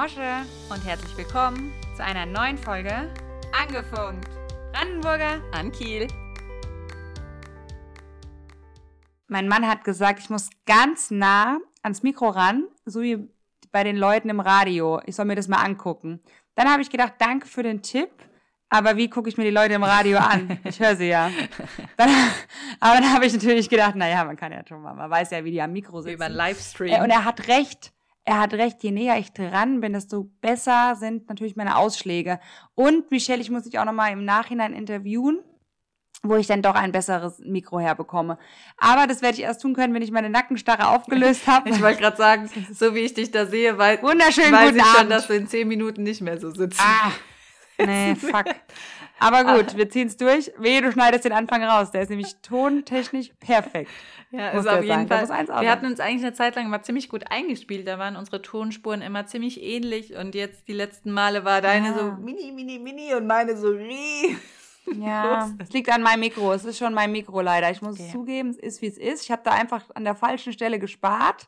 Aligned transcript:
Mosche 0.00 0.44
und 0.70 0.84
herzlich 0.86 1.16
willkommen 1.16 1.72
zu 1.96 2.04
einer 2.04 2.24
neuen 2.24 2.56
Folge 2.56 3.12
Angefunkt. 3.52 4.28
Brandenburger 4.72 5.42
an 5.50 5.72
Kiel. 5.72 6.06
Mein 9.26 9.48
Mann 9.48 9.66
hat 9.66 9.82
gesagt, 9.82 10.20
ich 10.20 10.30
muss 10.30 10.50
ganz 10.66 11.10
nah 11.10 11.58
ans 11.82 12.04
Mikro 12.04 12.28
ran, 12.28 12.68
so 12.84 13.02
wie 13.02 13.28
bei 13.72 13.82
den 13.82 13.96
Leuten 13.96 14.28
im 14.28 14.38
Radio. 14.38 15.00
Ich 15.04 15.16
soll 15.16 15.24
mir 15.24 15.34
das 15.34 15.48
mal 15.48 15.64
angucken. 15.64 16.20
Dann 16.54 16.70
habe 16.70 16.80
ich 16.80 16.90
gedacht, 16.90 17.14
danke 17.18 17.48
für 17.48 17.64
den 17.64 17.82
Tipp. 17.82 18.10
Aber 18.68 18.96
wie 18.96 19.10
gucke 19.10 19.28
ich 19.28 19.36
mir 19.36 19.44
die 19.44 19.50
Leute 19.50 19.74
im 19.74 19.82
Radio 19.82 20.18
an? 20.18 20.60
Ich 20.62 20.78
höre 20.78 20.94
sie 20.94 21.08
ja. 21.08 21.28
Dann, 21.96 22.10
aber 22.78 23.00
dann 23.00 23.12
habe 23.12 23.26
ich 23.26 23.32
natürlich 23.32 23.68
gedacht, 23.68 23.96
naja, 23.96 24.24
man 24.24 24.36
kann 24.36 24.52
ja 24.52 24.64
schon 24.64 24.80
mal, 24.80 24.94
man 24.94 25.10
weiß 25.10 25.32
ja, 25.32 25.44
wie 25.44 25.50
die 25.50 25.60
am 25.60 25.72
Mikro 25.72 26.02
sitzen. 26.02 26.14
Über 26.14 26.26
einen 26.26 26.36
Livestream. 26.36 26.92
Äh, 26.92 27.02
und 27.02 27.10
er 27.10 27.24
hat 27.24 27.48
recht. 27.48 27.92
Er 28.28 28.40
hat 28.40 28.52
recht, 28.52 28.82
je 28.82 28.90
näher 28.90 29.18
ich 29.18 29.32
dran 29.32 29.80
bin, 29.80 29.94
desto 29.94 30.24
besser 30.42 30.94
sind 30.96 31.30
natürlich 31.30 31.56
meine 31.56 31.78
Ausschläge. 31.78 32.40
Und 32.74 33.10
Michelle, 33.10 33.40
ich 33.40 33.48
muss 33.50 33.62
dich 33.62 33.78
auch 33.78 33.86
nochmal 33.86 34.12
im 34.12 34.26
Nachhinein 34.26 34.74
interviewen, 34.74 35.38
wo 36.22 36.36
ich 36.36 36.46
dann 36.46 36.60
doch 36.60 36.74
ein 36.74 36.92
besseres 36.92 37.38
Mikro 37.38 37.80
herbekomme. 37.80 38.36
Aber 38.76 39.06
das 39.06 39.22
werde 39.22 39.38
ich 39.38 39.44
erst 39.44 39.62
tun 39.62 39.72
können, 39.74 39.94
wenn 39.94 40.02
ich 40.02 40.10
meine 40.10 40.28
Nackenstarre 40.28 40.88
aufgelöst 40.88 41.46
habe. 41.46 41.70
ich 41.70 41.80
wollte 41.80 42.02
gerade 42.02 42.18
sagen, 42.18 42.50
so 42.70 42.94
wie 42.94 42.98
ich 42.98 43.14
dich 43.14 43.30
da 43.30 43.46
sehe, 43.46 43.78
weil, 43.78 44.02
Wunderschön 44.02 44.52
weiß 44.52 44.72
guten 44.72 44.80
ich 44.80 44.84
schon, 44.84 44.96
Abend. 44.98 45.10
dass 45.10 45.26
du 45.26 45.32
in 45.32 45.46
zehn 45.46 45.66
Minuten 45.66 46.02
nicht 46.02 46.20
mehr 46.20 46.38
so 46.38 46.50
sitzt. 46.50 46.82
Ah, 46.82 47.10
nee, 47.78 48.14
fuck. 48.14 48.44
Aber 49.20 49.56
gut, 49.56 49.76
wir 49.76 49.88
ziehen's 49.90 50.16
durch. 50.16 50.52
Wehe, 50.58 50.80
du 50.80 50.92
schneidest 50.92 51.24
den 51.24 51.32
Anfang 51.32 51.62
raus. 51.64 51.90
Der 51.90 52.02
ist 52.02 52.08
nämlich 52.08 52.36
tontechnisch 52.42 53.30
perfekt. 53.40 53.90
Ja, 54.30 54.52
Muss 54.54 54.64
ist 54.64 54.68
auf 54.68 54.74
sein. 54.76 54.82
jeden 54.84 55.08
Da 55.08 55.26
Fall. 55.26 55.38
Wir 55.38 55.46
sein. 55.46 55.68
hatten 55.68 55.86
uns 55.86 56.00
eigentlich 56.00 56.22
eine 56.24 56.34
Zeit 56.34 56.54
lang 56.56 56.68
mal 56.70 56.82
ziemlich 56.82 57.08
gut 57.08 57.24
eingespielt. 57.30 57.88
Da 57.88 57.98
waren 57.98 58.16
unsere 58.16 58.42
Tonspuren 58.42 59.02
immer 59.02 59.26
ziemlich 59.26 59.62
ähnlich. 59.62 60.14
Und 60.14 60.34
jetzt 60.34 60.68
die 60.68 60.72
letzten 60.74 61.10
Male 61.12 61.44
war 61.44 61.60
deine 61.60 61.88
Ja. 61.88 61.94
so 61.98 62.12
mini, 62.22 62.52
mini, 62.52 62.78
mini 62.78 63.14
und 63.14 63.26
meine 63.26 63.56
so 63.56 63.70
rie. 63.70 64.36
Ja, 64.96 65.50
es 65.58 65.70
liegt 65.72 65.90
an 65.92 66.02
meinem 66.02 66.20
Mikro. 66.20 66.52
Es 66.52 66.64
ist 66.64 66.78
schon 66.78 66.94
mein 66.94 67.12
Mikro 67.12 67.40
leider. 67.42 67.70
Ich 67.70 67.82
muss 67.82 67.94
es 67.96 68.00
Okay. 68.02 68.12
zugeben, 68.12 68.50
es 68.50 68.56
ist 68.58 68.82
wie 68.82 68.86
es 68.86 68.96
ist. 68.98 69.22
Ich 69.24 69.30
habe 69.30 69.42
da 69.44 69.50
einfach 69.52 69.84
an 69.94 70.04
der 70.04 70.14
falschen 70.14 70.52
Stelle 70.52 70.78
gespart. 70.78 71.46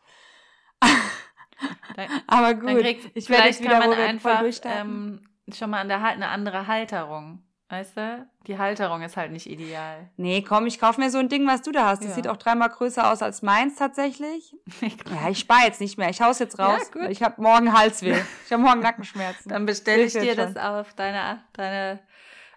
Dann, 1.97 2.09
Aber 2.27 2.55
gut, 2.55 2.81
kriegt, 2.81 3.11
ich 3.15 3.29
werde 3.29 3.43
vielleicht 3.45 3.61
wieder, 3.61 3.79
kann 3.81 3.91
man 3.91 3.99
einfach 3.99 4.43
ähm, 4.65 5.21
schon 5.55 5.71
mal 5.71 5.81
an 5.81 5.89
der 5.89 6.03
eine 6.03 6.29
andere 6.29 6.67
Halterung. 6.67 7.43
Weißt 7.71 7.97
du? 7.97 8.27
Die 8.49 8.59
Halterung 8.59 9.01
ist 9.03 9.17
halt 9.17 9.31
nicht 9.31 9.47
ideal. 9.49 10.11
Nee, 10.17 10.43
komm, 10.43 10.67
ich 10.67 10.81
kaufe 10.81 11.01
mir 11.01 11.09
so 11.09 11.19
ein 11.19 11.29
Ding, 11.29 11.47
was 11.47 11.63
du 11.63 11.71
da 11.71 11.87
hast. 11.87 12.01
Das 12.03 12.09
Ja. 12.11 12.15
sieht 12.17 12.27
auch 12.27 12.37
dreimal 12.37 12.69
größer 12.69 13.11
aus 13.13 13.23
als 13.23 13.43
meins 13.43 13.77
tatsächlich. 13.77 14.55
Ja, 14.83 15.29
ich 15.31 15.39
spare 15.39 15.67
jetzt 15.67 15.81
nicht 15.81 15.97
mehr. 15.97 16.09
Ich 16.11 16.21
hau's 16.21 16.41
jetzt 16.41 16.59
raus. 16.59 16.91
Ja, 16.95 17.01
gut. 17.03 17.11
ich 17.11 17.23
habe 17.23 17.41
morgen 17.41 17.73
Halsweh. 17.73 18.17
Ich 18.47 18.53
habe 18.53 18.63
morgen 18.63 18.81
Nackenschmerzen. 18.81 19.49
Dann 19.49 19.67
bestelle 19.67 20.03
ich 20.03 20.13
Hilft 20.15 20.27
dir 20.27 20.35
das 20.35 20.57
auf 20.57 20.95
deine, 20.95 21.45
deine 21.53 22.01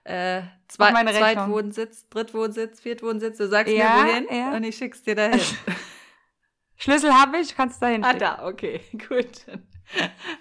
äh, 0.03 0.39
Auf 0.39 0.43
Zwei, 0.67 0.91
meine 0.91 1.11
Rechnung. 1.11 1.23
Zweitwohnsitz, 1.35 2.09
Drittwohnsitz, 2.09 2.79
Viertwohnsitz. 2.81 3.37
Du 3.37 3.47
sagst 3.47 3.71
Ja, 3.71 4.03
mir 4.03 4.09
wohin 4.13 4.27
ja. 4.35 4.51
und 4.55 4.63
ich 4.63 4.75
schick's 4.75 5.03
dir 5.03 5.13
dahin. 5.13 5.39
Schlüssel 6.75 7.13
habe 7.13 7.37
ich, 7.37 7.55
kannst 7.55 7.79
du 7.81 7.85
dahin 7.85 8.03
ah, 8.03 8.13
da, 8.13 8.45
okay, 8.47 8.81
gut. 9.07 9.45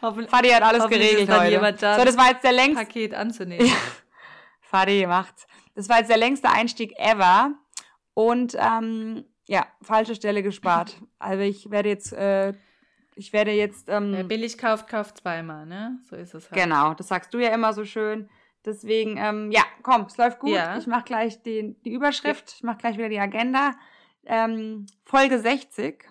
Hoffen, 0.00 0.26
Fadi 0.28 0.48
hat 0.48 0.62
alles 0.62 0.84
Hoffentlich 0.84 1.10
geregelt 1.10 1.38
heute. 1.38 1.50
jemand 1.50 1.82
da, 1.82 1.98
so, 1.98 2.04
das 2.06 2.16
war 2.16 2.30
jetzt 2.30 2.42
der 2.42 2.52
längste. 2.52 2.84
Paket 2.86 3.14
anzunehmen. 3.14 3.70
Fadi 4.72 5.06
macht's. 5.06 5.46
Das 5.74 5.88
war 5.88 5.98
jetzt 5.98 6.08
der 6.08 6.16
längste 6.16 6.48
Einstieg 6.48 6.98
ever. 6.98 7.52
Und 8.14 8.56
ähm, 8.58 9.24
ja, 9.46 9.66
falsche 9.82 10.14
Stelle 10.14 10.42
gespart. 10.42 10.96
Also 11.18 11.42
ich 11.44 11.70
werde 11.70 11.88
jetzt, 11.88 12.12
äh, 12.12 12.52
ich 13.14 13.32
werde 13.32 13.52
jetzt, 13.52 13.88
ähm, 13.88 14.12
Wer 14.12 14.24
billig 14.24 14.58
kauft, 14.58 14.88
kauft 14.88 15.18
zweimal, 15.18 15.66
ne? 15.66 16.00
So 16.10 16.16
ist 16.16 16.34
es 16.34 16.50
halt. 16.50 16.60
Genau, 16.60 16.94
das 16.94 17.06
sagst 17.06 17.32
du 17.32 17.38
ja 17.38 17.50
immer 17.54 17.72
so 17.72 17.84
schön. 17.84 18.28
Deswegen, 18.64 19.18
ähm, 19.18 19.52
ja, 19.52 19.62
komm, 19.84 20.06
es 20.06 20.16
läuft 20.16 20.40
gut. 20.40 20.50
Ja. 20.50 20.78
Ich 20.78 20.88
mache 20.88 21.04
gleich 21.04 21.40
die, 21.42 21.76
die 21.84 21.92
Überschrift, 21.92 22.54
ich 22.56 22.64
mache 22.64 22.78
gleich 22.78 22.98
wieder 22.98 23.08
die 23.08 23.20
Agenda. 23.20 23.70
Ähm, 24.26 24.86
Folge 25.04 25.38
60, 25.38 26.08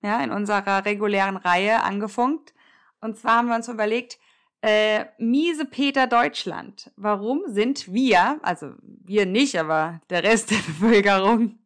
ja, 0.00 0.24
in 0.24 0.30
unserer 0.30 0.86
regulären 0.86 1.36
Reihe 1.36 1.82
angefunkt. 1.82 2.54
Und 3.02 3.18
zwar 3.18 3.36
haben 3.36 3.48
wir 3.48 3.56
uns 3.56 3.68
überlegt, 3.68 4.18
äh, 4.64 5.04
miese 5.18 5.66
Peter 5.66 6.06
Deutschland. 6.06 6.90
Warum 6.96 7.42
sind 7.46 7.92
wir, 7.92 8.38
also 8.42 8.72
wir 8.80 9.26
nicht, 9.26 9.58
aber 9.60 10.00
der 10.08 10.22
Rest 10.22 10.50
der 10.50 10.56
Bevölkerung, 10.66 11.58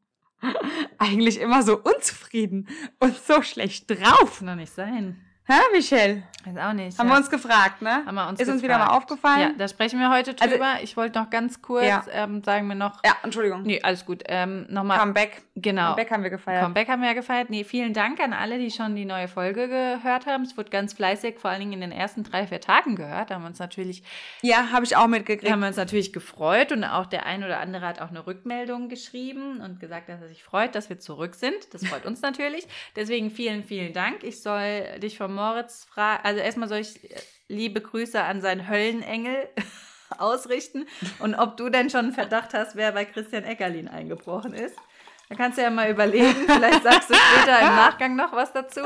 eigentlich 0.99 1.41
immer 1.41 1.63
so 1.63 1.79
unzufrieden 1.79 2.67
und 2.99 3.17
so 3.17 3.43
schlecht 3.43 3.89
drauf? 3.89 4.39
Kann 4.39 4.49
doch 4.49 4.55
nicht 4.57 4.73
sein. 4.73 5.21
Hä, 5.51 5.55
Michelle? 5.73 6.23
Weiß 6.45 6.57
auch 6.59 6.73
nicht. 6.73 6.99
Haben 6.99 7.09
ja. 7.09 7.15
wir 7.15 7.19
uns 7.19 7.31
gefragt, 7.31 7.83
ne? 7.83 8.05
Haben 8.07 8.15
wir 8.15 8.29
uns 8.29 8.39
Ist 8.41 8.49
uns 8.49 8.63
gefragt. 8.63 8.81
wieder 8.81 8.91
mal 8.91 8.97
aufgefallen? 8.97 9.41
Ja, 9.41 9.53
da 9.59 9.67
sprechen 9.69 9.99
wir 9.99 10.09
heute 10.11 10.35
Also- 10.39 10.55
drüber. 10.55 10.75
ich 10.83 10.97
wollte 10.97 11.19
noch 11.19 11.31
ganz 11.31 11.61
kurz, 11.63 11.85
Ja. 11.87 12.05
ähm, 12.13 12.43
sagen 12.45 12.69
wir 12.69 12.75
noch. 12.75 13.01
Ja, 13.05 13.17
Entschuldigung. 13.23 13.63
Nee, 13.65 13.81
alles 13.83 14.05
gut. 14.07 14.23
Ähm, 14.27 14.67
Nochmal. 14.69 14.99
Comeback. 14.99 15.43
Genau. 15.57 15.89
Comeback 15.89 16.11
haben 16.13 16.23
wir 16.23 16.31
gefeiert. 16.31 16.63
Comeback 16.63 16.89
haben 16.89 17.01
wir 17.03 17.09
ja 17.09 17.15
gefeiert. 17.15 17.51
Nee, 17.51 17.65
vielen 17.65 17.93
Dank 17.93 18.21
an 18.21 18.33
alle, 18.33 18.59
die 18.59 18.71
schon 18.71 18.95
die 18.95 19.05
neue 19.05 19.27
Folge 19.27 19.69
gehört 19.69 20.27
haben. 20.27 20.45
Es 20.45 20.57
wurde 20.57 20.71
ganz 20.71 20.93
fleißig, 20.93 21.39
vor 21.39 21.51
allen 21.51 21.61
Dingen 21.61 21.73
in 21.73 21.81
den 21.81 21.93
ersten 21.93 22.23
drei, 22.25 22.47
vier 22.47 22.61
Tagen 22.61 22.95
gehört. 22.95 23.31
Da 23.31 23.35
haben 23.35 23.43
wir 23.43 23.49
uns 23.49 23.59
natürlich, 23.59 24.03
Ja, 24.43 24.71
habe 24.71 24.85
ich 24.85 24.97
auch 24.97 25.09
mitgekriegt. 25.09 25.51
haben 25.51 25.61
wir 25.61 25.69
uns 25.69 25.77
natürlich 25.77 26.13
gefreut 26.13 26.73
und 26.73 26.85
auch 26.85 27.07
der 27.07 27.27
ein 27.27 27.43
oder 27.43 27.59
andere 27.59 27.87
hat 27.87 28.01
auch 28.01 28.11
eine 28.11 28.27
Rückmeldung 28.27 28.89
geschrieben 28.89 29.61
und 29.61 29.81
gesagt, 29.81 30.09
dass 30.09 30.21
er 30.21 30.29
sich 30.29 30.45
freut, 30.45 30.75
dass 30.75 30.89
wir 30.89 30.99
zurück 30.99 31.35
sind. 31.35 31.57
Das 31.75 31.85
freut 31.87 32.07
uns 32.07 32.21
natürlich. 32.23 32.67
Deswegen 32.97 33.31
vielen, 33.31 33.65
vielen 33.65 33.93
Dank. 33.93 34.23
Ich 34.23 34.41
soll 34.43 34.99
dich 35.01 35.19
von 35.19 35.35
Moritz 35.39 35.85
fragen. 35.85 36.21
Also 36.25 36.41
erstmal 36.41 36.69
soll 36.69 36.79
ich 36.79 37.11
äh, 37.11 37.17
liebe 37.49 37.81
Grüße 37.81 38.21
an 38.21 38.41
seinen 38.41 38.69
Höllenengel 38.69 39.49
ausrichten 40.19 40.87
und 41.21 41.35
ob 41.35 41.57
du 41.57 41.69
denn 41.69 41.91
schon 41.91 42.07
einen 42.07 42.13
Verdacht 42.13 42.55
hast, 42.55 42.77
wer 42.77 42.93
bei 42.93 43.05
Christian 43.05 43.45
Eckerlin 43.45 43.89
eingebrochen 43.89 44.53
ist. 44.53 44.77
Da 45.29 45.35
kannst 45.35 45.59
du 45.59 45.63
ja 45.63 45.69
mal 45.69 45.91
überlegen, 45.91 46.47
vielleicht 46.47 46.83
sagst 46.83 47.11
du 47.11 47.15
später 47.15 47.61
im 47.61 47.77
Nachgang 47.77 48.17
noch 48.17 48.33
was 48.33 48.51
dazu. 48.53 48.81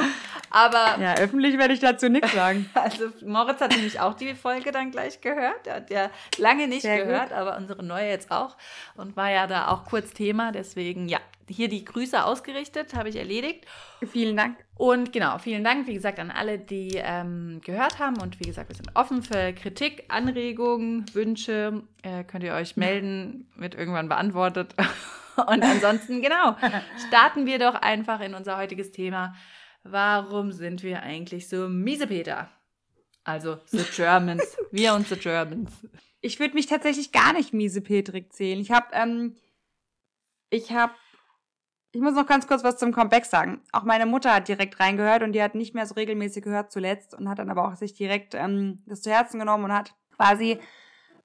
Aber 0.50 1.00
Ja, 1.00 1.14
öffentlich 1.14 1.56
werde 1.56 1.72
ich 1.72 1.78
dazu 1.78 2.08
nichts 2.08 2.32
sagen. 2.32 2.68
also 2.74 3.10
Moritz 3.24 3.60
hat 3.60 3.70
nämlich 3.70 4.00
auch 4.00 4.14
die 4.14 4.34
Folge 4.34 4.72
dann 4.72 4.90
gleich 4.90 5.20
gehört. 5.20 5.68
Er 5.68 5.76
hat 5.76 5.90
ja 5.90 6.10
lange 6.38 6.66
nicht 6.66 6.82
Sehr 6.82 7.04
gehört, 7.04 7.32
aber 7.32 7.56
unsere 7.56 7.84
neue 7.84 8.08
jetzt 8.08 8.32
auch 8.32 8.56
und 8.96 9.16
war 9.16 9.30
ja 9.30 9.46
da 9.46 9.68
auch 9.68 9.84
kurz 9.84 10.12
Thema. 10.12 10.50
Deswegen 10.50 11.08
ja, 11.08 11.20
hier 11.48 11.68
die 11.68 11.84
Grüße 11.84 12.24
ausgerichtet, 12.24 12.94
habe 12.94 13.08
ich 13.08 13.16
erledigt. 13.16 13.66
Vielen 14.10 14.36
Dank. 14.36 14.56
Und 14.76 15.12
genau, 15.12 15.38
vielen 15.38 15.64
Dank, 15.64 15.86
wie 15.86 15.94
gesagt, 15.94 16.18
an 16.18 16.30
alle, 16.30 16.58
die 16.58 16.92
ähm, 16.96 17.60
gehört 17.64 17.98
haben. 17.98 18.20
Und 18.20 18.40
wie 18.40 18.44
gesagt, 18.44 18.68
wir 18.68 18.76
sind 18.76 18.90
offen 18.94 19.22
für 19.22 19.52
Kritik, 19.52 20.04
Anregungen, 20.08 21.04
Wünsche. 21.14 21.82
Äh, 22.02 22.24
könnt 22.24 22.44
ihr 22.44 22.54
euch 22.54 22.76
melden, 22.76 23.50
wird 23.56 23.74
irgendwann 23.74 24.08
beantwortet. 24.08 24.74
Und 25.36 25.62
ansonsten, 25.62 26.20
genau, 26.20 26.56
starten 27.08 27.46
wir 27.46 27.58
doch 27.58 27.74
einfach 27.74 28.20
in 28.20 28.34
unser 28.34 28.58
heutiges 28.58 28.92
Thema. 28.92 29.34
Warum 29.82 30.52
sind 30.52 30.82
wir 30.82 31.02
eigentlich 31.02 31.48
so 31.48 31.68
miese 31.68 32.06
Peter? 32.06 32.50
Also, 33.24 33.58
the 33.66 33.84
Germans. 33.96 34.56
wir 34.70 34.94
und 34.94 35.06
the 35.08 35.16
Germans. 35.16 35.70
Ich 36.20 36.38
würde 36.38 36.54
mich 36.54 36.66
tatsächlich 36.66 37.12
gar 37.12 37.32
nicht 37.32 37.52
miese 37.52 37.80
Petrik 37.80 38.32
zählen. 38.32 38.60
Ich 38.60 38.70
habe, 38.70 38.86
ähm, 38.92 39.36
ich 40.50 40.72
habe, 40.72 40.92
ich 41.92 42.00
muss 42.00 42.14
noch 42.14 42.26
ganz 42.26 42.46
kurz 42.46 42.64
was 42.64 42.78
zum 42.78 42.92
Comeback 42.92 43.26
sagen. 43.26 43.60
Auch 43.70 43.82
meine 43.82 44.06
Mutter 44.06 44.34
hat 44.34 44.48
direkt 44.48 44.80
reingehört 44.80 45.22
und 45.22 45.32
die 45.32 45.42
hat 45.42 45.54
nicht 45.54 45.74
mehr 45.74 45.86
so 45.86 45.94
regelmäßig 45.94 46.42
gehört 46.42 46.72
zuletzt 46.72 47.14
und 47.14 47.28
hat 47.28 47.38
dann 47.38 47.50
aber 47.50 47.68
auch 47.68 47.76
sich 47.76 47.92
direkt 47.92 48.34
ähm, 48.34 48.82
das 48.86 49.02
zu 49.02 49.10
Herzen 49.10 49.38
genommen 49.38 49.64
und 49.64 49.72
hat 49.72 49.94
quasi 50.16 50.58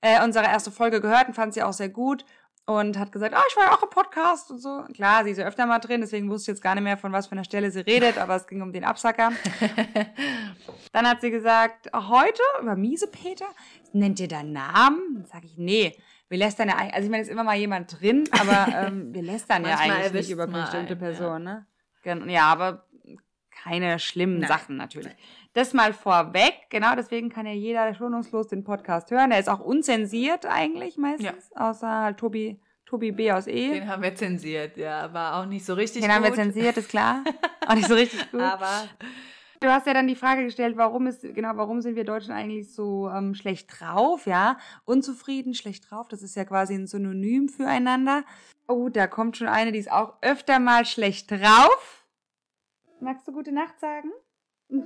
äh, 0.02 0.24
unsere 0.24 0.46
erste 0.46 0.72
Folge 0.72 1.00
gehört 1.00 1.30
und 1.30 1.34
fand 1.34 1.54
sie 1.54 1.64
auch 1.64 1.74
sehr 1.74 1.90
gut 1.90 2.26
und 2.66 3.00
hat 3.00 3.14
gesagt, 3.14 3.34
ah, 3.34 3.44
ich 3.50 3.56
war 3.56 3.64
ja 3.64 3.72
auch 3.72 3.82
im 3.82 3.90
Podcast 3.90 4.52
und 4.52 4.60
so. 4.60 4.84
Klar, 4.94 5.24
sie 5.24 5.32
ist 5.32 5.38
ja 5.38 5.46
öfter 5.46 5.66
mal 5.66 5.80
drin, 5.80 6.02
deswegen 6.02 6.30
wusste 6.30 6.52
ich 6.52 6.58
jetzt 6.58 6.64
gar 6.64 6.76
nicht 6.76 6.84
mehr, 6.84 6.98
von 6.98 7.14
was 7.14 7.28
für 7.28 7.32
einer 7.32 7.46
Stelle 7.46 7.72
sie 7.72 7.80
redet, 7.80 8.18
aber 8.18 8.36
es 8.36 8.46
ging 8.46 8.62
um 8.62 8.74
den 8.74 8.84
Absacker. 8.84 9.32
Dann 10.92 11.08
hat 11.08 11.22
sie 11.22 11.32
gesagt, 11.32 11.90
heute 11.94 12.42
über 12.62 12.76
miese 12.76 13.08
Peter, 13.08 13.48
nennt 13.94 14.20
ihr 14.20 14.28
da 14.28 14.44
Namen? 14.44 15.00
Dann 15.16 15.26
sage 15.26 15.46
ich, 15.46 15.58
nee, 15.58 15.98
wir 16.30 16.38
lästern 16.38 16.70
ja 16.70 16.76
eigentlich, 16.76 16.94
also 16.94 17.06
ich 17.06 17.12
meine, 17.12 17.22
es 17.24 17.28
ist 17.28 17.34
immer 17.34 17.44
mal 17.44 17.56
jemand 17.58 18.00
drin, 18.00 18.28
aber 18.32 18.68
ähm, 18.88 19.14
wir 19.14 19.22
lästern 19.24 19.64
ja 19.66 19.78
eigentlich 19.78 20.14
nicht 20.14 20.30
über 20.32 20.48
bestimmte 20.48 20.94
einen, 20.94 21.00
Personen, 21.00 21.44
ne? 21.44 21.66
Gen- 22.04 22.30
Ja, 22.30 22.44
aber 22.44 22.86
keine 23.64 24.00
schlimmen 24.00 24.40
Nein. 24.40 24.48
Sachen 24.48 24.78
natürlich. 24.78 25.14
Das 25.54 25.74
mal 25.74 25.92
vorweg, 25.94 26.54
genau, 26.70 26.96
deswegen 26.96 27.30
kann 27.30 27.46
ja 27.48 27.54
jeder 27.54 27.94
schonungslos 27.96 28.48
den 28.48 28.64
Podcast 28.64 29.10
hören. 29.10 29.32
Der 29.32 29.40
ist 29.40 29.50
auch 29.50 29.60
unzensiert 29.60 30.46
eigentlich 30.46 30.98
meistens, 30.98 31.52
außer 31.56 31.90
halt 31.90 32.18
Tobi, 32.18 32.60
Tobi 32.86 33.12
B 33.12 33.32
aus 33.32 33.48
E. 33.48 33.72
Den 33.80 33.88
haben 33.90 34.04
wir 34.04 34.14
zensiert, 34.16 34.78
ja, 34.78 35.12
war 35.14 35.42
auch 35.42 35.46
nicht 35.48 35.66
so 35.66 35.74
richtig 35.74 36.02
Den 36.04 36.10
gut. 36.10 36.16
haben 36.16 36.24
wir 36.24 36.34
zensiert, 36.34 36.78
ist 36.78 36.90
klar. 36.90 37.24
Auch 37.68 37.76
nicht 37.76 37.88
so 37.88 37.96
richtig 37.96 38.32
gut. 38.32 38.40
Aber 38.40 38.88
Du 39.60 39.68
hast 39.70 39.88
ja 39.88 39.94
dann 39.94 40.08
die 40.08 40.16
Frage 40.16 40.44
gestellt, 40.44 40.78
warum 40.78 41.08
ist, 41.08 41.22
genau, 41.22 41.52
warum 41.56 41.82
sind 41.82 41.96
wir 41.96 42.04
Deutschen 42.04 42.32
eigentlich 42.32 42.74
so 42.74 43.10
ähm, 43.10 43.34
schlecht 43.34 43.80
drauf, 43.80 44.28
ja? 44.28 44.58
Unzufrieden, 44.86 45.56
schlecht 45.56 45.90
drauf, 45.90 46.08
das 46.08 46.22
ist 46.22 46.36
ja 46.36 46.46
quasi 46.46 46.76
ein 46.76 46.86
Synonym 46.86 47.50
füreinander. 47.50 48.24
Oh, 48.68 48.90
da 48.90 49.08
kommt 49.08 49.38
schon 49.38 49.48
eine, 49.48 49.72
die 49.72 49.80
ist 49.80 49.92
auch 49.92 50.14
öfter 50.22 50.60
mal 50.60 50.86
schlecht 50.86 51.32
drauf. 51.32 52.06
Magst 53.00 53.28
du 53.28 53.32
gute 53.32 53.52
Nacht 53.52 53.80
sagen? 53.80 54.12
Na, 54.70 54.84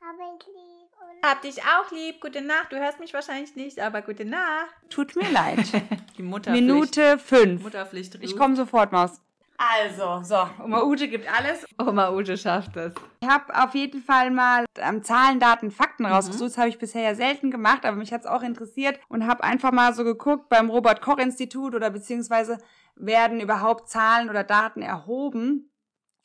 aber 0.00 0.36
ich 0.38 0.46
lieb. 0.46 0.80
Hab 1.22 1.42
dich 1.42 1.62
auch 1.62 1.90
lieb. 1.90 2.20
Gute 2.20 2.40
Nacht. 2.40 2.72
Du 2.72 2.78
hörst 2.78 2.98
mich 2.98 3.12
wahrscheinlich 3.12 3.54
nicht, 3.54 3.78
aber 3.80 4.00
gute 4.02 4.24
Nacht. 4.24 4.74
Tut 4.88 5.16
mir 5.16 5.30
leid. 5.30 5.66
Die 6.16 6.22
Mutter. 6.22 6.52
Minute 6.52 7.18
fünf. 7.18 7.62
Mutterpflicht. 7.62 8.16
Ich 8.22 8.36
komme 8.36 8.56
sofort, 8.56 8.92
Maus. 8.92 9.20
Also, 9.62 10.22
so, 10.22 10.64
Oma 10.64 10.82
Ute 10.84 11.06
gibt 11.06 11.30
alles. 11.30 11.66
Oma 11.78 12.10
Ute 12.12 12.38
schafft 12.38 12.78
es. 12.78 12.94
Ich 13.20 13.28
habe 13.28 13.54
auf 13.62 13.74
jeden 13.74 14.00
Fall 14.00 14.30
mal 14.30 14.64
ähm, 14.76 15.02
Zahlen, 15.02 15.38
Daten, 15.38 15.70
Fakten 15.70 16.06
rausgesucht. 16.06 16.52
Das 16.52 16.56
habe 16.56 16.70
ich 16.70 16.78
bisher 16.78 17.02
ja 17.02 17.14
selten 17.14 17.50
gemacht, 17.50 17.84
aber 17.84 17.98
mich 17.98 18.10
hat 18.10 18.22
es 18.22 18.26
auch 18.26 18.42
interessiert 18.42 18.98
und 19.10 19.26
habe 19.26 19.44
einfach 19.44 19.70
mal 19.70 19.92
so 19.92 20.02
geguckt 20.02 20.48
beim 20.48 20.70
Robert-Koch-Institut 20.70 21.74
oder 21.74 21.90
beziehungsweise 21.90 22.56
werden 22.96 23.38
überhaupt 23.38 23.90
Zahlen 23.90 24.30
oder 24.30 24.44
Daten 24.44 24.80
erhoben. 24.80 25.70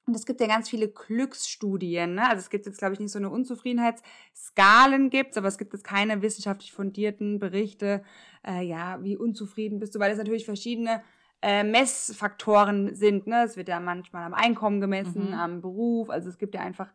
Und 0.08 0.16
es 0.16 0.26
gibt 0.26 0.40
ja 0.40 0.48
ganz 0.48 0.70
viele 0.70 0.88
Glücksstudien. 0.88 2.16
Ne? 2.16 2.30
Also 2.30 2.38
es 2.38 2.50
gibt 2.50 2.66
jetzt, 2.68 2.78
glaube 2.78 2.94
ich, 2.94 3.02
nicht 3.02 3.12
so 3.12 3.20
eine 3.20 3.32
Unzufriedenheitsskalen 3.32 5.10
gibt's, 5.10 5.36
aber 5.36 5.50
es 5.50 5.58
gibt 5.58 5.74
jetzt 5.74 5.84
keine 5.84 6.22
wissenschaftlich 6.22 6.72
fundierten 6.72 7.40
Berichte, 7.40 8.02
äh, 8.48 8.62
ja, 8.62 9.04
wie 9.04 9.18
unzufrieden 9.18 9.80
bist 9.80 9.94
du, 9.94 10.00
weil 10.00 10.12
es 10.12 10.18
natürlich 10.18 10.46
verschiedene 10.46 11.02
äh, 11.46 11.64
Messfaktoren 11.64 12.96
sind. 12.96 13.28
Ne? 13.28 13.44
Es 13.44 13.56
wird 13.56 13.70
ja 13.70 13.80
manchmal 13.80 14.24
am 14.26 14.34
Einkommen 14.34 14.82
gemessen, 14.82 15.28
Mhm. 15.28 15.34
am 15.34 15.62
Beruf. 15.62 16.10
Also 16.10 16.28
es 16.28 16.40
gibt 16.40 16.56
ja 16.56 16.62
einfach 16.62 16.90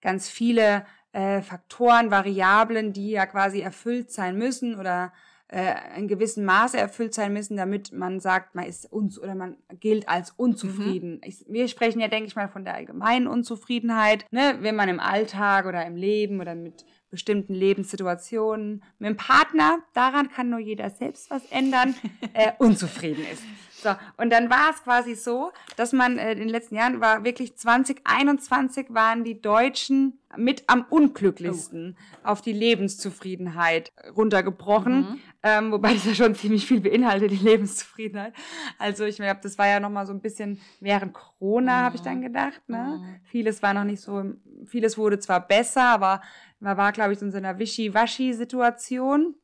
ganz 0.00 0.28
viele 0.28 0.86
äh, 1.12 1.42
Faktoren, 1.42 2.12
Variablen, 2.12 2.92
die 2.92 3.10
ja 3.10 3.26
quasi 3.26 3.60
erfüllt 3.60 4.12
sein 4.12 4.36
müssen 4.38 4.78
oder 4.78 5.12
äh, 5.48 5.74
in 5.96 6.06
gewissem 6.06 6.44
Maße 6.44 6.78
erfüllt 6.78 7.12
sein 7.12 7.32
müssen, 7.32 7.56
damit 7.56 7.90
man 7.90 8.20
sagt, 8.20 8.54
man 8.54 8.66
ist 8.66 8.84
uns 8.92 9.18
oder 9.18 9.34
man 9.34 9.56
gilt 9.80 10.08
als 10.08 10.30
unzufrieden. 10.30 11.20
Ich, 11.24 11.44
wir 11.48 11.66
sprechen 11.66 12.00
ja, 12.00 12.06
denke 12.08 12.28
ich 12.28 12.36
mal, 12.36 12.48
von 12.48 12.64
der 12.64 12.74
allgemeinen 12.74 13.26
Unzufriedenheit, 13.26 14.26
ne? 14.30 14.58
wenn 14.60 14.76
man 14.76 14.88
im 14.88 15.00
Alltag 15.00 15.66
oder 15.66 15.84
im 15.86 15.96
Leben 15.96 16.40
oder 16.40 16.54
mit 16.54 16.84
bestimmten 17.10 17.54
Lebenssituationen 17.54 18.84
mit 18.98 19.08
dem 19.08 19.16
Partner, 19.16 19.78
daran 19.94 20.30
kann 20.30 20.50
nur 20.50 20.58
jeder 20.60 20.90
selbst 20.90 21.30
was 21.30 21.44
ändern, 21.46 21.94
äh, 22.34 22.52
unzufrieden 22.58 23.24
ist. 23.32 23.42
So, 23.82 23.90
und 24.16 24.30
dann 24.30 24.50
war 24.50 24.70
es 24.70 24.82
quasi 24.82 25.14
so, 25.14 25.52
dass 25.76 25.92
man 25.92 26.18
äh, 26.18 26.32
in 26.32 26.38
den 26.38 26.48
letzten 26.48 26.74
Jahren 26.74 27.00
war 27.00 27.24
wirklich 27.24 27.56
2021 27.56 28.86
waren 28.90 29.22
die 29.22 29.40
Deutschen 29.40 30.18
mit 30.36 30.64
am 30.66 30.84
unglücklichsten 30.90 31.96
auf 32.22 32.42
die 32.42 32.52
Lebenszufriedenheit 32.52 33.92
runtergebrochen. 34.16 35.00
Mhm. 35.00 35.20
Ähm, 35.42 35.72
wobei 35.72 35.94
das 35.94 36.04
ja 36.04 36.14
schon 36.14 36.34
ziemlich 36.34 36.66
viel 36.66 36.80
beinhaltet, 36.80 37.30
die 37.30 37.36
Lebenszufriedenheit. 37.36 38.34
Also 38.78 39.04
ich 39.04 39.16
glaube, 39.16 39.40
das 39.42 39.56
war 39.56 39.68
ja 39.68 39.78
noch 39.78 39.90
mal 39.90 40.06
so 40.06 40.12
ein 40.12 40.20
bisschen 40.20 40.60
während 40.80 41.14
Corona, 41.14 41.82
habe 41.82 41.96
ich 41.96 42.02
dann 42.02 42.20
gedacht. 42.20 42.68
Ne? 42.68 43.00
Mhm. 43.00 43.20
Vieles 43.24 43.62
war 43.62 43.72
noch 43.74 43.84
nicht 43.84 44.00
so, 44.00 44.24
vieles 44.66 44.98
wurde 44.98 45.20
zwar 45.20 45.46
besser, 45.46 45.84
aber 45.84 46.20
man 46.58 46.76
war, 46.76 46.90
glaube 46.90 47.12
ich, 47.12 47.20
so 47.20 47.26
in 47.26 47.30
so 47.30 47.38
einer 47.38 47.58
Wischi-Waschi-Situation, 47.58 49.36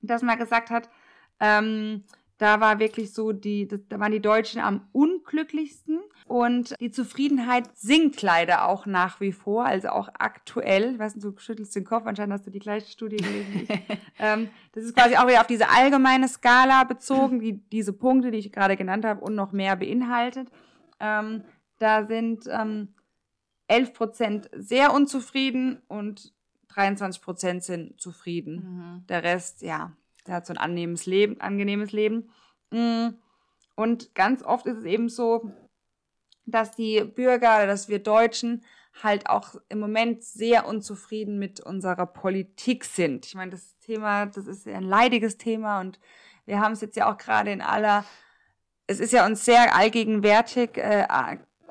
dass 0.00 0.22
man 0.22 0.38
gesagt 0.38 0.70
hat, 0.70 0.90
ähm, 1.38 2.04
da 2.38 2.60
war 2.60 2.78
wirklich 2.78 3.12
so 3.12 3.32
die, 3.32 3.68
da 3.68 4.00
waren 4.00 4.12
die 4.12 4.20
Deutschen 4.20 4.60
am 4.60 4.88
unglücklichsten 4.92 6.00
und 6.26 6.74
die 6.80 6.90
Zufriedenheit 6.90 7.76
sinkt 7.76 8.22
leider 8.22 8.66
auch 8.66 8.86
nach 8.86 9.20
wie 9.20 9.32
vor, 9.32 9.64
also 9.66 9.88
auch 9.88 10.08
aktuell. 10.18 10.94
Ich 10.94 10.98
weiß 10.98 11.14
nicht, 11.14 11.24
du 11.24 11.38
schüttelst 11.38 11.76
den 11.76 11.84
Kopf, 11.84 12.06
anscheinend 12.06 12.32
hast 12.34 12.46
du 12.46 12.50
die 12.50 12.58
gleiche 12.58 12.90
Studie 12.90 13.18
gelesen 13.18 13.68
ähm, 14.18 14.48
das 14.72 14.84
ist 14.84 14.96
quasi 14.96 15.16
auch 15.16 15.26
wieder 15.28 15.40
auf 15.40 15.46
diese 15.46 15.68
allgemeine 15.68 16.28
Skala 16.28 16.84
bezogen, 16.84 17.40
die 17.40 17.62
diese 17.70 17.92
Punkte, 17.92 18.30
die 18.30 18.38
ich 18.38 18.52
gerade 18.52 18.76
genannt 18.76 19.04
habe, 19.04 19.20
und 19.20 19.34
noch 19.34 19.52
mehr 19.52 19.76
beinhaltet. 19.76 20.48
Ähm, 21.00 21.44
da 21.78 22.06
sind 22.06 22.44
ähm, 22.48 22.94
11 23.68 23.92
Prozent 23.92 24.50
sehr 24.54 24.92
unzufrieden 24.94 25.82
und 25.88 26.32
23 26.68 27.22
Prozent 27.22 27.64
sind 27.64 28.00
zufrieden. 28.00 28.54
Mhm. 28.54 29.06
Der 29.06 29.22
Rest, 29.22 29.62
ja, 29.62 29.92
der 30.26 30.36
hat 30.36 30.46
so 30.46 30.52
ein 30.52 30.58
angenehmes 30.58 31.06
Leben, 31.06 31.40
angenehmes 31.40 31.92
Leben. 31.92 32.30
Mm. 32.70 33.08
Und 33.74 34.14
ganz 34.14 34.42
oft 34.42 34.66
ist 34.66 34.78
es 34.78 34.84
eben 34.84 35.08
so, 35.08 35.50
dass 36.44 36.72
die 36.72 37.02
Bürger 37.04 37.66
dass 37.66 37.88
wir 37.88 38.00
Deutschen 38.00 38.62
halt 39.02 39.26
auch 39.26 39.54
im 39.68 39.78
Moment 39.78 40.22
sehr 40.22 40.66
unzufrieden 40.66 41.38
mit 41.38 41.60
unserer 41.60 42.06
Politik 42.06 42.84
sind. 42.84 43.26
Ich 43.26 43.34
meine, 43.34 43.52
das 43.52 43.78
Thema, 43.78 44.26
das 44.26 44.46
ist 44.46 44.66
ein 44.66 44.82
leidiges 44.82 45.38
Thema 45.38 45.80
und 45.80 45.98
wir 46.44 46.60
haben 46.60 46.72
es 46.72 46.80
jetzt 46.80 46.96
ja 46.96 47.10
auch 47.10 47.16
gerade 47.16 47.52
in 47.52 47.62
aller, 47.62 48.04
es 48.86 49.00
ist 49.00 49.12
ja 49.12 49.24
uns 49.24 49.44
sehr 49.44 49.74
allgegenwärtig, 49.74 50.76
äh, 50.76 51.06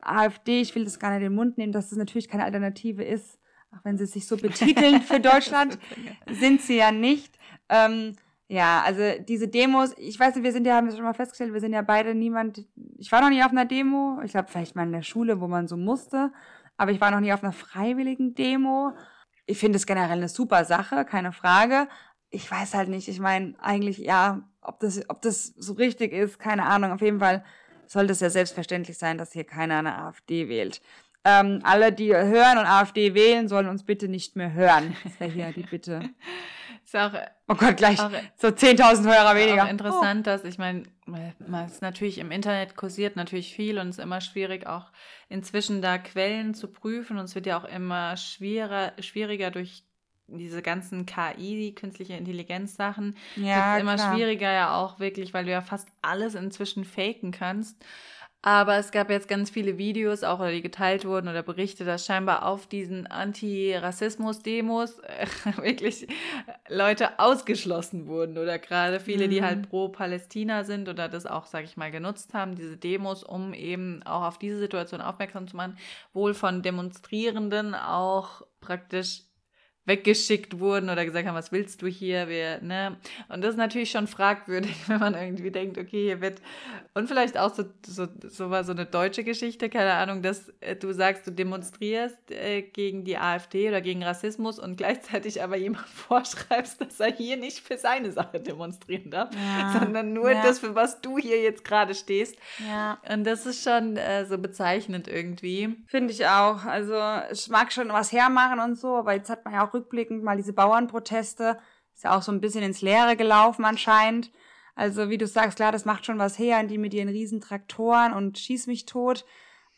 AfD, 0.01 0.61
ich 0.61 0.73
will 0.73 0.83
das 0.83 0.99
gar 0.99 1.09
nicht 1.09 1.17
in 1.17 1.23
den 1.25 1.35
Mund 1.35 1.57
nehmen, 1.57 1.73
dass 1.73 1.91
es 1.91 1.97
natürlich 1.97 2.27
keine 2.27 2.43
Alternative 2.43 3.03
ist, 3.03 3.39
auch 3.71 3.83
wenn 3.83 3.97
sie 3.97 4.07
sich 4.07 4.25
so 4.25 4.37
betiteln 4.37 5.01
für 5.01 5.19
Deutschland, 5.19 5.77
sind 6.29 6.61
sie 6.61 6.77
ja 6.77 6.91
nicht. 6.91 7.37
Ähm, 7.69 8.15
ja, 8.51 8.83
also 8.85 9.01
diese 9.23 9.47
Demos, 9.47 9.93
ich 9.97 10.19
weiß 10.19 10.35
nicht, 10.35 10.43
wir 10.43 10.51
sind 10.51 10.67
ja, 10.67 10.75
haben 10.75 10.87
wir 10.89 10.93
schon 10.93 11.05
mal 11.05 11.13
festgestellt, 11.13 11.53
wir 11.53 11.61
sind 11.61 11.71
ja 11.71 11.83
beide 11.83 12.13
niemand, 12.13 12.65
ich 12.97 13.09
war 13.09 13.21
noch 13.21 13.29
nie 13.29 13.41
auf 13.41 13.51
einer 13.51 13.63
Demo, 13.63 14.19
ich 14.25 14.31
glaube 14.31 14.49
vielleicht 14.49 14.75
mal 14.75 14.83
in 14.83 14.91
der 14.91 15.03
Schule, 15.03 15.39
wo 15.39 15.47
man 15.47 15.69
so 15.69 15.77
musste, 15.77 16.33
aber 16.75 16.91
ich 16.91 16.99
war 16.99 17.11
noch 17.11 17.21
nie 17.21 17.31
auf 17.31 17.43
einer 17.43 17.53
freiwilligen 17.53 18.35
Demo. 18.35 18.91
Ich 19.45 19.57
finde 19.57 19.77
es 19.77 19.85
generell 19.85 20.17
eine 20.17 20.27
super 20.27 20.65
Sache, 20.65 21.05
keine 21.05 21.31
Frage. 21.31 21.87
Ich 22.29 22.51
weiß 22.51 22.73
halt 22.73 22.89
nicht, 22.89 23.07
ich 23.07 23.21
meine, 23.21 23.55
eigentlich, 23.61 23.99
ja, 23.99 24.41
ob 24.59 24.81
das, 24.81 25.09
ob 25.09 25.21
das 25.21 25.53
so 25.55 25.71
richtig 25.71 26.11
ist, 26.11 26.37
keine 26.37 26.65
Ahnung. 26.65 26.91
Auf 26.91 27.01
jeden 27.01 27.19
Fall 27.19 27.45
sollte 27.87 28.11
es 28.11 28.19
ja 28.19 28.29
selbstverständlich 28.29 28.97
sein, 28.97 29.17
dass 29.17 29.31
hier 29.31 29.45
keiner 29.45 29.79
eine 29.79 29.97
AfD 29.97 30.49
wählt. 30.49 30.81
Ähm, 31.23 31.61
alle, 31.63 31.93
die 31.93 32.13
hören 32.13 32.57
und 32.57 32.65
AfD 32.65 33.13
wählen, 33.13 33.47
sollen 33.47 33.69
uns 33.69 33.85
bitte 33.85 34.09
nicht 34.09 34.35
mehr 34.35 34.51
hören. 34.51 34.93
Das 35.05 35.19
wäre 35.21 35.31
hier 35.31 35.53
die 35.53 35.63
Bitte. 35.63 36.09
Ist 36.93 36.95
auch, 36.97 37.13
Oh 37.47 37.55
Gott, 37.55 37.77
gleich 37.77 37.99
Auch- 38.01 38.11
so 38.35 38.47
10.000 38.51 39.05
Hörer 39.05 39.35
weniger. 39.35 39.63
auch 39.63 39.69
interessant, 39.69 40.27
dass 40.27 40.43
ich 40.43 40.57
meine, 40.57 40.83
man 41.05 41.65
ist 41.65 41.81
natürlich 41.81 42.17
im 42.17 42.31
Internet 42.31 42.75
kursiert 42.75 43.15
natürlich 43.15 43.53
viel 43.55 43.77
und 43.77 43.89
es 43.89 43.97
ist 43.97 44.03
immer 44.03 44.19
schwierig, 44.19 44.67
auch 44.67 44.91
inzwischen 45.29 45.81
da 45.81 45.97
Quellen 45.97 46.53
zu 46.53 46.67
prüfen 46.67 47.17
und 47.17 47.25
es 47.25 47.35
wird 47.35 47.45
ja 47.45 47.57
auch 47.57 47.63
immer 47.65 48.17
schwerer, 48.17 48.91
schwieriger 48.99 49.51
durch 49.51 49.83
diese 50.27 50.61
ganzen 50.61 51.05
KI, 51.05 51.73
künstliche 51.75 52.13
Intelligenz-Sachen. 52.13 53.15
Oh, 53.37 53.39
Wird 53.39 53.47
ja, 53.47 53.77
immer 53.77 53.95
klar. 53.95 54.13
schwieriger 54.15 54.51
ja 54.51 54.75
auch 54.75 54.99
wirklich, 54.99 55.33
weil 55.33 55.45
du 55.45 55.51
ja 55.51 55.61
fast 55.61 55.87
alles 56.01 56.35
inzwischen 56.35 56.83
faken 56.85 57.31
kannst. 57.31 57.83
Aber 58.43 58.77
es 58.77 58.91
gab 58.91 59.11
jetzt 59.11 59.27
ganz 59.27 59.51
viele 59.51 59.77
Videos, 59.77 60.23
auch 60.23 60.39
oder 60.39 60.51
die 60.51 60.63
geteilt 60.63 61.05
wurden 61.05 61.27
oder 61.27 61.43
Berichte, 61.43 61.85
dass 61.85 62.07
scheinbar 62.07 62.43
auf 62.43 62.65
diesen 62.65 63.05
Anti-Rassismus-Demos 63.05 64.99
äh, 64.99 65.27
wirklich 65.61 66.07
Leute 66.67 67.19
ausgeschlossen 67.19 68.07
wurden 68.07 68.39
oder 68.39 68.57
gerade 68.57 68.99
viele, 68.99 69.29
die 69.29 69.41
Mhm. 69.41 69.45
halt 69.45 69.69
pro 69.69 69.89
Palästina 69.89 70.63
sind 70.63 70.89
oder 70.89 71.07
das 71.07 71.25
auch, 71.27 71.45
sag 71.45 71.65
ich 71.65 71.77
mal, 71.77 71.91
genutzt 71.91 72.33
haben, 72.33 72.55
diese 72.55 72.77
Demos, 72.77 73.23
um 73.23 73.53
eben 73.53 74.01
auch 74.03 74.23
auf 74.23 74.39
diese 74.39 74.57
Situation 74.57 75.01
aufmerksam 75.01 75.47
zu 75.47 75.55
machen, 75.55 75.77
wohl 76.13 76.33
von 76.33 76.63
Demonstrierenden 76.63 77.75
auch 77.75 78.41
praktisch 78.59 79.21
weggeschickt 79.85 80.59
wurden 80.59 80.89
oder 80.89 81.05
gesagt 81.05 81.27
haben, 81.27 81.35
was 81.35 81.51
willst 81.51 81.81
du 81.81 81.87
hier? 81.87 82.27
Wir, 82.29 82.61
ne? 82.61 82.97
Und 83.29 83.41
das 83.41 83.51
ist 83.51 83.57
natürlich 83.57 83.91
schon 83.91 84.07
fragwürdig, 84.07 84.75
wenn 84.87 84.99
man 84.99 85.15
irgendwie 85.15 85.51
denkt, 85.51 85.77
okay, 85.77 86.03
hier 86.05 86.21
wird. 86.21 86.41
Und 86.93 87.07
vielleicht 87.07 87.37
auch 87.37 87.53
so, 87.53 87.63
so, 87.85 88.07
so 88.27 88.49
war 88.49 88.63
so 88.63 88.73
eine 88.73 88.85
deutsche 88.85 89.23
Geschichte, 89.23 89.69
keine 89.69 89.93
Ahnung, 89.93 90.21
dass 90.21 90.49
äh, 90.59 90.75
du 90.75 90.93
sagst, 90.93 91.25
du 91.25 91.31
demonstrierst 91.31 92.31
äh, 92.31 92.61
gegen 92.61 93.05
die 93.05 93.17
AfD 93.17 93.69
oder 93.69 93.81
gegen 93.81 94.03
Rassismus 94.03 94.59
und 94.59 94.75
gleichzeitig 94.77 95.41
aber 95.41 95.55
jemand 95.57 95.87
vorschreibst, 95.89 96.81
dass 96.81 96.99
er 96.99 97.11
hier 97.11 97.37
nicht 97.37 97.59
für 97.59 97.77
seine 97.77 98.11
Sache 98.11 98.39
demonstrieren 98.39 99.09
darf, 99.09 99.29
Ja. 99.33 99.79
sondern 99.79 100.13
nur 100.13 100.31
Ja. 100.31 100.43
das, 100.43 100.59
für 100.59 100.75
was 100.75 101.01
du 101.01 101.17
hier 101.17 101.41
jetzt 101.41 101.63
gerade 101.65 101.95
stehst. 101.95 102.35
Ja. 102.69 102.99
Und 103.11 103.23
das 103.23 103.45
ist 103.45 103.63
schon 103.63 103.97
äh, 103.97 104.25
so 104.25 104.37
bezeichnend 104.37 105.07
irgendwie. 105.07 105.75
Finde 105.87 106.13
ich 106.13 106.25
auch. 106.27 106.65
Also 106.65 106.93
es 107.31 107.47
mag 107.49 107.71
schon 107.71 107.89
was 107.89 108.11
hermachen 108.11 108.59
und 108.59 108.75
so, 108.77 108.95
aber 108.97 109.13
jetzt 109.13 109.29
hat 109.29 109.43
man 109.45 109.53
ja 109.55 109.67
auch 109.67 109.70
rückblickend 109.73 110.23
mal 110.23 110.37
diese 110.37 110.53
Bauernproteste. 110.53 111.57
Ist 111.93 112.03
ja 112.03 112.17
auch 112.17 112.21
so 112.21 112.31
ein 112.31 112.41
bisschen 112.41 112.63
ins 112.63 112.81
Leere 112.81 113.15
gelaufen 113.15 113.65
anscheinend. 113.65 114.31
Also 114.75 115.09
wie 115.09 115.17
du 115.17 115.27
sagst, 115.27 115.57
klar, 115.57 115.71
das 115.71 115.85
macht 115.85 116.05
schon 116.05 116.19
was 116.19 116.39
her, 116.39 116.63
die 116.63 116.77
mit 116.77 116.93
ihren 116.93 117.09
riesen 117.09 117.41
Traktoren 117.41 118.13
und 118.13 118.39
schieß 118.39 118.67
mich 118.67 118.85
tot. 118.85 119.25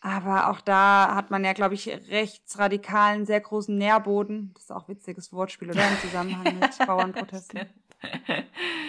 Aber 0.01 0.49
auch 0.49 0.59
da 0.59 1.15
hat 1.15 1.31
man 1.31 1.45
ja, 1.45 1.53
glaube 1.53 1.75
ich, 1.75 1.87
rechtsradikalen, 1.87 3.25
sehr 3.25 3.39
großen 3.39 3.75
Nährboden. 3.77 4.51
Das 4.53 4.63
ist 4.63 4.71
auch 4.71 4.87
ein 4.87 4.95
witziges 4.95 5.31
Wortspiel, 5.31 5.69
oder? 5.69 5.81
Im 5.87 5.97
Zusammenhang 6.01 6.59
mit 6.59 6.77
Bauernprotesten. 6.87 7.61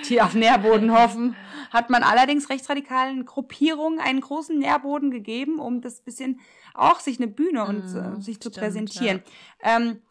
die 0.08 0.20
auf 0.20 0.34
Nährboden 0.34 0.92
hoffen, 0.92 1.36
hat 1.70 1.88
man 1.88 2.02
allerdings 2.02 2.50
rechtsradikalen 2.50 3.24
Gruppierungen 3.24 4.00
einen 4.00 4.20
großen 4.20 4.58
Nährboden 4.58 5.12
gegeben, 5.12 5.60
um 5.60 5.80
das 5.80 6.00
bisschen 6.00 6.40
auch 6.74 6.98
sich 6.98 7.18
eine 7.18 7.28
Bühne 7.28 7.64
und 7.64 7.84
Mm, 7.94 8.20
sich 8.20 8.40
zu 8.40 8.50
stimmt, 8.50 8.64
präsentieren. 8.64 9.22
Ähm, 9.62 10.02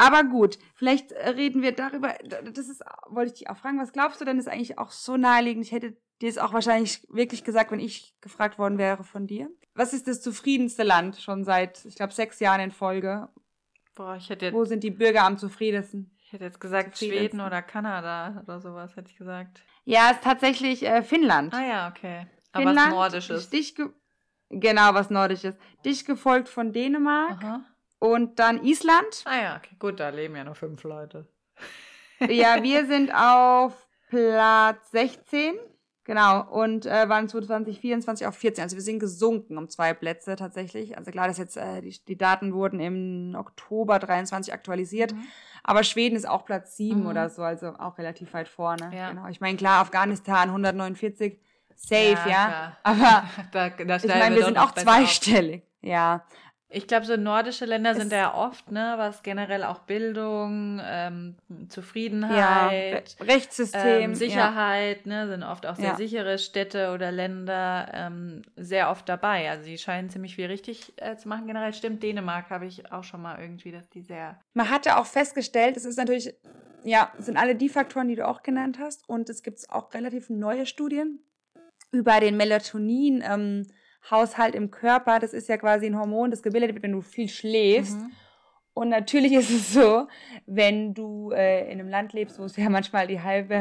aber 0.00 0.24
gut, 0.24 0.58
vielleicht 0.74 1.12
äh, 1.12 1.28
reden 1.30 1.60
wir 1.60 1.72
darüber. 1.72 2.14
Das 2.24 2.68
ist, 2.68 2.82
wollte 3.08 3.32
ich 3.32 3.38
dich 3.40 3.50
auch 3.50 3.58
fragen, 3.58 3.78
was 3.78 3.92
glaubst 3.92 4.18
du 4.20 4.24
denn, 4.24 4.38
ist 4.38 4.48
eigentlich 4.48 4.78
auch 4.78 4.90
so 4.90 5.18
naheliegend? 5.18 5.66
Ich 5.66 5.72
hätte 5.72 5.94
dir 6.22 6.28
es 6.28 6.38
auch 6.38 6.54
wahrscheinlich 6.54 7.06
wirklich 7.10 7.44
gesagt, 7.44 7.70
wenn 7.70 7.80
ich 7.80 8.16
gefragt 8.22 8.58
worden 8.58 8.78
wäre 8.78 9.04
von 9.04 9.26
dir. 9.26 9.50
Was 9.74 9.92
ist 9.92 10.08
das 10.08 10.22
zufriedenste 10.22 10.84
Land 10.84 11.18
schon 11.18 11.44
seit, 11.44 11.84
ich 11.84 11.96
glaube, 11.96 12.14
sechs 12.14 12.40
Jahren 12.40 12.60
in 12.60 12.70
Folge? 12.70 13.28
Boah, 13.94 14.16
ich 14.16 14.30
hätte 14.30 14.52
Wo 14.54 14.64
sind 14.64 14.82
die 14.84 14.90
Bürger 14.90 15.24
am 15.24 15.36
zufriedensten? 15.36 16.16
Ich 16.24 16.32
hätte 16.32 16.44
jetzt 16.44 16.60
gesagt 16.60 16.96
Schweden 16.96 17.40
oder 17.40 17.60
Kanada 17.60 18.40
oder 18.42 18.60
sowas, 18.60 18.96
hätte 18.96 19.10
ich 19.10 19.16
gesagt. 19.16 19.62
Ja, 19.84 20.10
es 20.10 20.16
ist 20.16 20.24
tatsächlich 20.24 20.86
äh, 20.86 21.02
Finnland. 21.02 21.52
Ah 21.52 21.66
ja, 21.66 21.88
okay. 21.88 22.26
Aber 22.52 22.64
Finnland, 22.64 22.92
was 22.92 22.94
Nordisches. 22.94 23.50
Dich 23.50 23.74
genau, 24.48 24.94
was 24.94 25.10
Nordisches. 25.10 25.56
Dich 25.84 26.06
gefolgt 26.06 26.48
von 26.48 26.72
Dänemark. 26.72 27.42
Aha. 27.42 27.64
Und 28.00 28.38
dann 28.38 28.64
Island. 28.64 29.22
Ah 29.26 29.40
ja, 29.40 29.56
okay. 29.56 29.76
Gut, 29.78 30.00
da 30.00 30.08
leben 30.08 30.34
ja 30.34 30.42
nur 30.42 30.56
fünf 30.56 30.82
Leute. 30.82 31.28
ja, 32.28 32.56
wir 32.62 32.86
sind 32.86 33.14
auf 33.14 33.86
Platz 34.08 34.90
16. 34.90 35.54
Genau, 36.04 36.42
und 36.42 36.86
äh, 36.86 37.08
waren 37.08 37.28
2024 37.28 38.26
auf 38.26 38.34
14. 38.34 38.64
Also 38.64 38.74
wir 38.74 38.82
sind 38.82 38.98
gesunken 38.98 39.56
um 39.58 39.68
zwei 39.68 39.94
Plätze 39.94 40.34
tatsächlich. 40.34 40.98
Also 40.98 41.12
klar, 41.12 41.28
dass 41.28 41.38
jetzt 41.38 41.56
äh, 41.56 41.82
die, 41.82 41.96
die 42.08 42.16
Daten 42.16 42.52
wurden 42.52 42.80
im 42.80 43.36
Oktober 43.38 43.98
23 44.00 44.52
aktualisiert. 44.52 45.12
Mhm. 45.14 45.26
Aber 45.62 45.84
Schweden 45.84 46.16
ist 46.16 46.26
auch 46.26 46.44
Platz 46.44 46.76
7 46.76 47.00
mhm. 47.00 47.06
oder 47.06 47.28
so, 47.28 47.42
also 47.42 47.74
auch 47.78 47.98
relativ 47.98 48.32
weit 48.32 48.48
vorne. 48.48 48.90
Ja. 48.92 49.10
Genau. 49.10 49.28
Ich 49.28 49.40
meine, 49.40 49.56
klar, 49.56 49.82
Afghanistan 49.82 50.48
149, 50.48 51.38
safe, 51.76 52.16
ja. 52.26 52.26
ja. 52.26 52.76
Aber 52.82 53.24
da, 53.52 53.68
da 53.68 53.96
ich 53.96 54.06
meine, 54.06 54.36
wir 54.36 54.46
sind 54.46 54.58
auch 54.58 54.72
zweistellig. 54.72 55.62
Auf. 55.62 55.88
Ja. 55.88 56.24
Ich 56.72 56.86
glaube, 56.86 57.04
so 57.04 57.16
nordische 57.16 57.64
Länder 57.64 57.96
sind 57.96 58.12
ja 58.12 58.32
oft, 58.32 58.70
ne, 58.70 58.94
was 58.96 59.24
generell 59.24 59.64
auch 59.64 59.80
Bildung, 59.80 60.80
ähm, 60.84 61.34
Zufriedenheit, 61.68 63.16
ja, 63.18 63.24
Rechtssystem, 63.24 64.02
ähm, 64.10 64.14
Sicherheit, 64.14 65.04
ja. 65.04 65.24
ne, 65.24 65.28
sind 65.28 65.42
oft 65.42 65.66
auch 65.66 65.74
sehr 65.74 65.86
ja. 65.86 65.96
sichere 65.96 66.38
Städte 66.38 66.92
oder 66.92 67.10
Länder 67.10 67.90
ähm, 67.92 68.42
sehr 68.54 68.88
oft 68.88 69.08
dabei. 69.08 69.50
Also 69.50 69.64
sie 69.64 69.78
scheinen 69.78 70.10
ziemlich 70.10 70.36
viel 70.36 70.46
richtig 70.46 70.92
äh, 70.98 71.16
zu 71.16 71.28
machen. 71.28 71.48
Generell 71.48 71.74
stimmt 71.74 72.04
Dänemark 72.04 72.50
habe 72.50 72.66
ich 72.66 72.92
auch 72.92 73.02
schon 73.02 73.20
mal 73.20 73.40
irgendwie, 73.40 73.72
dass 73.72 73.88
die 73.90 74.02
sehr. 74.02 74.38
Man 74.54 74.70
hat 74.70 74.86
ja 74.86 75.00
auch 75.00 75.06
festgestellt, 75.06 75.76
es 75.76 75.84
ist 75.84 75.96
natürlich, 75.96 76.32
ja, 76.84 77.12
sind 77.18 77.36
alle 77.36 77.56
die 77.56 77.68
Faktoren, 77.68 78.06
die 78.06 78.14
du 78.14 78.28
auch 78.28 78.44
genannt 78.44 78.78
hast, 78.78 79.08
und 79.08 79.28
es 79.28 79.42
gibt 79.42 79.58
auch 79.70 79.92
relativ 79.92 80.30
neue 80.30 80.66
Studien 80.66 81.18
über 81.90 82.20
den 82.20 82.36
Melatonin. 82.36 83.24
Ähm, 83.26 83.66
Haushalt 84.08 84.54
im 84.54 84.70
Körper. 84.70 85.18
Das 85.18 85.32
ist 85.32 85.48
ja 85.48 85.56
quasi 85.56 85.86
ein 85.86 85.98
Hormon, 85.98 86.30
das 86.30 86.42
gebildet 86.42 86.74
wird, 86.74 86.82
wenn 86.82 86.92
du 86.92 87.00
viel 87.00 87.28
schläfst. 87.28 87.98
Mhm. 87.98 88.12
Und 88.72 88.88
natürlich 88.88 89.32
ist 89.32 89.50
es 89.50 89.74
so, 89.74 90.06
wenn 90.46 90.94
du 90.94 91.32
äh, 91.32 91.70
in 91.70 91.80
einem 91.80 91.88
Land 91.88 92.12
lebst, 92.12 92.38
wo 92.38 92.44
es 92.44 92.56
ja 92.56 92.70
manchmal 92.70 93.06
die 93.06 93.20
halbe 93.20 93.54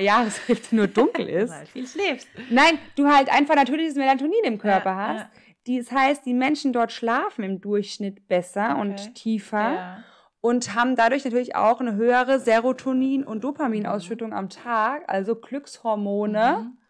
Jahreshälfte 0.00 0.74
nur 0.74 0.86
dunkel 0.86 1.28
ist. 1.28 1.52
Weil 1.52 1.66
viel 1.66 1.86
schläfst. 1.86 2.28
Nein, 2.50 2.78
du 2.96 3.06
halt 3.06 3.32
einfach 3.32 3.54
natürliches 3.54 3.94
Melatonin 3.94 4.42
im 4.44 4.58
Körper 4.58 4.90
ja, 4.90 4.96
hast. 4.96 5.28
Ja. 5.66 5.80
das 5.80 5.92
heißt, 5.92 6.26
die 6.26 6.34
Menschen 6.34 6.72
dort 6.72 6.92
schlafen 6.92 7.44
im 7.44 7.60
Durchschnitt 7.60 8.26
besser 8.26 8.70
okay. 8.70 8.80
und 8.80 9.14
tiefer. 9.14 9.74
Ja. 9.74 10.04
Und 10.40 10.74
haben 10.74 10.96
dadurch 10.96 11.24
natürlich 11.24 11.56
auch 11.56 11.80
eine 11.80 11.94
höhere 11.94 12.38
Serotonin- 12.38 13.24
und 13.24 13.44
Dopaminausschüttung 13.44 14.34
am 14.34 14.50
Tag, 14.50 15.04
also 15.06 15.36
Glückshormone. 15.36 16.58
Mhm 16.60 16.83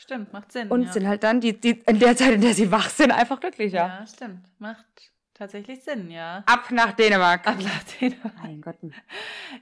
Stimmt, 0.00 0.32
macht 0.32 0.50
Sinn. 0.50 0.68
Und 0.68 0.84
ja. 0.84 0.92
sind 0.92 1.06
halt 1.06 1.22
dann 1.22 1.42
die, 1.42 1.60
die 1.60 1.82
in 1.86 1.98
der 1.98 2.16
Zeit, 2.16 2.32
in 2.32 2.40
der 2.40 2.54
sie 2.54 2.72
wach 2.72 2.88
sind, 2.88 3.10
einfach 3.10 3.38
glücklicher. 3.38 3.76
Ja, 4.00 4.06
stimmt. 4.06 4.40
Macht 4.58 4.86
tatsächlich 5.34 5.84
Sinn, 5.84 6.10
ja. 6.10 6.42
Ab 6.46 6.70
nach 6.70 6.92
Dänemark. 6.92 7.46
Ab 7.46 7.56
nach 7.62 7.82
Dänemark. 7.82 8.32
Mein 8.42 8.62
Gott. 8.62 8.76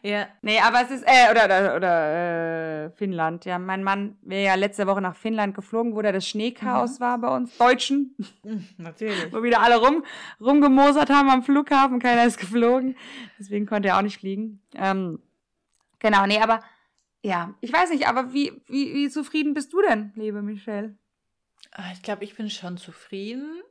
Ja. 0.03 0.29
Nee, 0.43 0.61
aber 0.61 0.83
es 0.83 0.93
ist, 0.93 1.05
äh, 1.05 1.29
oder, 1.33 1.45
oder, 1.47 1.77
oder 1.77 2.85
äh, 2.85 2.91
Finnland. 2.91 3.47
Ja, 3.47 3.59
mein 3.59 3.83
Mann 3.83 4.17
wäre 4.23 4.45
ja 4.45 4.55
letzte 4.55 4.87
Woche 4.87 5.01
nach 5.01 5.17
Finnland 5.17 5.57
geflogen, 5.57 5.97
wo 5.97 6.03
da 6.03 6.13
das 6.13 6.29
Schneechaos 6.29 7.01
mhm. 7.01 7.03
war 7.03 7.19
bei 7.19 7.35
uns 7.35 7.59
Deutschen. 7.59 8.15
Mhm, 8.45 8.69
natürlich. 8.77 9.33
wo 9.33 9.43
wieder 9.43 9.61
alle 9.61 9.79
rum, 9.79 10.05
rumgemosert 10.41 11.11
haben 11.11 11.31
am 11.31 11.43
Flughafen, 11.43 11.99
keiner 11.99 12.27
ist 12.27 12.39
geflogen. 12.39 12.97
Deswegen 13.41 13.67
konnte 13.67 13.89
er 13.89 13.99
auch 13.99 14.03
nicht 14.03 14.21
fliegen. 14.21 14.63
Ähm, 14.77 15.21
genau, 15.99 16.27
nee, 16.27 16.39
aber 16.39 16.61
ja, 17.23 17.55
ich 17.61 17.73
weiß 17.73 17.91
nicht, 17.91 18.07
aber 18.07 18.33
wie, 18.33 18.63
wie, 18.67 18.95
wie 18.95 19.11
zufrieden 19.11 19.55
bist 19.55 19.73
du 19.73 19.83
denn, 19.83 20.13
liebe 20.15 20.43
Michelle? 20.43 20.97
Ah, 21.73 21.91
ich 21.93 22.03
glaube, 22.03 22.25
ich 22.25 22.37
bin 22.37 22.51
schon 22.51 22.77
zufrieden. 22.77 23.63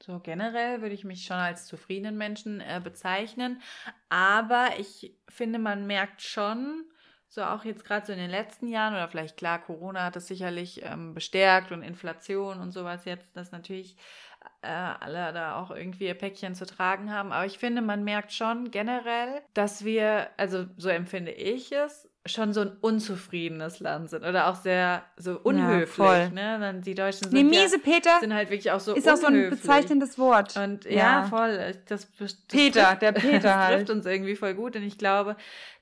So 0.00 0.20
generell 0.20 0.80
würde 0.80 0.94
ich 0.94 1.04
mich 1.04 1.24
schon 1.24 1.36
als 1.36 1.66
zufriedenen 1.66 2.16
Menschen 2.16 2.60
äh, 2.60 2.80
bezeichnen. 2.82 3.60
Aber 4.08 4.68
ich 4.78 5.14
finde, 5.28 5.58
man 5.58 5.86
merkt 5.86 6.22
schon, 6.22 6.84
so 7.28 7.42
auch 7.42 7.64
jetzt 7.64 7.84
gerade 7.84 8.06
so 8.06 8.12
in 8.12 8.18
den 8.18 8.30
letzten 8.30 8.68
Jahren, 8.68 8.94
oder 8.94 9.08
vielleicht 9.08 9.36
klar, 9.36 9.58
Corona 9.60 10.04
hat 10.04 10.16
das 10.16 10.28
sicherlich 10.28 10.82
ähm, 10.82 11.14
bestärkt 11.14 11.72
und 11.72 11.82
Inflation 11.82 12.60
und 12.60 12.72
sowas 12.72 13.04
jetzt, 13.04 13.36
dass 13.36 13.52
natürlich 13.52 13.96
äh, 14.62 14.68
alle 14.68 15.32
da 15.32 15.60
auch 15.60 15.70
irgendwie 15.70 16.06
ihr 16.06 16.14
Päckchen 16.14 16.54
zu 16.54 16.64
tragen 16.64 17.12
haben. 17.12 17.32
Aber 17.32 17.44
ich 17.44 17.58
finde, 17.58 17.82
man 17.82 18.04
merkt 18.04 18.32
schon 18.32 18.70
generell, 18.70 19.42
dass 19.52 19.84
wir, 19.84 20.30
also 20.36 20.66
so 20.76 20.88
empfinde 20.88 21.32
ich 21.32 21.72
es, 21.72 22.07
schon 22.28 22.52
so 22.52 22.60
ein 22.60 22.72
unzufriedenes 22.80 23.80
Land 23.80 24.10
sind 24.10 24.24
oder 24.24 24.48
auch 24.48 24.54
sehr 24.56 25.02
so 25.16 25.38
unhöflich. 25.38 26.06
Ja, 26.06 26.28
ne? 26.30 26.58
Dann 26.60 26.82
die 26.82 26.94
Deutschen 26.94 27.30
sind, 27.30 27.32
nee, 27.32 27.44
miese 27.44 27.76
ja, 27.76 27.82
Peter 27.82 28.20
sind 28.20 28.34
halt 28.34 28.50
wirklich 28.50 28.70
auch 28.70 28.80
so 28.80 28.94
Ist 28.94 29.06
unhöflich. 29.06 29.24
auch 29.24 29.28
so 29.28 29.34
ein 29.34 29.50
bezeichnendes 29.50 30.18
Wort. 30.18 30.56
Und 30.56 30.84
ja, 30.84 30.90
ja 30.90 31.24
voll. 31.24 31.74
Das, 31.86 32.08
das 32.18 32.34
Peter, 32.34 32.84
trifft, 32.88 33.02
der 33.02 33.12
Peter 33.12 33.38
das 33.40 33.54
halt. 33.54 33.76
trifft 33.76 33.90
uns 33.90 34.06
irgendwie 34.06 34.36
voll 34.36 34.54
gut. 34.54 34.76
Und 34.76 34.82
ich 34.82 34.98
glaube, 34.98 35.36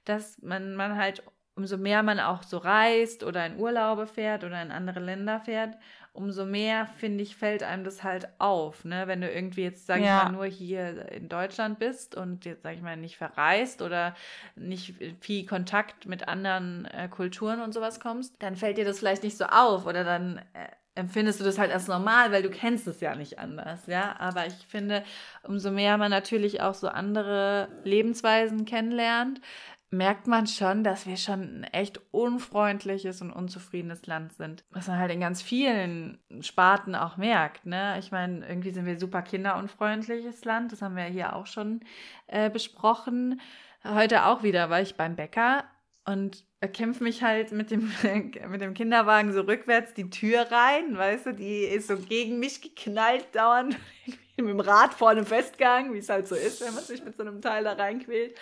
dass 0.04 0.40
man, 0.42 0.76
man 0.76 0.96
halt, 0.96 1.22
umso 1.54 1.76
mehr 1.76 2.02
man 2.02 2.20
auch 2.20 2.42
so 2.42 2.58
reist 2.58 3.24
oder 3.24 3.44
in 3.46 3.58
Urlaube 3.58 4.06
fährt 4.06 4.44
oder 4.44 4.60
in 4.62 4.70
andere 4.70 5.00
Länder 5.00 5.40
fährt, 5.40 5.74
umso 6.16 6.44
mehr, 6.44 6.86
finde 6.86 7.22
ich, 7.22 7.36
fällt 7.36 7.62
einem 7.62 7.84
das 7.84 8.02
halt 8.02 8.28
auf. 8.38 8.84
Ne? 8.84 9.06
Wenn 9.06 9.20
du 9.20 9.30
irgendwie 9.30 9.62
jetzt, 9.62 9.86
sag 9.86 10.00
ja. 10.00 10.18
ich 10.18 10.24
mal, 10.24 10.32
nur 10.32 10.46
hier 10.46 11.10
in 11.12 11.28
Deutschland 11.28 11.78
bist 11.78 12.14
und 12.14 12.44
jetzt, 12.44 12.62
sag 12.62 12.74
ich 12.74 12.82
mal, 12.82 12.96
nicht 12.96 13.16
verreist 13.16 13.82
oder 13.82 14.14
nicht 14.54 14.94
viel 15.20 15.46
Kontakt 15.46 16.06
mit 16.06 16.28
anderen 16.28 16.86
äh, 16.86 17.08
Kulturen 17.08 17.60
und 17.60 17.72
sowas 17.72 18.00
kommst, 18.00 18.34
dann 18.40 18.56
fällt 18.56 18.78
dir 18.78 18.84
das 18.84 18.98
vielleicht 18.98 19.22
nicht 19.22 19.36
so 19.36 19.44
auf 19.44 19.86
oder 19.86 20.04
dann 20.04 20.38
äh, 20.54 20.68
empfindest 20.96 21.40
du 21.40 21.44
das 21.44 21.58
halt 21.58 21.70
als 21.70 21.88
normal, 21.88 22.32
weil 22.32 22.42
du 22.42 22.50
kennst 22.50 22.86
es 22.86 23.00
ja 23.00 23.14
nicht 23.14 23.38
anders, 23.38 23.86
ja. 23.86 24.16
Aber 24.18 24.46
ich 24.46 24.54
finde, 24.66 25.04
umso 25.44 25.70
mehr 25.70 25.98
man 25.98 26.10
natürlich 26.10 26.62
auch 26.62 26.74
so 26.74 26.88
andere 26.88 27.68
Lebensweisen 27.84 28.64
kennenlernt, 28.64 29.40
merkt 29.90 30.26
man 30.26 30.46
schon, 30.46 30.82
dass 30.84 31.06
wir 31.06 31.16
schon 31.16 31.60
ein 31.60 31.64
echt 31.64 32.00
unfreundliches 32.10 33.22
und 33.22 33.32
unzufriedenes 33.32 34.06
Land 34.06 34.32
sind. 34.32 34.64
Was 34.70 34.88
man 34.88 34.98
halt 34.98 35.12
in 35.12 35.20
ganz 35.20 35.42
vielen 35.42 36.18
Sparten 36.40 36.94
auch 36.94 37.16
merkt. 37.16 37.66
Ne? 37.66 37.98
Ich 37.98 38.10
meine, 38.10 38.46
irgendwie 38.46 38.70
sind 38.70 38.86
wir 38.86 38.98
super 38.98 39.22
kinderunfreundliches 39.22 40.44
Land. 40.44 40.72
Das 40.72 40.82
haben 40.82 40.96
wir 40.96 41.04
hier 41.04 41.36
auch 41.36 41.46
schon 41.46 41.80
äh, 42.26 42.50
besprochen. 42.50 43.40
Heute 43.84 44.26
auch 44.26 44.42
wieder 44.42 44.70
war 44.70 44.80
ich 44.82 44.96
beim 44.96 45.14
Bäcker 45.14 45.64
und 46.04 46.44
kämpfe 46.72 47.04
mich 47.04 47.22
halt 47.22 47.52
mit 47.52 47.70
dem, 47.70 47.92
mit 48.50 48.60
dem 48.60 48.74
Kinderwagen 48.74 49.32
so 49.32 49.42
rückwärts 49.42 49.94
die 49.94 50.10
Tür 50.10 50.50
rein, 50.50 50.96
weißt 50.96 51.26
du, 51.26 51.34
die 51.34 51.60
ist 51.60 51.88
so 51.88 51.96
gegen 51.96 52.38
mich 52.38 52.62
geknallt 52.62 53.26
dauernd 53.34 53.76
mit 54.42 54.52
dem 54.52 54.60
Rad 54.60 54.94
vorne 54.94 55.24
festgehangen, 55.24 55.94
wie 55.94 55.98
es 55.98 56.08
halt 56.08 56.28
so 56.28 56.34
ist, 56.34 56.60
wenn 56.60 56.74
man 56.74 56.84
sich 56.84 57.04
mit 57.04 57.16
so 57.16 57.22
einem 57.22 57.40
Teil 57.40 57.64
da 57.64 57.72
reinquält. 57.72 58.38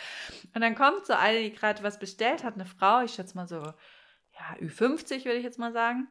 Und 0.54 0.60
dann 0.60 0.74
kommt 0.74 1.06
so 1.06 1.12
eine, 1.12 1.40
die 1.40 1.52
gerade 1.52 1.82
was 1.82 1.98
bestellt 1.98 2.44
hat, 2.44 2.54
eine 2.54 2.66
Frau, 2.66 3.02
ich 3.02 3.14
schätze 3.14 3.36
mal 3.36 3.46
so, 3.46 3.56
ja, 3.56 4.56
Ü50 4.60 5.24
würde 5.24 5.38
ich 5.38 5.44
jetzt 5.44 5.58
mal 5.58 5.72
sagen. 5.72 6.08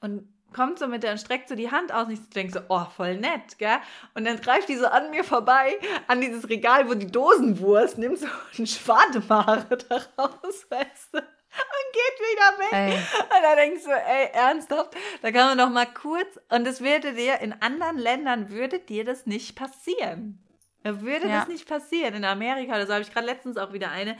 Und 0.00 0.28
kommt 0.52 0.78
so 0.78 0.86
mit 0.86 1.02
der 1.02 1.12
und 1.12 1.18
streckt 1.18 1.48
so 1.48 1.54
die 1.54 1.70
Hand 1.70 1.92
aus 1.92 2.06
und 2.06 2.12
ich 2.12 2.28
denke 2.30 2.52
so, 2.52 2.60
oh, 2.68 2.84
voll 2.84 3.16
nett, 3.16 3.58
gell? 3.58 3.78
Und 4.14 4.24
dann 4.24 4.40
greift 4.40 4.68
die 4.68 4.76
so 4.76 4.86
an 4.86 5.10
mir 5.10 5.24
vorbei, 5.24 5.76
an 6.06 6.20
dieses 6.20 6.48
Regal, 6.48 6.88
wo 6.88 6.94
die 6.94 7.10
Dosenwurst, 7.10 7.98
nimmt 7.98 8.18
so 8.18 8.26
ein 8.58 8.66
Schwademare 8.66 9.76
daraus, 9.88 10.70
weißt 10.70 11.14
du? 11.14 11.35
Und 11.58 11.92
geht 11.92 12.18
wieder 12.20 12.58
weg. 12.58 12.72
Ey. 12.72 13.20
Und 13.20 13.42
da 13.42 13.56
denkst 13.56 13.84
du, 13.84 13.90
ey, 13.90 14.30
ernsthaft? 14.32 14.96
Da 15.22 15.32
kann 15.32 15.56
man 15.56 15.58
noch 15.58 15.70
mal 15.70 15.86
kurz, 15.86 16.38
und 16.50 16.66
das 16.66 16.80
würde 16.80 17.14
dir, 17.14 17.40
in 17.40 17.52
anderen 17.60 17.98
Ländern 17.98 18.50
würde 18.50 18.78
dir 18.78 19.04
das 19.04 19.26
nicht 19.26 19.56
passieren. 19.56 20.42
Da 20.82 21.02
würde 21.02 21.28
ja. 21.28 21.40
das 21.40 21.48
nicht 21.48 21.68
passieren. 21.68 22.14
In 22.14 22.24
Amerika, 22.24 22.74
also 22.74 22.92
habe 22.92 23.02
ich 23.02 23.12
gerade 23.12 23.26
letztens 23.26 23.56
auch 23.56 23.72
wieder 23.72 23.90
eine, 23.90 24.12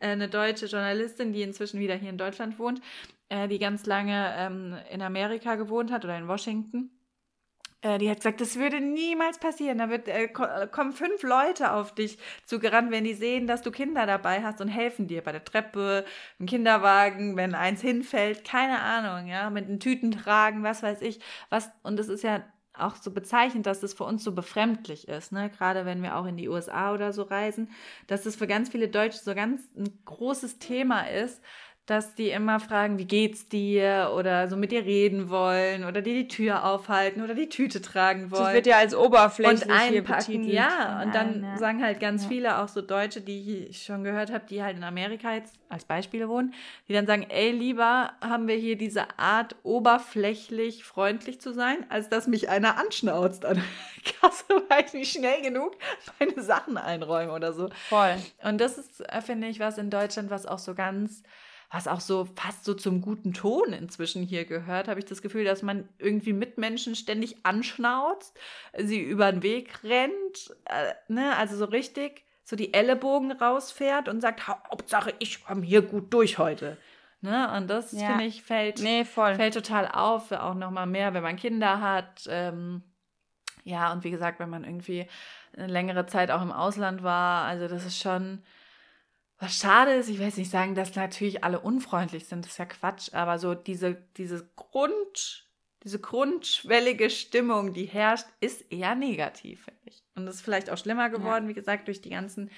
äh, 0.00 0.08
eine 0.08 0.28
deutsche 0.28 0.66
Journalistin, 0.66 1.34
die 1.34 1.42
inzwischen 1.42 1.80
wieder 1.80 1.96
hier 1.96 2.08
in 2.08 2.16
Deutschland 2.16 2.58
wohnt, 2.58 2.80
äh, 3.28 3.46
die 3.46 3.58
ganz 3.58 3.84
lange 3.84 4.34
ähm, 4.38 4.78
in 4.90 5.02
Amerika 5.02 5.56
gewohnt 5.56 5.92
hat 5.92 6.04
oder 6.04 6.16
in 6.16 6.26
Washington. 6.26 6.90
Äh, 7.84 7.98
die 7.98 8.10
hat 8.10 8.16
gesagt, 8.18 8.40
das 8.40 8.56
würde 8.56 8.80
niemals 8.80 9.38
passieren. 9.38 9.78
Da 9.78 9.90
wird, 9.90 10.08
äh, 10.08 10.24
äh, 10.24 10.66
kommen 10.68 10.92
fünf 10.92 11.22
Leute 11.22 11.72
auf 11.72 11.94
dich 11.94 12.18
zugerannt, 12.46 12.90
wenn 12.90 13.04
die 13.04 13.14
sehen, 13.14 13.46
dass 13.46 13.62
du 13.62 13.70
Kinder 13.70 14.06
dabei 14.06 14.42
hast 14.42 14.60
und 14.60 14.68
helfen 14.68 15.06
dir 15.06 15.22
bei 15.22 15.32
der 15.32 15.44
Treppe, 15.44 16.04
im 16.38 16.46
Kinderwagen, 16.46 17.36
wenn 17.36 17.54
eins 17.54 17.82
hinfällt, 17.82 18.44
keine 18.44 18.80
Ahnung, 18.80 19.28
ja, 19.28 19.50
mit 19.50 19.68
den 19.68 19.80
Tüten 19.80 20.10
tragen, 20.12 20.62
was 20.62 20.82
weiß 20.82 21.02
ich. 21.02 21.20
Was, 21.50 21.70
und 21.82 21.98
das 21.98 22.08
ist 22.08 22.24
ja 22.24 22.42
auch 22.76 22.96
so 22.96 23.10
bezeichnend, 23.12 23.66
dass 23.66 23.80
das 23.80 23.94
für 23.94 24.04
uns 24.04 24.24
so 24.24 24.32
befremdlich 24.32 25.06
ist, 25.06 25.30
ne? 25.30 25.48
gerade 25.50 25.84
wenn 25.86 26.02
wir 26.02 26.16
auch 26.16 26.26
in 26.26 26.36
die 26.36 26.48
USA 26.48 26.92
oder 26.92 27.12
so 27.12 27.22
reisen, 27.22 27.70
dass 28.08 28.24
das 28.24 28.34
für 28.34 28.48
ganz 28.48 28.68
viele 28.68 28.88
Deutsche 28.88 29.18
so 29.18 29.32
ganz 29.34 29.62
ein 29.76 29.96
großes 30.04 30.58
Thema 30.58 31.02
ist, 31.08 31.40
dass 31.86 32.14
die 32.14 32.30
immer 32.30 32.60
fragen, 32.60 32.98
wie 32.98 33.04
geht's 33.04 33.46
dir 33.46 34.12
oder 34.16 34.48
so 34.48 34.56
mit 34.56 34.72
dir 34.72 34.86
reden 34.86 35.28
wollen 35.28 35.84
oder 35.84 36.00
dir 36.00 36.14
die 36.14 36.28
Tür 36.28 36.64
aufhalten 36.64 37.22
oder 37.22 37.34
die 37.34 37.50
Tüte 37.50 37.82
tragen 37.82 38.30
wollen. 38.30 38.44
Das 38.44 38.54
wird 38.54 38.66
ja 38.66 38.78
als 38.78 38.94
oberflächlich 38.94 39.64
und 39.64 39.70
einpacken, 39.70 40.44
ja. 40.44 41.02
Und 41.02 41.14
dann 41.14 41.42
ja. 41.42 41.58
sagen 41.58 41.82
halt 41.82 42.00
ganz 42.00 42.22
ja. 42.22 42.28
viele, 42.30 42.58
auch 42.58 42.68
so 42.68 42.80
Deutsche, 42.80 43.20
die 43.20 43.66
ich 43.68 43.82
schon 43.82 44.02
gehört 44.02 44.32
habe, 44.32 44.46
die 44.48 44.62
halt 44.62 44.78
in 44.78 44.84
Amerika 44.84 45.34
jetzt 45.34 45.58
als 45.68 45.84
Beispiele 45.84 46.26
wohnen, 46.26 46.54
die 46.88 46.94
dann 46.94 47.06
sagen, 47.06 47.26
ey, 47.28 47.50
lieber 47.50 48.12
haben 48.22 48.48
wir 48.48 48.56
hier 48.56 48.78
diese 48.78 49.18
Art 49.18 49.54
oberflächlich 49.62 50.84
freundlich 50.84 51.38
zu 51.38 51.52
sein, 51.52 51.84
als 51.90 52.08
dass 52.08 52.26
mich 52.26 52.48
einer 52.48 52.78
anschnauzt 52.78 53.44
an 53.44 53.56
der 53.56 54.12
Kasse, 54.20 54.44
weil 54.70 54.86
ich 54.86 54.94
nicht 54.94 55.12
schnell 55.12 55.42
genug 55.42 55.76
meine 56.18 56.42
Sachen 56.42 56.78
einräume 56.78 57.32
oder 57.32 57.52
so. 57.52 57.68
Voll. 57.90 58.16
Und 58.42 58.58
das 58.58 58.78
ist, 58.78 59.00
äh, 59.00 59.20
finde 59.20 59.48
ich, 59.48 59.60
was 59.60 59.76
in 59.76 59.90
Deutschland, 59.90 60.30
was 60.30 60.46
auch 60.46 60.58
so 60.58 60.74
ganz 60.74 61.22
was 61.70 61.88
auch 61.88 62.00
so 62.00 62.28
fast 62.36 62.64
so 62.64 62.74
zum 62.74 63.00
guten 63.00 63.32
Ton 63.32 63.72
inzwischen 63.72 64.22
hier 64.22 64.44
gehört, 64.44 64.88
habe 64.88 65.00
ich 65.00 65.06
das 65.06 65.22
Gefühl, 65.22 65.44
dass 65.44 65.62
man 65.62 65.88
irgendwie 65.98 66.32
Mitmenschen 66.32 66.94
ständig 66.94 67.44
anschnauzt, 67.44 68.38
sie 68.78 69.00
über 69.00 69.30
den 69.32 69.42
Weg 69.42 69.82
rennt, 69.82 70.54
äh, 70.66 70.94
ne, 71.08 71.36
also 71.36 71.56
so 71.56 71.64
richtig 71.64 72.24
so 72.44 72.56
die 72.56 72.74
Ellenbogen 72.74 73.32
rausfährt 73.32 74.08
und 74.08 74.20
sagt, 74.20 74.46
Hauptsache, 74.46 75.14
ich 75.18 75.44
komme 75.44 75.62
hier 75.62 75.82
gut 75.82 76.12
durch 76.12 76.38
heute. 76.38 76.76
Ne? 77.22 77.50
Und 77.56 77.68
das, 77.68 77.92
ja. 77.92 78.08
finde 78.08 78.24
ich, 78.24 78.42
fällt, 78.42 78.80
nee, 78.80 79.04
fällt 79.04 79.54
total 79.54 79.88
auf, 79.88 80.30
auch 80.30 80.54
nochmal 80.54 80.86
mehr, 80.86 81.14
wenn 81.14 81.22
man 81.22 81.36
Kinder 81.36 81.80
hat. 81.80 82.26
Ähm, 82.28 82.82
ja, 83.64 83.90
und 83.92 84.04
wie 84.04 84.10
gesagt, 84.10 84.40
wenn 84.40 84.50
man 84.50 84.62
irgendwie 84.62 85.06
eine 85.56 85.68
längere 85.68 86.04
Zeit 86.04 86.30
auch 86.30 86.42
im 86.42 86.52
Ausland 86.52 87.02
war, 87.02 87.44
also 87.44 87.66
das 87.66 87.86
ist 87.86 87.98
schon 87.98 88.42
was 89.44 89.58
schade 89.58 89.92
ist, 89.92 90.08
ich 90.08 90.18
will 90.18 90.26
jetzt 90.26 90.38
nicht 90.38 90.50
sagen, 90.50 90.74
dass 90.74 90.96
natürlich 90.96 91.44
alle 91.44 91.60
unfreundlich 91.60 92.26
sind, 92.26 92.46
das 92.46 92.52
ist 92.52 92.58
ja 92.58 92.64
Quatsch, 92.64 93.12
aber 93.12 93.38
so 93.38 93.54
diese, 93.54 94.02
diese 94.16 94.48
Grund, 94.56 95.46
diese 95.82 96.00
grundschwellige 96.00 97.10
Stimmung, 97.10 97.74
die 97.74 97.84
herrscht, 97.84 98.26
ist 98.40 98.72
eher 98.72 98.94
negativ, 98.94 99.64
finde 99.64 99.80
ich. 99.84 100.02
Und 100.14 100.24
das 100.24 100.36
ist 100.36 100.40
vielleicht 100.40 100.70
auch 100.70 100.78
schlimmer 100.78 101.10
geworden, 101.10 101.44
ja. 101.44 101.50
wie 101.50 101.54
gesagt, 101.54 101.88
durch 101.88 102.00
die 102.00 102.10
ganzen 102.10 102.50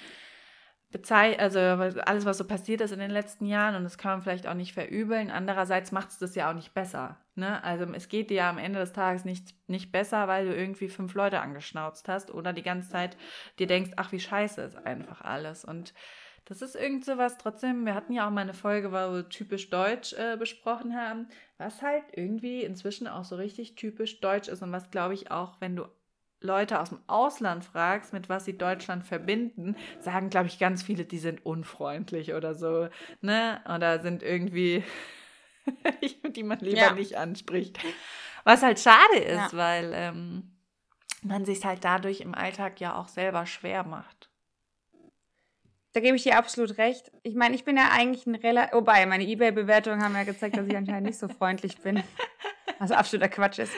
Bezei 0.93 1.37
also 1.40 1.59
alles, 1.59 2.25
was 2.25 2.38
so 2.38 2.47
passiert 2.47 2.81
ist 2.81 2.93
in 2.93 3.00
den 3.00 3.11
letzten 3.11 3.47
Jahren 3.47 3.75
und 3.75 3.83
das 3.83 3.99
kann 3.99 4.12
man 4.12 4.23
vielleicht 4.23 4.47
auch 4.47 4.55
nicht 4.55 4.73
verübeln. 4.73 5.33
Andererseits 5.33 5.90
macht 5.90 6.11
es 6.11 6.19
das 6.19 6.37
ja 6.37 6.49
auch 6.49 6.55
nicht 6.55 6.73
besser. 6.75 7.19
Ne? 7.35 7.62
Also 7.64 7.85
es 7.93 8.09
geht 8.09 8.31
dir 8.31 8.37
ja 8.37 8.50
am 8.50 8.59
Ende 8.59 8.78
des 8.78 8.93
Tages 8.93 9.25
nicht, 9.25 9.49
nicht 9.69 9.90
besser, 9.90 10.28
weil 10.28 10.47
du 10.47 10.55
irgendwie 10.55 10.88
fünf 10.88 11.14
Leute 11.14 11.40
angeschnauzt 11.40 12.09
hast 12.09 12.31
oder 12.31 12.52
die 12.52 12.62
ganze 12.62 12.88
Zeit 12.88 13.16
dir 13.59 13.66
denkst, 13.66 13.90
ach, 13.97 14.12
wie 14.12 14.21
scheiße 14.21 14.62
ist 14.62 14.76
einfach 14.76 15.23
alles. 15.23 15.64
Und 15.64 15.93
das 16.47 16.62
ist 16.62 16.76
irgend 16.76 17.05
so 17.05 17.19
was, 17.19 17.38
trotzdem, 17.38 17.85
wir 17.87 17.95
hatten 17.95 18.12
ja 18.12 18.26
auch 18.26 18.31
mal 18.31 18.43
eine 18.43 18.55
Folge, 18.55 18.93
wo 18.93 18.95
wir 18.95 19.29
typisch 19.29 19.69
deutsch 19.69 20.12
äh, 20.12 20.37
besprochen 20.37 20.97
haben, 20.97 21.29
was 21.59 21.83
halt 21.83 22.05
irgendwie 22.12 22.62
inzwischen 22.62 23.09
auch 23.09 23.25
so 23.25 23.35
richtig 23.35 23.75
typisch 23.75 24.21
deutsch 24.21 24.49
ist 24.49 24.62
und 24.62 24.71
was, 24.71 24.91
glaube 24.93 25.15
ich, 25.15 25.33
auch, 25.33 25.61
wenn 25.61 25.75
du 25.75 25.87
Leute 26.41 26.81
aus 26.81 26.91
dem 26.91 27.00
Ausland 27.09 27.65
fragst, 27.65 28.12
mit 28.12 28.29
was 28.29 28.45
sie 28.45 28.57
Deutschland 28.57 29.05
verbinden, 29.05 29.75
sagen, 29.99 30.31
glaube 30.31 30.47
ich, 30.47 30.61
ganz 30.61 30.85
viele, 30.85 31.05
die 31.05 31.19
sind 31.19 31.45
unfreundlich 31.45 32.33
oder 32.33 32.55
so, 32.55 32.88
ne? 33.21 33.61
Oder 33.65 34.00
sind 34.00 34.23
irgendwie, 34.23 34.85
die 36.37 36.45
man 36.45 36.61
lieber 36.61 36.79
ja. 36.79 36.93
nicht 36.93 37.17
anspricht. 37.17 37.81
Was 38.45 38.62
halt 38.62 38.79
schade 38.79 39.19
ist, 39.19 39.53
ja. 39.53 39.59
weil 39.59 39.91
ähm, 39.95 40.53
man 41.23 41.45
sich 41.45 41.65
halt 41.65 41.85
dadurch 41.85 42.21
im 42.21 42.37
Alltag 42.37 42.81
ja 42.81 42.95
auch 42.95 43.09
selber 43.09 43.47
schwer 43.47 43.83
macht. 43.83 44.31
Da 45.97 46.00
gebe 46.00 46.15
ich 46.15 46.25
dir 46.25 46.37
absolut 46.37 46.76
recht. 46.76 47.11
Ich 47.23 47.35
meine, 47.35 47.55
ich 47.55 47.65
bin 47.65 47.79
ja 47.79 47.88
eigentlich 47.91 48.26
ein 48.26 48.35
relativ. 48.35 48.75
Wobei, 48.75 49.07
meine 49.07 49.25
Ebay-Bewertungen 49.25 50.04
haben 50.04 50.15
ja 50.15 50.25
gezeigt, 50.25 50.59
dass 50.59 50.67
ich 50.67 50.76
anscheinend 50.76 51.06
nicht 51.06 51.19
so 51.19 51.26
freundlich 51.26 51.78
bin. 51.78 52.02
Was 52.78 52.91
absoluter 52.91 53.30
Quatsch 53.30 53.61
ist. 53.61 53.73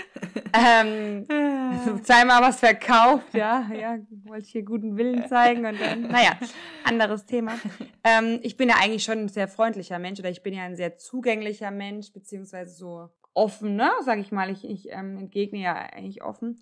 Ähm, 0.52 1.24
also 1.28 1.98
zweimal 2.02 2.42
was 2.42 2.58
verkauft, 2.58 3.32
ja. 3.34 3.70
Ja, 3.72 3.98
wollte 4.24 4.46
ich 4.46 4.50
hier 4.50 4.64
guten 4.64 4.96
Willen 4.96 5.28
zeigen 5.28 5.64
und 5.64 5.80
dann. 5.80 6.08
Naja, 6.08 6.36
anderes 6.82 7.24
Thema. 7.24 7.52
Ähm, 8.02 8.40
ich 8.42 8.56
bin 8.56 8.68
ja 8.68 8.74
eigentlich 8.82 9.04
schon 9.04 9.18
ein 9.18 9.28
sehr 9.28 9.46
freundlicher 9.46 10.00
Mensch 10.00 10.18
oder 10.18 10.30
ich 10.30 10.42
bin 10.42 10.54
ja 10.54 10.64
ein 10.64 10.74
sehr 10.74 10.98
zugänglicher 10.98 11.70
Mensch, 11.70 12.12
beziehungsweise 12.12 12.74
so 12.74 13.10
offen, 13.32 13.76
ne? 13.76 13.92
Sag 14.04 14.18
ich 14.18 14.32
mal. 14.32 14.50
Ich, 14.50 14.68
ich 14.68 14.88
ähm, 14.90 15.18
entgegne 15.18 15.60
ja 15.60 15.74
eigentlich 15.74 16.24
offen 16.24 16.60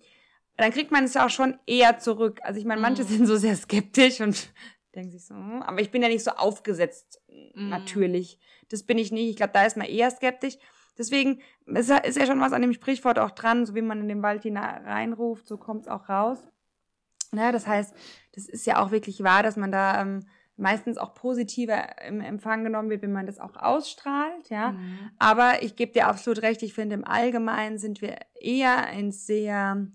dann 0.57 0.71
kriegt 0.71 0.91
man 0.91 1.03
es 1.03 1.13
ja 1.13 1.25
auch 1.25 1.29
schon 1.29 1.59
eher 1.67 1.99
zurück. 1.99 2.39
Also 2.43 2.59
ich 2.59 2.65
meine, 2.65 2.81
manche 2.81 3.03
mhm. 3.03 3.07
sind 3.07 3.27
so 3.27 3.37
sehr 3.37 3.55
skeptisch 3.55 4.19
und 4.21 4.51
denken 4.97 5.11
sich 5.11 5.25
so, 5.25 5.35
hm, 5.35 5.61
aber 5.61 5.79
ich 5.79 5.91
bin 5.91 6.01
ja 6.01 6.09
nicht 6.09 6.23
so 6.23 6.31
aufgesetzt, 6.31 7.21
mm. 7.29 7.69
natürlich. 7.69 8.39
Das 8.69 8.83
bin 8.83 8.97
ich 8.97 9.11
nicht. 9.11 9.29
Ich 9.29 9.35
glaube, 9.37 9.53
da 9.53 9.65
ist 9.65 9.77
man 9.77 9.87
eher 9.87 10.11
skeptisch. 10.11 10.57
Deswegen 10.97 11.39
ist 11.65 11.89
ja, 11.89 11.97
ist 11.97 12.17
ja 12.17 12.25
schon 12.25 12.41
was 12.41 12.53
an 12.53 12.63
dem 12.63 12.73
Sprichwort 12.73 13.19
auch 13.19 13.31
dran, 13.31 13.65
so 13.65 13.75
wie 13.75 13.81
man 13.81 14.01
in 14.01 14.07
den 14.07 14.23
Wald 14.23 14.43
hineinruft, 14.43 15.47
so 15.47 15.57
kommt 15.57 15.83
es 15.83 15.87
auch 15.87 16.09
raus. 16.09 16.39
Ja, 17.33 17.51
das 17.51 17.67
heißt, 17.67 17.93
das 18.33 18.47
ist 18.47 18.65
ja 18.65 18.81
auch 18.81 18.91
wirklich 18.91 19.23
wahr, 19.23 19.43
dass 19.43 19.57
man 19.57 19.71
da 19.71 20.01
ähm, 20.01 20.25
meistens 20.55 20.97
auch 20.97 21.13
positiver 21.13 22.01
im 22.01 22.19
Empfang 22.19 22.63
genommen 22.63 22.89
wird, 22.89 23.03
wenn 23.03 23.11
man 23.11 23.27
das 23.27 23.39
auch 23.39 23.55
ausstrahlt, 23.55 24.49
ja. 24.49 24.71
Mhm. 24.71 25.11
Aber 25.19 25.61
ich 25.61 25.75
gebe 25.75 25.91
dir 25.91 26.07
absolut 26.07 26.41
recht, 26.41 26.63
ich 26.63 26.73
finde, 26.73 26.95
im 26.95 27.05
Allgemeinen 27.05 27.77
sind 27.77 28.01
wir 28.01 28.17
eher 28.39 28.87
ein 28.87 29.11
sehr 29.11 29.87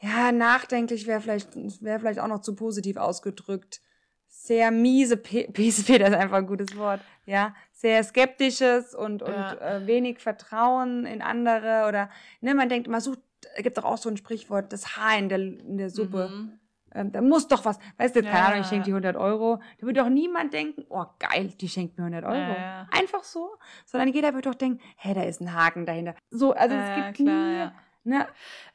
ja, 0.00 0.32
nachdenklich 0.32 1.06
wäre 1.06 1.20
vielleicht, 1.20 1.54
wäre 1.82 2.00
vielleicht 2.00 2.20
auch 2.20 2.28
noch 2.28 2.40
zu 2.40 2.54
positiv 2.54 2.96
ausgedrückt. 2.96 3.80
Sehr 4.28 4.70
miese 4.70 5.16
Peter 5.16 5.58
ist 6.06 6.14
einfach 6.14 6.36
ein 6.36 6.46
gutes 6.46 6.76
Wort. 6.76 7.00
Ja, 7.24 7.54
sehr 7.72 8.02
skeptisches 8.04 8.94
und, 8.94 9.22
und 9.22 9.32
ja. 9.32 9.54
äh, 9.54 9.86
wenig 9.86 10.18
Vertrauen 10.18 11.06
in 11.06 11.22
andere 11.22 11.86
oder, 11.88 12.10
ne, 12.40 12.54
man 12.54 12.68
denkt, 12.68 12.88
man 12.88 13.00
sucht, 13.00 13.20
es 13.56 13.62
gibt 13.62 13.78
doch 13.78 13.84
auch 13.84 13.98
so 13.98 14.08
ein 14.08 14.16
Sprichwort, 14.16 14.72
das 14.72 14.96
Haar 14.96 15.18
in 15.18 15.28
der, 15.28 15.38
in 15.38 15.78
der 15.78 15.90
Suppe. 15.90 16.28
Mhm. 16.28 16.58
Ähm, 16.94 17.12
da 17.12 17.20
muss 17.20 17.46
doch 17.48 17.64
was, 17.64 17.78
weißt 17.98 18.16
du, 18.16 18.22
keine 18.22 18.34
ja. 18.34 18.46
Ahnung, 18.46 18.60
ich 18.62 18.66
schenke 18.66 18.84
die 18.86 18.92
100 18.92 19.16
Euro. 19.16 19.60
Da 19.78 19.86
würde 19.86 20.00
doch 20.00 20.08
niemand 20.08 20.52
denken, 20.52 20.84
oh 20.88 21.04
geil, 21.18 21.52
die 21.60 21.68
schenkt 21.68 21.98
mir 21.98 22.04
100 22.04 22.24
Euro. 22.24 22.58
Ja, 22.58 22.86
Einfach 22.90 23.22
so. 23.22 23.50
Sondern 23.84 24.08
jeder 24.12 24.32
würde 24.32 24.50
doch 24.50 24.54
denken, 24.54 24.80
hä, 24.96 25.12
da 25.12 25.22
ist 25.22 25.40
ein 25.40 25.52
Haken 25.52 25.84
dahinter. 25.84 26.14
So, 26.30 26.52
also 26.52 26.74
es 26.74 26.94
gibt 26.94 27.28
klar, 27.28 27.66
nie, 27.66 27.70
Ne? 28.06 28.26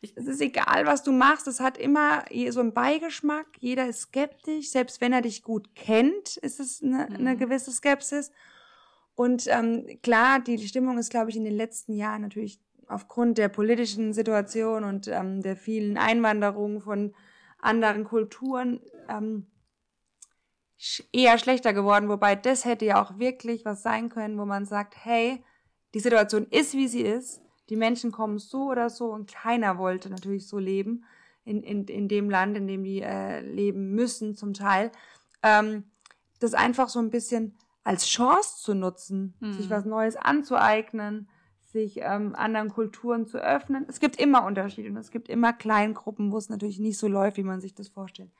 Es 0.02 0.28
ist 0.28 0.42
egal, 0.42 0.86
was 0.86 1.04
du 1.04 1.14
machst, 1.14 1.48
es 1.48 1.62
hat 1.62 1.78
immer 1.78 2.26
so 2.50 2.60
einen 2.60 2.74
Beigeschmack. 2.74 3.48
Jeder 3.60 3.88
ist 3.88 4.02
skeptisch, 4.02 4.70
selbst 4.70 5.00
wenn 5.00 5.14
er 5.14 5.22
dich 5.22 5.42
gut 5.42 5.74
kennt, 5.74 6.36
ist 6.38 6.60
es 6.60 6.84
eine, 6.84 7.08
mhm. 7.10 7.16
eine 7.16 7.38
gewisse 7.38 7.72
Skepsis. 7.72 8.32
Und 9.16 9.48
ähm, 9.48 10.00
klar, 10.04 10.40
die 10.40 10.58
Stimmung 10.68 10.98
ist, 10.98 11.10
glaube 11.10 11.30
ich, 11.30 11.38
in 11.38 11.46
den 11.46 11.56
letzten 11.56 11.94
Jahren 11.94 12.22
natürlich 12.24 12.60
aufgrund 12.88 13.38
der 13.38 13.48
politischen 13.48 14.14
Situation 14.14 14.84
und 14.84 15.08
ähm, 15.08 15.42
der 15.42 15.56
vielen 15.56 15.98
Einwanderungen 15.98 16.82
von 16.82 17.14
anderen 17.60 18.04
Kulturen 18.04 18.82
ähm, 19.08 19.48
eher 21.14 21.38
schlechter 21.38 21.72
geworden. 21.72 22.10
Wobei 22.10 22.36
das 22.36 22.66
hätte 22.66 22.86
ja 22.86 23.02
auch 23.02 23.18
wirklich 23.18 23.64
was 23.64 23.82
sein 23.82 24.10
können, 24.10 24.38
wo 24.38 24.46
man 24.46 24.66
sagt, 24.66 24.96
hey, 25.06 25.42
die 25.94 26.00
Situation 26.00 26.48
ist, 26.48 26.74
wie 26.74 26.90
sie 26.90 27.02
ist 27.02 27.42
die 27.72 27.78
Menschen 27.78 28.12
kommen 28.12 28.38
so 28.38 28.70
oder 28.70 28.90
so 28.90 29.06
und 29.06 29.32
keiner 29.32 29.78
wollte 29.78 30.10
natürlich 30.10 30.46
so 30.46 30.60
leben 30.60 31.06
in, 31.46 31.64
in, 31.64 31.86
in 31.86 32.10
dem 32.10 32.30
Land, 32.30 32.58
in 32.58 32.68
dem 32.68 32.84
die 32.84 33.02
äh, 33.02 33.40
leben 33.40 33.92
müssen 33.92 34.36
zum 34.36 34.54
Teil. 34.54 34.92
Ähm, 35.42 35.86
das 36.42 36.54
einfach 36.54 36.90
so 36.90 37.00
ein 37.00 37.10
bisschen 37.10 37.56
als 37.86 38.08
Chance 38.08 38.62
zu 38.62 38.74
nutzen, 38.74 39.36
mhm. 39.40 39.54
sich 39.54 39.70
was 39.70 39.86
Neues 39.86 40.18
anzueignen, 40.18 41.30
sich 41.62 42.02
ähm, 42.02 42.36
anderen 42.36 42.68
Kulturen 42.68 43.26
zu 43.26 43.38
öffnen. 43.38 43.86
Es 43.88 44.02
gibt 44.02 44.20
immer 44.20 44.46
Unterschiede 44.46 44.90
und 44.90 44.98
es 44.98 45.10
gibt 45.10 45.30
immer 45.30 45.54
Kleingruppen, 45.54 46.34
wo 46.34 46.38
es 46.38 46.50
natürlich 46.50 46.78
nicht 46.78 47.00
so 47.00 47.08
läuft, 47.08 47.38
wie 47.38 47.44
man 47.44 47.62
sich 47.62 47.74
das 47.74 47.88
vorstellt. 47.88 48.32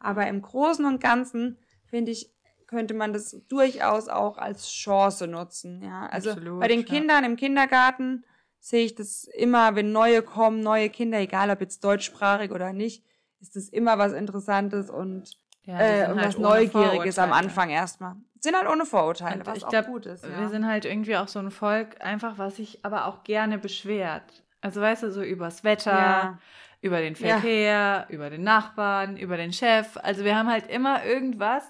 Aber 0.00 0.26
im 0.26 0.42
Großen 0.42 0.84
und 0.84 1.00
Ganzen, 1.00 1.58
finde 1.86 2.10
ich, 2.10 2.34
könnte 2.66 2.94
man 2.94 3.12
das 3.12 3.40
durchaus 3.48 4.08
auch 4.08 4.36
als 4.36 4.68
Chance 4.68 5.28
nutzen. 5.28 5.80
Ja, 5.80 6.06
also 6.06 6.30
Absolut, 6.30 6.58
bei 6.58 6.66
den 6.66 6.84
Kindern 6.84 7.22
ja. 7.22 7.30
im 7.30 7.36
Kindergarten 7.36 8.24
sehe 8.60 8.84
ich 8.84 8.94
das 8.94 9.24
immer, 9.24 9.74
wenn 9.74 9.90
neue 9.90 10.22
kommen, 10.22 10.60
neue 10.60 10.90
Kinder, 10.90 11.18
egal 11.18 11.50
ob 11.50 11.60
jetzt 11.60 11.82
deutschsprachig 11.82 12.52
oder 12.52 12.72
nicht, 12.72 13.04
ist 13.40 13.56
das 13.56 13.68
immer 13.70 13.98
was 13.98 14.12
Interessantes 14.12 14.90
und, 14.90 15.30
ja, 15.64 15.80
äh, 15.80 16.10
und 16.10 16.20
halt 16.20 16.28
was 16.28 16.38
Neugieriges 16.38 17.18
am 17.18 17.32
Anfang 17.32 17.70
erstmal. 17.70 18.16
Sind 18.38 18.56
halt 18.56 18.68
ohne 18.68 18.86
Vorurteile, 18.86 19.40
und 19.40 19.46
was 19.46 19.58
ich 19.58 19.64
auch 19.64 19.70
glaub, 19.70 19.86
gut 19.86 20.06
ist. 20.06 20.24
Ja. 20.24 20.40
Wir 20.40 20.48
sind 20.48 20.66
halt 20.66 20.84
irgendwie 20.84 21.16
auch 21.16 21.28
so 21.28 21.38
ein 21.38 21.50
Volk, 21.50 21.96
einfach 22.00 22.38
was 22.38 22.56
sich 22.56 22.84
aber 22.84 23.06
auch 23.06 23.24
gerne 23.24 23.58
beschwert. 23.58 24.42
Also 24.60 24.80
weißt 24.80 25.04
du, 25.04 25.10
so 25.10 25.22
übers 25.22 25.64
Wetter, 25.64 25.92
ja. 25.92 26.38
über 26.82 27.00
den 27.00 27.16
Verkehr, 27.16 28.06
über 28.10 28.28
den 28.30 28.42
Nachbarn, 28.42 29.16
über 29.16 29.36
den 29.36 29.52
Chef. 29.52 29.96
Also 30.02 30.24
wir 30.24 30.36
haben 30.36 30.50
halt 30.50 30.68
immer 30.68 31.04
irgendwas, 31.04 31.64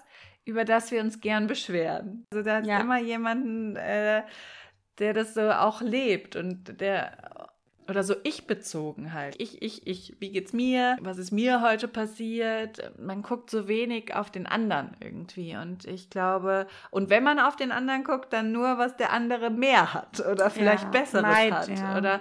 über 0.44 0.64
das 0.64 0.90
wir 0.90 1.00
uns 1.00 1.20
gern 1.20 1.46
beschweren. 1.46 2.26
Also 2.32 2.44
da 2.44 2.56
hat 2.56 2.66
immer 2.66 2.98
jemanden, 2.98 3.76
äh, 3.76 4.22
der 4.98 5.14
das 5.14 5.34
so 5.34 5.50
auch 5.50 5.80
lebt 5.80 6.36
und 6.36 6.80
der 6.80 7.50
oder 7.90 8.04
so 8.04 8.14
ich 8.22 8.46
bezogen 8.46 9.12
halt. 9.12 9.34
Ich, 9.38 9.60
ich, 9.62 9.86
ich, 9.86 10.16
wie 10.20 10.30
geht's 10.30 10.52
mir? 10.52 10.96
Was 11.00 11.18
ist 11.18 11.32
mir 11.32 11.60
heute 11.60 11.88
passiert? 11.88 12.92
Man 12.98 13.22
guckt 13.22 13.50
so 13.50 13.66
wenig 13.66 14.14
auf 14.14 14.30
den 14.30 14.46
anderen 14.46 14.96
irgendwie. 15.00 15.56
Und 15.56 15.84
ich 15.86 16.08
glaube, 16.08 16.68
und 16.90 17.10
wenn 17.10 17.24
man 17.24 17.40
auf 17.40 17.56
den 17.56 17.72
anderen 17.72 18.04
guckt, 18.04 18.32
dann 18.32 18.52
nur, 18.52 18.78
was 18.78 18.96
der 18.96 19.12
andere 19.12 19.50
mehr 19.50 19.92
hat 19.92 20.20
oder 20.20 20.50
vielleicht 20.50 20.84
ja, 20.84 20.90
Besseres 20.90 21.22
Neid, 21.22 21.52
hat. 21.52 21.68
Ja. 21.68 21.98
Oder 21.98 22.20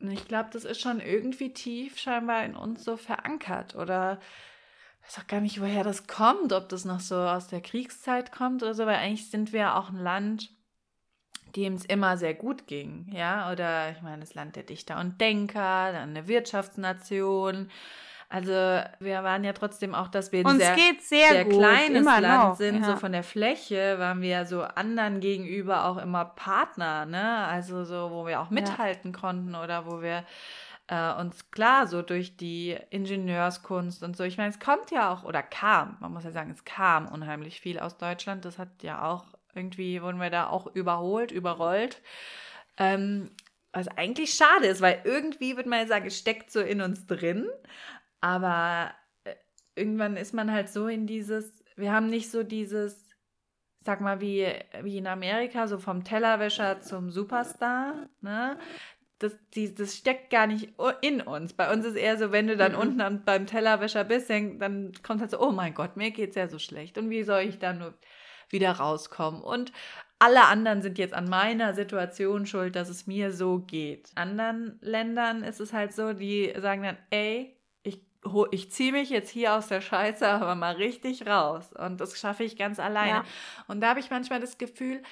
ich 0.00 0.28
glaube, 0.28 0.50
das 0.52 0.64
ist 0.64 0.80
schon 0.80 1.00
irgendwie 1.00 1.52
tief 1.52 1.98
scheinbar 1.98 2.44
in 2.44 2.54
uns 2.54 2.84
so 2.84 2.96
verankert. 2.96 3.74
Oder 3.74 4.18
ich 5.00 5.08
weiß 5.08 5.24
auch 5.24 5.28
gar 5.28 5.40
nicht, 5.40 5.60
woher 5.60 5.82
das 5.82 6.06
kommt, 6.06 6.52
ob 6.52 6.68
das 6.68 6.84
noch 6.84 7.00
so 7.00 7.16
aus 7.16 7.48
der 7.48 7.62
Kriegszeit 7.62 8.32
kommt 8.32 8.62
oder 8.62 8.74
so, 8.74 8.84
weil 8.84 8.96
eigentlich 8.96 9.30
sind 9.30 9.54
wir 9.54 9.76
auch 9.76 9.88
ein 9.88 9.98
Land, 9.98 10.50
dem 11.56 11.74
es 11.74 11.84
immer 11.84 12.16
sehr 12.16 12.34
gut 12.34 12.66
ging, 12.66 13.06
ja, 13.12 13.50
oder 13.50 13.90
ich 13.90 14.02
meine, 14.02 14.20
das 14.20 14.34
Land 14.34 14.56
der 14.56 14.62
Dichter 14.62 15.00
und 15.00 15.20
Denker, 15.20 15.92
dann 15.92 16.10
eine 16.10 16.28
Wirtschaftsnation. 16.28 17.70
Also 18.28 18.50
wir 18.50 19.22
waren 19.22 19.44
ja 19.44 19.52
trotzdem 19.52 19.94
auch, 19.94 20.08
dass 20.08 20.32
wir 20.32 20.44
ein 20.44 20.58
sehr, 20.58 20.76
sehr, 21.00 21.28
sehr 21.28 21.44
gut, 21.44 21.54
kleines 21.54 22.04
Land 22.04 22.26
noch, 22.26 22.56
sind, 22.56 22.80
ja. 22.80 22.84
so 22.84 22.96
von 22.96 23.12
der 23.12 23.22
Fläche 23.22 24.00
waren 24.00 24.20
wir 24.20 24.28
ja 24.28 24.44
so 24.44 24.62
anderen 24.62 25.20
gegenüber 25.20 25.84
auch 25.84 25.96
immer 25.96 26.24
Partner, 26.24 27.06
ne? 27.06 27.46
Also 27.46 27.84
so, 27.84 28.10
wo 28.10 28.26
wir 28.26 28.40
auch 28.40 28.50
mithalten 28.50 29.12
ja. 29.12 29.18
konnten 29.18 29.54
oder 29.54 29.86
wo 29.86 30.02
wir 30.02 30.24
äh, 30.88 31.12
uns 31.14 31.50
klar 31.52 31.86
so 31.86 32.02
durch 32.02 32.36
die 32.36 32.76
Ingenieurskunst 32.90 34.02
und 34.02 34.16
so. 34.16 34.24
Ich 34.24 34.38
meine, 34.38 34.50
es 34.50 34.58
kommt 34.58 34.90
ja 34.90 35.12
auch 35.12 35.22
oder 35.22 35.42
kam, 35.42 35.96
man 36.00 36.12
muss 36.12 36.24
ja 36.24 36.32
sagen, 36.32 36.50
es 36.50 36.64
kam 36.64 37.06
unheimlich 37.06 37.60
viel 37.60 37.78
aus 37.78 37.96
Deutschland. 37.96 38.44
Das 38.44 38.58
hat 38.58 38.82
ja 38.82 39.04
auch 39.04 39.24
irgendwie 39.56 40.02
wurden 40.02 40.20
wir 40.20 40.30
da 40.30 40.48
auch 40.48 40.66
überholt, 40.74 41.32
überrollt. 41.32 42.02
Ähm, 42.76 43.30
was 43.72 43.88
eigentlich 43.88 44.32
schade 44.32 44.66
ist, 44.66 44.80
weil 44.80 45.02
irgendwie 45.04 45.56
würde 45.56 45.68
man 45.68 45.80
ja 45.80 45.86
sagen, 45.86 46.06
es 46.06 46.18
steckt 46.18 46.50
so 46.50 46.60
in 46.60 46.80
uns 46.80 47.06
drin. 47.06 47.46
Aber 48.20 48.92
äh, 49.24 49.34
irgendwann 49.74 50.16
ist 50.16 50.32
man 50.32 50.50
halt 50.50 50.68
so 50.70 50.88
in 50.88 51.06
dieses, 51.06 51.62
wir 51.76 51.92
haben 51.92 52.08
nicht 52.08 52.30
so 52.30 52.42
dieses, 52.42 53.06
sag 53.84 54.00
mal, 54.00 54.20
wie, 54.20 54.46
wie 54.82 54.98
in 54.98 55.06
Amerika, 55.06 55.68
so 55.68 55.78
vom 55.78 56.04
Tellerwäscher 56.04 56.80
zum 56.80 57.10
Superstar. 57.10 58.08
Ne? 58.22 58.58
Das, 59.18 59.36
die, 59.54 59.74
das 59.74 59.96
steckt 59.96 60.30
gar 60.30 60.46
nicht 60.46 60.74
in 61.02 61.20
uns. 61.20 61.52
Bei 61.52 61.72
uns 61.72 61.84
ist 61.84 61.96
eher 61.96 62.18
so, 62.18 62.32
wenn 62.32 62.46
du 62.46 62.56
dann 62.56 62.72
mhm. 62.72 62.78
unten 62.78 63.24
beim 63.24 63.46
Tellerwäscher 63.46 64.04
bist, 64.04 64.30
dann, 64.30 64.58
dann 64.58 64.92
kommt 65.02 65.20
halt 65.20 65.30
so, 65.30 65.40
oh 65.40 65.52
mein 65.52 65.74
Gott, 65.74 65.96
mir 65.96 66.10
geht 66.10 66.30
es 66.30 66.36
ja 66.36 66.48
so 66.48 66.58
schlecht. 66.58 66.98
Und 66.98 67.10
wie 67.10 67.22
soll 67.22 67.42
ich 67.42 67.58
da 67.58 67.72
nur 67.72 67.94
wieder 68.50 68.72
rauskommen. 68.72 69.42
Und 69.42 69.72
alle 70.18 70.46
anderen 70.46 70.82
sind 70.82 70.98
jetzt 70.98 71.14
an 71.14 71.28
meiner 71.28 71.74
Situation 71.74 72.46
schuld, 72.46 72.74
dass 72.74 72.88
es 72.88 73.06
mir 73.06 73.32
so 73.32 73.58
geht. 73.58 74.10
In 74.12 74.18
anderen 74.18 74.78
Ländern 74.80 75.42
ist 75.42 75.60
es 75.60 75.72
halt 75.72 75.92
so, 75.92 76.12
die 76.14 76.54
sagen 76.58 76.82
dann, 76.82 76.96
ey, 77.10 77.54
ich, 77.82 78.00
ich 78.50 78.72
ziehe 78.72 78.92
mich 78.92 79.10
jetzt 79.10 79.30
hier 79.30 79.54
aus 79.54 79.68
der 79.68 79.80
Scheiße 79.80 80.26
aber 80.28 80.54
mal 80.54 80.74
richtig 80.76 81.26
raus. 81.26 81.72
Und 81.72 82.00
das 82.00 82.18
schaffe 82.18 82.44
ich 82.44 82.56
ganz 82.56 82.78
alleine. 82.78 83.10
Ja. 83.10 83.24
Und 83.68 83.80
da 83.80 83.90
habe 83.90 84.00
ich 84.00 84.10
manchmal 84.10 84.40
das 84.40 84.56
Gefühl, 84.58 85.02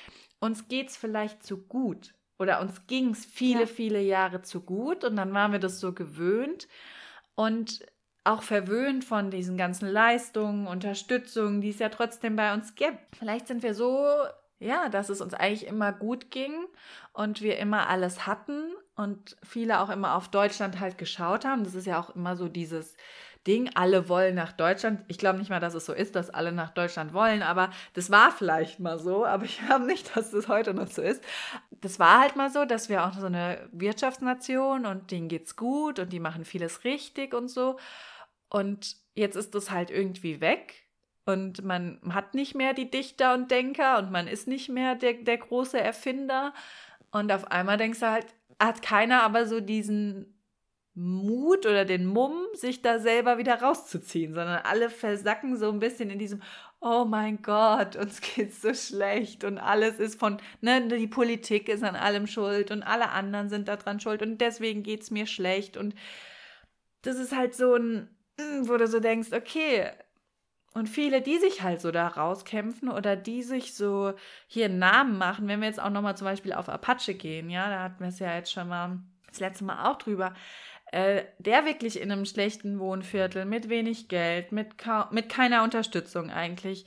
uns 0.41 0.69
geht 0.69 0.89
es 0.89 0.97
vielleicht 0.97 1.45
zu 1.45 1.59
gut. 1.59 2.15
Oder 2.39 2.61
uns 2.61 2.87
ging 2.87 3.11
es 3.11 3.25
viele, 3.25 3.61
ja. 3.61 3.67
viele 3.67 4.01
Jahre 4.01 4.43
zu 4.43 4.63
gut 4.63 5.05
und 5.05 5.17
dann 5.17 5.33
waren 5.35 5.53
wir 5.53 5.61
das 5.61 5.81
so 5.81 5.93
gewöhnt. 5.93 6.67
Und 7.37 7.85
auch 8.25 8.43
verwöhnt 8.43 9.05
von 9.05 9.31
diesen 9.31 9.57
ganzen 9.57 9.89
Leistungen, 9.89 10.67
Unterstützungen, 10.67 11.61
die 11.61 11.71
es 11.71 11.79
ja 11.79 11.91
trotzdem 11.91 12.37
bei 12.37 12.55
uns 12.55 12.75
gibt. 12.75 12.99
Vielleicht 13.19 13.47
sind 13.47 13.63
wir 13.63 13.75
so, 13.75 14.07
ja, 14.59 14.89
dass 14.89 15.11
es 15.11 15.21
uns 15.21 15.35
eigentlich 15.35 15.67
immer 15.67 15.93
gut 15.93 16.31
ging 16.31 16.55
und 17.13 17.43
wir 17.43 17.59
immer 17.59 17.89
alles 17.89 18.27
hatten 18.27 18.73
und 18.97 19.37
viele 19.43 19.81
auch 19.81 19.91
immer 19.91 20.15
auf 20.15 20.29
Deutschland 20.29 20.81
halt 20.81 20.97
geschaut 20.97 21.45
haben. 21.45 21.65
Das 21.65 21.75
ist 21.75 21.87
ja 21.87 22.01
auch 22.01 22.17
immer 22.17 22.37
so 22.37 22.49
dieses 22.49 22.97
Ding, 23.47 23.71
alle 23.75 24.09
wollen 24.09 24.35
nach 24.35 24.53
Deutschland. 24.53 25.03
Ich 25.09 25.19
glaube 25.19 25.39
nicht 25.39 25.51
mal, 25.51 25.61
dass 25.61 25.75
es 25.75 25.85
so 25.85 25.93
ist, 25.93 26.17
dass 26.17 26.31
alle 26.31 26.51
nach 26.51 26.71
Deutschland 26.71 27.13
wollen, 27.13 27.43
aber 27.43 27.71
das 27.93 28.11
war 28.11 28.31
vielleicht 28.31 28.81
mal 28.81 28.99
so, 28.99 29.27
aber 29.27 29.45
ich 29.45 29.61
glaube 29.67 29.85
nicht, 29.85 30.17
dass 30.17 30.31
das 30.31 30.49
heute 30.49 30.73
noch 30.73 30.89
so 30.89 31.03
ist. 31.03 31.23
Das 31.83 31.99
war 31.99 32.21
halt 32.21 32.37
mal 32.37 32.51
so, 32.51 32.65
dass 32.65 32.89
wir 32.89 33.05
auch 33.05 33.13
so 33.13 33.27
eine 33.27 33.69
Wirtschaftsnation 33.73 34.87
und 34.87 35.11
denen 35.11 35.29
geht's 35.29 35.57
gut 35.57 35.99
und 35.99 36.11
die 36.13 36.21
machen 36.21 36.47
vieles 36.47 36.85
richtig 36.85 37.35
und 37.35 37.49
so. 37.49 37.77
Und 38.55 38.99
jetzt 39.17 39.35
ist 39.35 39.57
das 39.57 39.73
halt 39.73 39.91
irgendwie 39.91 40.41
weg. 40.41 40.85
Und 41.25 41.65
man 41.65 41.99
hat 42.11 42.35
nicht 42.35 42.55
mehr 42.55 42.73
die 42.73 42.89
Dichter 42.89 43.35
und 43.35 43.51
Denker 43.51 43.99
und 43.99 44.13
man 44.13 44.29
ist 44.29 44.47
nicht 44.47 44.69
mehr 44.69 44.95
der, 44.95 45.15
der 45.15 45.39
große 45.39 45.81
Erfinder. 45.81 46.55
Und 47.11 47.33
auf 47.33 47.51
einmal 47.51 47.79
denkst 47.79 47.99
du 47.99 48.09
halt, 48.09 48.27
hat 48.61 48.81
keiner 48.81 49.25
aber 49.25 49.47
so 49.47 49.59
diesen 49.59 50.39
Mut 50.95 51.67
oder 51.67 51.85
den 51.85 52.07
Mumm, 52.07 52.47
sich 52.53 52.81
da 52.81 53.01
selber 53.01 53.39
wieder 53.39 53.61
rauszuziehen, 53.61 54.35
sondern 54.35 54.61
alle 54.63 54.89
versacken 54.89 55.57
so 55.57 55.69
ein 55.69 55.81
bisschen 55.81 56.09
in 56.11 56.21
diesem, 56.21 56.41
oh 56.81 57.05
mein 57.05 57.43
Gott, 57.43 57.97
uns 57.97 58.21
geht's 58.21 58.63
so 58.63 58.73
schlecht 58.73 59.43
und 59.43 59.59
alles 59.59 59.99
ist 59.99 60.21
von, 60.21 60.39
ne, 60.61 60.87
die 60.87 61.09
Politik 61.09 61.69
ist 61.69 61.83
an 61.83 61.97
allem 61.97 62.29
schuld 62.29 62.71
und 62.71 62.85
alle 62.85 63.11
anderen 63.11 63.49
sind 63.49 63.67
daran 63.67 63.99
schuld 63.99 64.23
und 64.23 64.41
deswegen 64.41 64.85
geht's 64.85 65.11
mir 65.11 65.27
schlecht 65.27 65.77
und 65.77 65.97
das 67.03 67.17
ist 67.17 67.35
halt 67.35 67.57
so 67.57 67.75
ein, 67.75 68.09
wo 68.63 68.77
du 68.77 68.87
so 68.87 69.01
denkst, 69.01 69.33
okay, 69.33 69.91
und 70.75 70.89
viele, 70.89 71.23
die 71.23 71.39
sich 71.39 71.63
halt 71.63 71.81
so 71.81 71.93
da 71.93 72.09
rauskämpfen 72.09 72.89
oder 72.89 73.15
die 73.15 73.45
sich 73.45 73.75
so 73.75 74.13
hier 74.49 74.65
einen 74.65 74.81
Namen 74.81 75.19
machen, 75.19 75.47
wenn 75.47 75.61
wir 75.61 75.69
jetzt 75.69 75.81
auch 75.81 75.91
nochmal 75.91 76.17
zum 76.17 76.27
Beispiel 76.27 76.53
auf 76.53 76.69
Apache 76.69 77.15
gehen, 77.15 77.49
ja, 77.49 77.69
da 77.69 77.83
hatten 77.85 78.01
wir 78.01 78.09
es 78.09 78.19
ja 78.19 78.35
jetzt 78.35 78.53
schon 78.53 78.69
mal 78.69 78.99
das 79.29 79.39
letzte 79.39 79.65
Mal 79.65 79.89
auch 79.89 79.97
drüber, 79.97 80.35
äh, 80.91 81.25
der 81.39 81.65
wirklich 81.65 82.01
in 82.01 82.11
einem 82.11 82.25
schlechten 82.25 82.81
Wohnviertel 82.81 83.45
mit 83.45 83.69
wenig 83.69 84.09
Geld, 84.09 84.51
mit, 84.51 84.75
mit 85.11 85.29
keiner 85.29 85.63
Unterstützung 85.63 86.31
eigentlich 86.31 86.87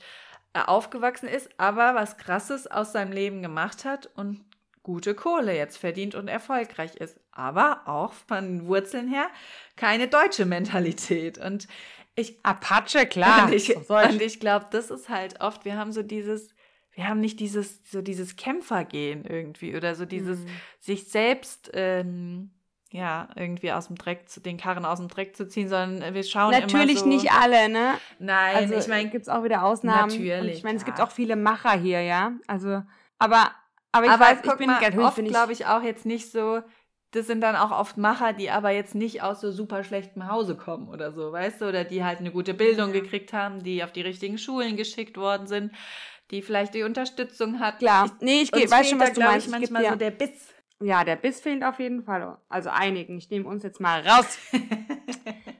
äh, 0.52 0.60
aufgewachsen 0.60 1.28
ist, 1.28 1.48
aber 1.58 1.94
was 1.94 2.18
Krasses 2.18 2.66
aus 2.66 2.92
seinem 2.92 3.12
Leben 3.12 3.42
gemacht 3.42 3.86
hat 3.86 4.10
und 4.14 4.44
gute 4.82 5.14
Kohle 5.14 5.54
jetzt 5.54 5.78
verdient 5.78 6.14
und 6.14 6.28
erfolgreich 6.28 6.96
ist. 6.96 7.20
Aber 7.38 7.82
auch 7.86 8.12
von 8.12 8.66
Wurzeln 8.66 9.08
her 9.08 9.28
keine 9.76 10.08
deutsche 10.08 10.44
Mentalität. 10.44 11.38
Und 11.38 11.68
ich. 12.16 12.36
Apache, 12.42 13.06
klar. 13.06 13.46
Und 13.46 13.54
ich, 13.54 13.76
und 13.76 14.20
ich 14.20 14.40
glaube, 14.40 14.66
das 14.70 14.90
ist 14.90 15.08
halt 15.08 15.40
oft, 15.40 15.64
wir 15.64 15.76
haben 15.76 15.92
so 15.92 16.02
dieses, 16.02 16.48
wir 16.92 17.08
haben 17.08 17.20
nicht 17.20 17.38
dieses, 17.38 17.78
so 17.90 18.02
dieses 18.02 18.34
Kämpfergehen 18.34 19.24
irgendwie 19.24 19.76
oder 19.76 19.94
so 19.94 20.04
dieses 20.04 20.40
mhm. 20.40 20.48
sich 20.80 21.08
selbst. 21.08 21.70
Ähm, 21.74 22.50
ja, 22.90 23.28
irgendwie 23.36 23.70
aus 23.70 23.88
dem 23.88 23.96
Dreck, 23.96 24.30
zu, 24.30 24.40
den 24.40 24.56
Karren 24.56 24.86
aus 24.86 24.98
dem 24.98 25.08
Dreck 25.08 25.36
zu 25.36 25.46
ziehen, 25.46 25.68
sondern 25.68 26.14
wir 26.14 26.22
schauen 26.22 26.52
Natürlich 26.52 27.00
so, 27.00 27.06
nicht 27.06 27.30
alle, 27.30 27.68
ne? 27.68 27.92
Nein, 28.18 28.56
also, 28.56 28.74
ich 28.76 28.88
meine, 28.88 29.10
gibt 29.10 29.24
es 29.24 29.28
auch 29.28 29.44
wieder 29.44 29.62
Ausnahmen. 29.62 30.08
Natürlich. 30.08 30.56
ich 30.56 30.64
meine, 30.64 30.78
es 30.78 30.86
gibt 30.86 30.98
auch 30.98 31.10
viele 31.10 31.36
Macher 31.36 31.72
hier, 31.72 32.00
ja. 32.00 32.32
Also, 32.46 32.82
aber 33.18 33.50
aber 33.92 34.06
ich 34.06 34.12
aber 34.12 34.24
weiß, 34.24 34.38
ich 34.44 34.52
bin 34.56 34.70
oft 35.00 35.24
glaube 35.24 35.52
ich 35.52 35.66
auch 35.66 35.82
jetzt 35.82 36.06
nicht 36.06 36.30
so, 36.30 36.60
das 37.12 37.26
sind 37.26 37.40
dann 37.40 37.56
auch 37.56 37.70
oft 37.70 37.96
Macher, 37.96 38.32
die 38.32 38.50
aber 38.50 38.70
jetzt 38.70 38.94
nicht 38.94 39.22
aus 39.22 39.40
so 39.40 39.50
super 39.50 39.82
schlechtem 39.82 40.28
Hause 40.28 40.56
kommen 40.56 40.88
oder 40.88 41.12
so, 41.12 41.32
weißt 41.32 41.60
du, 41.60 41.68
oder 41.68 41.84
die 41.84 42.04
halt 42.04 42.18
eine 42.18 42.30
gute 42.30 42.54
Bildung 42.54 42.92
gekriegt 42.92 43.32
haben, 43.32 43.62
die 43.62 43.82
auf 43.82 43.92
die 43.92 44.02
richtigen 44.02 44.36
Schulen 44.36 44.76
geschickt 44.76 45.16
worden 45.16 45.46
sind, 45.46 45.72
die 46.30 46.42
vielleicht 46.42 46.74
die 46.74 46.82
Unterstützung 46.82 47.60
hat. 47.60 47.78
Klar, 47.78 48.06
ich, 48.06 48.12
nee, 48.20 48.42
ich 48.42 48.52
weiß 48.52 48.90
schon, 48.90 49.00
was 49.00 49.14
du 49.14 49.20
meinst. 49.20 49.46
Ich 49.46 49.52
manchmal 49.52 49.88
so 49.88 49.96
der 49.96 50.10
Biss. 50.10 50.54
Ja, 50.80 51.02
der 51.02 51.16
Biss 51.16 51.40
fehlt 51.40 51.64
auf 51.64 51.80
jeden 51.80 52.04
Fall. 52.04 52.36
Also 52.48 52.70
einigen. 52.70 53.18
Ich 53.18 53.30
nehme 53.30 53.48
uns 53.48 53.62
jetzt 53.62 53.80
mal 53.80 54.06
raus. 54.06 54.38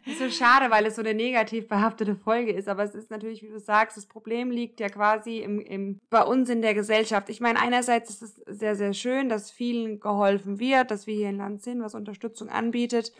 ist 0.06 0.18
so 0.18 0.30
schade, 0.30 0.70
weil 0.70 0.86
es 0.86 0.96
so 0.96 1.02
eine 1.02 1.14
negativ 1.14 1.68
behaftete 1.68 2.14
Folge 2.14 2.52
ist. 2.52 2.68
Aber 2.68 2.82
es 2.82 2.94
ist 2.94 3.10
natürlich, 3.10 3.42
wie 3.42 3.48
du 3.48 3.58
sagst, 3.58 3.96
das 3.96 4.06
Problem 4.06 4.50
liegt 4.50 4.80
ja 4.80 4.88
quasi 4.88 5.38
im, 5.38 5.60
im, 5.60 6.00
bei 6.10 6.22
uns 6.22 6.48
in 6.48 6.62
der 6.62 6.74
Gesellschaft. 6.74 7.28
Ich 7.28 7.40
meine, 7.40 7.60
einerseits 7.60 8.10
ist 8.10 8.22
es 8.22 8.34
sehr, 8.46 8.76
sehr 8.76 8.92
schön, 8.92 9.28
dass 9.28 9.50
vielen 9.50 10.00
geholfen 10.00 10.58
wird, 10.58 10.90
dass 10.90 11.06
wir 11.06 11.14
hier 11.14 11.28
ein 11.28 11.38
Land 11.38 11.62
sind, 11.62 11.82
was 11.82 11.94
Unterstützung 11.94 12.48
anbietet. 12.48 13.12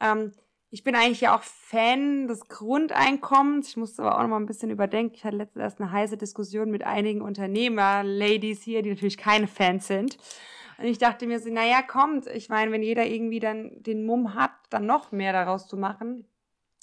Ähm, 0.00 0.32
ich 0.72 0.84
bin 0.84 0.94
eigentlich 0.94 1.20
ja 1.20 1.36
auch 1.36 1.42
Fan 1.42 2.28
des 2.28 2.46
Grundeinkommens. 2.46 3.70
Ich 3.70 3.76
musste 3.76 4.02
aber 4.02 4.16
auch 4.16 4.22
noch 4.22 4.28
mal 4.28 4.36
ein 4.36 4.46
bisschen 4.46 4.70
überdenken. 4.70 5.14
Ich 5.16 5.24
hatte 5.24 5.36
letztens 5.36 5.62
erst 5.62 5.80
eine 5.80 5.90
heiße 5.90 6.16
Diskussion 6.16 6.70
mit 6.70 6.84
einigen 6.84 7.22
Unternehmer-Ladies 7.22 8.62
hier, 8.62 8.82
die 8.82 8.90
natürlich 8.90 9.16
keine 9.16 9.48
Fans 9.48 9.88
sind. 9.88 10.16
Und 10.80 10.86
ich 10.86 10.98
dachte 10.98 11.26
mir 11.26 11.38
so, 11.38 11.50
naja, 11.50 11.82
kommt. 11.82 12.26
Ich 12.26 12.48
meine, 12.48 12.72
wenn 12.72 12.82
jeder 12.82 13.04
irgendwie 13.04 13.38
dann 13.38 13.82
den 13.82 14.06
Mumm 14.06 14.34
hat, 14.34 14.52
dann 14.70 14.86
noch 14.86 15.12
mehr 15.12 15.34
daraus 15.34 15.68
zu 15.68 15.76
machen. 15.76 16.26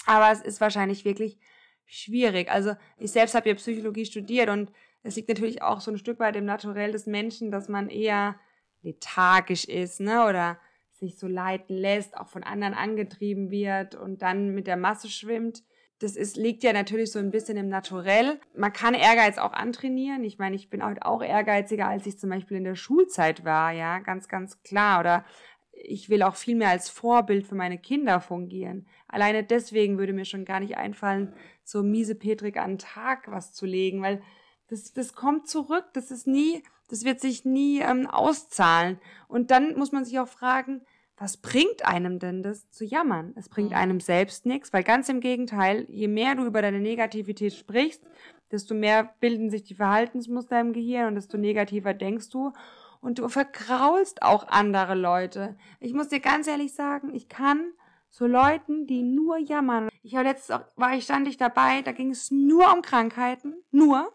Aber 0.05 0.31
es 0.31 0.41
ist 0.41 0.61
wahrscheinlich 0.61 1.03
wirklich 1.03 1.39
schwierig. 1.85 2.51
Also 2.51 2.75
ich 2.97 3.11
selbst 3.11 3.33
habe 3.33 3.49
ja 3.49 3.55
Psychologie 3.55 4.05
studiert 4.05 4.49
und 4.49 4.71
es 5.01 5.15
liegt 5.15 5.29
natürlich 5.29 5.63
auch 5.63 5.81
so 5.81 5.89
ein 5.89 5.97
Stück 5.97 6.19
weit 6.19 6.35
im 6.35 6.45
Naturell 6.45 6.91
des 6.91 7.07
Menschen, 7.07 7.49
dass 7.49 7.69
man 7.69 7.89
eher 7.89 8.35
lethargisch 8.83 9.65
ist, 9.65 9.99
ne? 9.99 10.25
Oder 10.27 10.59
sich 10.91 11.17
so 11.17 11.27
leiten 11.27 11.75
lässt, 11.75 12.17
auch 12.17 12.27
von 12.27 12.43
anderen 12.43 12.75
angetrieben 12.75 13.49
wird 13.49 13.95
und 13.95 14.21
dann 14.21 14.53
mit 14.53 14.67
der 14.67 14.77
Masse 14.77 15.09
schwimmt 15.09 15.63
das 15.99 16.15
ist, 16.15 16.37
liegt 16.37 16.63
ja 16.63 16.73
natürlich 16.73 17.11
so 17.11 17.19
ein 17.19 17.31
bisschen 17.31 17.57
im 17.57 17.69
Naturell. 17.69 18.39
Man 18.55 18.71
kann 18.71 18.93
Ehrgeiz 18.93 19.37
auch 19.37 19.53
antrainieren. 19.53 20.23
Ich 20.23 20.37
meine, 20.37 20.55
ich 20.55 20.69
bin 20.69 20.85
heute 20.85 21.05
auch 21.05 21.23
ehrgeiziger, 21.23 21.87
als 21.87 22.05
ich 22.05 22.19
zum 22.19 22.29
Beispiel 22.29 22.57
in 22.57 22.63
der 22.63 22.75
Schulzeit 22.75 23.43
war, 23.45 23.71
ja, 23.71 23.99
ganz, 23.99 24.27
ganz 24.27 24.61
klar. 24.61 24.99
Oder 24.99 25.25
ich 25.71 26.09
will 26.09 26.21
auch 26.21 26.35
viel 26.35 26.55
mehr 26.55 26.69
als 26.69 26.89
Vorbild 26.89 27.47
für 27.47 27.55
meine 27.55 27.79
Kinder 27.79 28.21
fungieren. 28.21 28.87
Alleine 29.07 29.43
deswegen 29.43 29.97
würde 29.97 30.13
mir 30.13 30.25
schon 30.25 30.45
gar 30.45 30.59
nicht 30.59 30.77
einfallen, 30.77 31.33
so 31.63 31.81
miese 31.81 32.15
Petrik 32.15 32.57
an 32.57 32.73
den 32.73 32.77
Tag 32.79 33.31
was 33.31 33.53
zu 33.53 33.65
legen, 33.65 34.01
weil 34.01 34.21
das, 34.69 34.93
das 34.93 35.13
kommt 35.13 35.47
zurück, 35.47 35.85
das 35.93 36.11
ist 36.11 36.27
nie, 36.27 36.61
das 36.89 37.05
wird 37.05 37.21
sich 37.21 37.45
nie 37.45 37.79
ähm, 37.79 38.07
auszahlen. 38.07 38.99
Und 39.27 39.49
dann 39.49 39.77
muss 39.77 39.91
man 39.91 40.05
sich 40.05 40.19
auch 40.19 40.27
fragen, 40.27 40.85
was 41.17 41.37
bringt 41.37 41.83
einem 41.85 42.19
denn 42.19 42.43
das 42.43 42.69
zu 42.69 42.85
jammern? 42.85 43.33
Es 43.35 43.49
bringt 43.49 43.71
mhm. 43.71 43.77
einem 43.77 43.99
selbst 43.99 44.45
nichts, 44.45 44.71
weil 44.71 44.83
ganz 44.83 45.09
im 45.09 45.19
Gegenteil, 45.19 45.85
je 45.89 46.07
mehr 46.07 46.35
du 46.35 46.45
über 46.45 46.61
deine 46.61 46.79
Negativität 46.79 47.53
sprichst, 47.53 48.03
desto 48.51 48.75
mehr 48.75 49.15
bilden 49.19 49.49
sich 49.49 49.63
die 49.63 49.75
Verhaltensmuster 49.75 50.59
im 50.59 50.73
Gehirn 50.73 51.07
und 51.07 51.15
desto 51.15 51.37
negativer 51.37 51.93
denkst 51.93 52.29
du 52.29 52.53
und 53.01 53.19
du 53.19 53.27
vergraulst 53.29 54.21
auch 54.21 54.47
andere 54.47 54.95
Leute. 54.95 55.57
Ich 55.79 55.93
muss 55.93 56.09
dir 56.09 56.19
ganz 56.19 56.47
ehrlich 56.47 56.73
sagen, 56.73 57.13
ich 57.13 57.27
kann 57.27 57.71
so 58.09 58.25
Leuten, 58.25 58.87
die 58.87 59.01
nur 59.01 59.37
jammern. 59.37 59.89
Ich 60.03 60.15
habe 60.15 60.29
letztens 60.29 60.59
auch, 60.59 60.65
war 60.75 60.95
ich, 60.95 61.03
stand 61.03 61.27
ich 61.27 61.37
dabei, 61.37 61.81
da 61.81 61.91
ging 61.91 62.11
es 62.11 62.31
nur 62.31 62.71
um 62.73 62.81
Krankheiten, 62.81 63.55
nur. 63.71 64.13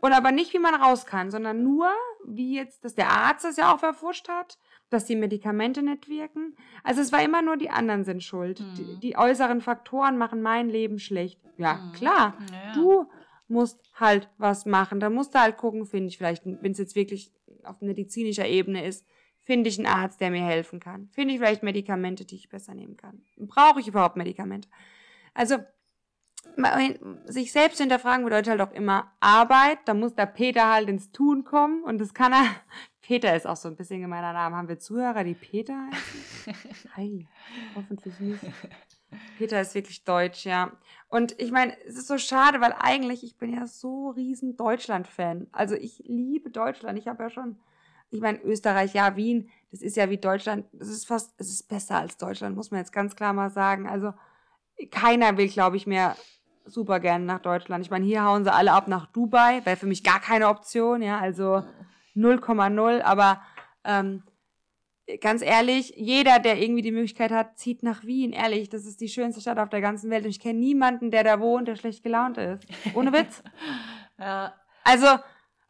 Und 0.00 0.12
aber 0.12 0.32
nicht, 0.32 0.52
wie 0.52 0.60
man 0.60 0.74
raus 0.74 1.06
kann, 1.06 1.30
sondern 1.30 1.62
nur, 1.64 1.90
wie 2.24 2.54
jetzt, 2.54 2.84
dass 2.84 2.94
der 2.94 3.10
Arzt 3.10 3.44
das 3.44 3.56
ja 3.56 3.74
auch 3.74 3.80
verfuscht 3.80 4.28
hat, 4.28 4.58
dass 4.90 5.04
die 5.04 5.16
Medikamente 5.16 5.82
nicht 5.82 6.08
wirken. 6.08 6.56
Also 6.82 7.00
es 7.00 7.12
war 7.12 7.22
immer 7.22 7.42
nur 7.42 7.56
die 7.56 7.70
anderen 7.70 8.04
sind 8.04 8.22
schuld. 8.22 8.60
Mhm. 8.60 8.74
Die, 8.76 9.00
die, 9.00 9.16
äußeren 9.16 9.60
Faktoren 9.60 10.16
machen 10.16 10.42
mein 10.42 10.68
Leben 10.68 10.98
schlecht. 10.98 11.40
Ja, 11.56 11.74
mhm. 11.74 11.92
klar. 11.92 12.38
Ja. 12.52 12.72
Du 12.74 13.06
musst 13.48 13.80
halt 13.94 14.30
was 14.38 14.66
machen. 14.66 15.00
Da 15.00 15.10
musst 15.10 15.34
du 15.34 15.40
halt 15.40 15.56
gucken, 15.56 15.86
finde 15.86 16.08
ich 16.08 16.18
vielleicht, 16.18 16.44
wenn 16.44 16.72
es 16.72 16.78
jetzt 16.78 16.96
wirklich 16.96 17.32
auf 17.64 17.80
medizinischer 17.80 18.46
Ebene 18.46 18.84
ist, 18.84 19.06
finde 19.48 19.68
ich 19.68 19.78
einen 19.78 19.86
Arzt, 19.86 20.20
der 20.20 20.30
mir 20.30 20.44
helfen 20.44 20.80
kann. 20.80 21.08
Finde 21.12 21.32
ich 21.32 21.40
vielleicht 21.40 21.62
Medikamente, 21.62 22.24
die 22.24 22.36
ich 22.36 22.48
besser 22.48 22.74
nehmen 22.74 22.96
kann. 22.96 23.22
Brauche 23.38 23.80
ich 23.80 23.88
überhaupt 23.88 24.16
Medikamente? 24.16 24.68
Also, 25.32 25.56
sich 27.26 27.52
selbst 27.52 27.78
hinterfragen 27.78 28.24
bedeutet 28.24 28.48
halt 28.48 28.60
auch 28.60 28.72
immer 28.72 29.12
Arbeit. 29.20 29.78
Da 29.84 29.94
muss 29.94 30.14
der 30.14 30.26
Peter 30.26 30.72
halt 30.72 30.88
ins 30.88 31.12
Tun 31.12 31.44
kommen 31.44 31.84
und 31.84 31.98
das 31.98 32.14
kann 32.14 32.32
er. 32.32 32.44
Peter 33.00 33.34
ist 33.34 33.46
auch 33.46 33.56
so 33.56 33.68
ein 33.68 33.76
bisschen 33.76 34.02
gemeiner 34.02 34.34
Name. 34.34 34.56
Haben 34.56 34.68
wir 34.68 34.78
Zuhörer, 34.78 35.24
die 35.24 35.34
Peter 35.34 35.88
heißen? 36.44 36.54
Hi, 36.96 37.26
hoffentlich 37.74 38.20
nicht. 38.20 38.42
Peter 39.38 39.60
ist 39.62 39.74
wirklich 39.74 40.04
deutsch, 40.04 40.44
ja. 40.44 40.72
Und 41.08 41.40
ich 41.40 41.50
meine, 41.50 41.74
es 41.86 41.96
ist 41.96 42.08
so 42.08 42.18
schade, 42.18 42.60
weil 42.60 42.74
eigentlich, 42.78 43.24
ich 43.24 43.38
bin 43.38 43.54
ja 43.54 43.66
so 43.66 44.10
riesen 44.10 44.58
Deutschland-Fan. 44.58 45.46
Also 45.52 45.74
ich 45.74 46.02
liebe 46.04 46.50
Deutschland. 46.50 46.98
Ich 46.98 47.08
habe 47.08 47.22
ja 47.22 47.30
schon, 47.30 47.58
ich 48.10 48.20
meine, 48.20 48.42
Österreich, 48.42 48.92
ja, 48.92 49.16
Wien, 49.16 49.48
das 49.70 49.80
ist 49.80 49.96
ja 49.96 50.10
wie 50.10 50.18
Deutschland, 50.18 50.66
das 50.72 50.88
ist 50.88 51.06
fast, 51.06 51.32
es 51.38 51.48
ist 51.48 51.68
besser 51.68 51.96
als 51.96 52.18
Deutschland, 52.18 52.56
muss 52.56 52.70
man 52.70 52.80
jetzt 52.80 52.92
ganz 52.92 53.16
klar 53.16 53.32
mal 53.32 53.48
sagen. 53.48 53.88
Also 53.88 54.12
keiner 54.90 55.36
will, 55.38 55.48
glaube 55.48 55.76
ich, 55.76 55.86
mehr 55.86 56.16
super 56.68 57.00
gerne 57.00 57.24
nach 57.24 57.40
Deutschland. 57.40 57.84
Ich 57.84 57.90
meine, 57.90 58.04
hier 58.04 58.24
hauen 58.24 58.44
sie 58.44 58.52
alle 58.52 58.72
ab 58.72 58.88
nach 58.88 59.06
Dubai, 59.06 59.60
wäre 59.64 59.76
für 59.76 59.86
mich 59.86 60.04
gar 60.04 60.20
keine 60.20 60.48
Option, 60.48 61.02
ja, 61.02 61.18
also 61.18 61.62
0,0, 62.16 63.02
aber 63.02 63.40
ähm, 63.84 64.22
ganz 65.20 65.42
ehrlich, 65.42 65.94
jeder, 65.96 66.38
der 66.38 66.60
irgendwie 66.60 66.82
die 66.82 66.92
Möglichkeit 66.92 67.30
hat, 67.30 67.58
zieht 67.58 67.82
nach 67.82 68.04
Wien. 68.04 68.32
Ehrlich, 68.32 68.68
das 68.68 68.84
ist 68.84 69.00
die 69.00 69.08
schönste 69.08 69.40
Stadt 69.40 69.58
auf 69.58 69.70
der 69.70 69.80
ganzen 69.80 70.10
Welt. 70.10 70.24
Und 70.24 70.30
ich 70.30 70.40
kenne 70.40 70.58
niemanden, 70.58 71.10
der 71.10 71.24
da 71.24 71.40
wohnt, 71.40 71.68
der 71.68 71.76
schlecht 71.76 72.02
gelaunt 72.02 72.36
ist. 72.36 72.66
Ohne 72.94 73.12
Witz. 73.12 73.42
ja. 74.18 74.54
Also, 74.84 75.06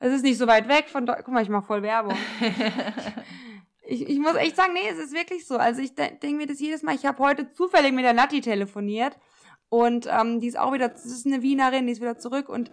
es 0.01 0.13
ist 0.13 0.23
nicht 0.23 0.39
so 0.39 0.47
weit 0.47 0.69
weg 0.69 0.89
von 0.89 1.07
Guck 1.07 1.29
mal, 1.29 1.43
ich 1.43 1.49
mache 1.49 1.67
voll 1.67 1.83
Werbung. 1.83 2.17
ich, 3.87 4.09
ich 4.09 4.19
muss 4.19 4.35
echt 4.35 4.57
sagen, 4.57 4.73
nee, 4.75 4.89
es 4.91 4.99
ist 4.99 5.13
wirklich 5.13 5.47
so. 5.47 5.57
Also 5.57 5.83
ich 5.83 5.95
de 5.95 6.17
denke 6.19 6.37
mir 6.37 6.47
das 6.47 6.61
jedes 6.61 6.83
Mal. 6.83 6.95
Ich 6.95 7.05
habe 7.05 7.19
heute 7.19 7.53
zufällig 7.53 7.93
mit 7.93 8.05
der 8.05 8.13
Nati 8.13 8.41
telefoniert. 8.41 9.19
Und 9.69 10.09
ähm, 10.11 10.41
die 10.41 10.47
ist 10.47 10.59
auch 10.59 10.73
wieder, 10.73 10.89
das 10.89 11.05
ist 11.05 11.27
eine 11.27 11.43
Wienerin, 11.43 11.87
die 11.87 11.93
ist 11.93 12.01
wieder 12.01 12.19
zurück. 12.19 12.49
Und 12.49 12.71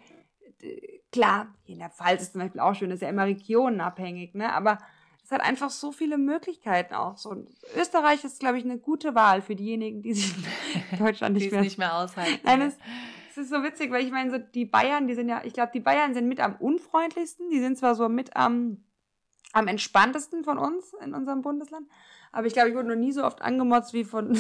äh, 0.62 1.00
klar, 1.12 1.54
hier 1.64 1.74
in 1.74 1.80
der 1.80 1.90
Pfalz 1.90 2.22
ist 2.22 2.34
zum 2.34 2.42
Beispiel 2.42 2.62
auch 2.62 2.74
schön, 2.76 2.90
das 2.90 2.98
ist 2.98 3.04
ja 3.04 3.10
immer 3.10 3.26
regionenabhängig, 3.26 4.34
ne? 4.34 4.54
Aber 4.54 4.78
es 5.26 5.32
hat 5.32 5.42
einfach 5.42 5.72
so 5.72 5.92
viele 5.92 6.18
Möglichkeiten 6.20 6.94
auch. 6.94 7.18
So, 7.18 7.36
Österreich 7.76 8.24
ist, 8.24 8.40
glaube 8.40 8.60
ich, 8.60 8.64
eine 8.64 8.78
gute 8.78 9.16
Wahl 9.16 9.42
für 9.42 9.56
diejenigen, 9.56 10.04
die 10.04 10.14
sich 10.14 10.36
in 10.92 11.00
Deutschland 11.00 11.36
nicht, 11.36 11.52
mehr, 11.52 11.62
nicht 11.62 11.80
mehr 11.80 11.96
aushalten. 11.96 12.40
Nein, 12.44 12.62
es, 12.62 12.78
es, 13.32 13.38
ist 13.38 13.50
so 13.50 13.64
witzig, 13.64 13.92
weil 13.92 14.06
ich 14.06 14.12
meine, 14.12 14.30
so 14.30 14.38
die 14.38 14.66
Bayern, 14.66 15.08
die 15.08 15.16
sind 15.16 15.28
ja, 15.28 15.42
ich 15.44 15.54
glaube, 15.54 15.72
die 15.74 15.80
Bayern 15.80 16.14
sind 16.14 16.28
mit 16.28 16.40
am 16.40 16.56
unfreundlichsten. 16.56 17.50
Die 17.50 17.60
sind 17.60 17.76
zwar 17.78 17.96
so 17.96 18.08
mit 18.08 18.36
am, 18.36 18.86
am 19.52 19.68
entspanntesten 19.68 20.44
von 20.44 20.60
uns 20.60 20.94
in 21.04 21.16
unserem 21.16 21.42
Bundesland, 21.42 21.88
aber 22.32 22.46
ich 22.46 22.54
glaube, 22.54 22.70
ich 22.70 22.76
wurde 22.76 22.90
noch 22.90 22.96
nie 22.96 23.12
so 23.12 23.24
oft 23.24 23.42
angemotzt 23.42 23.94
wie 23.94 24.04
von 24.04 24.38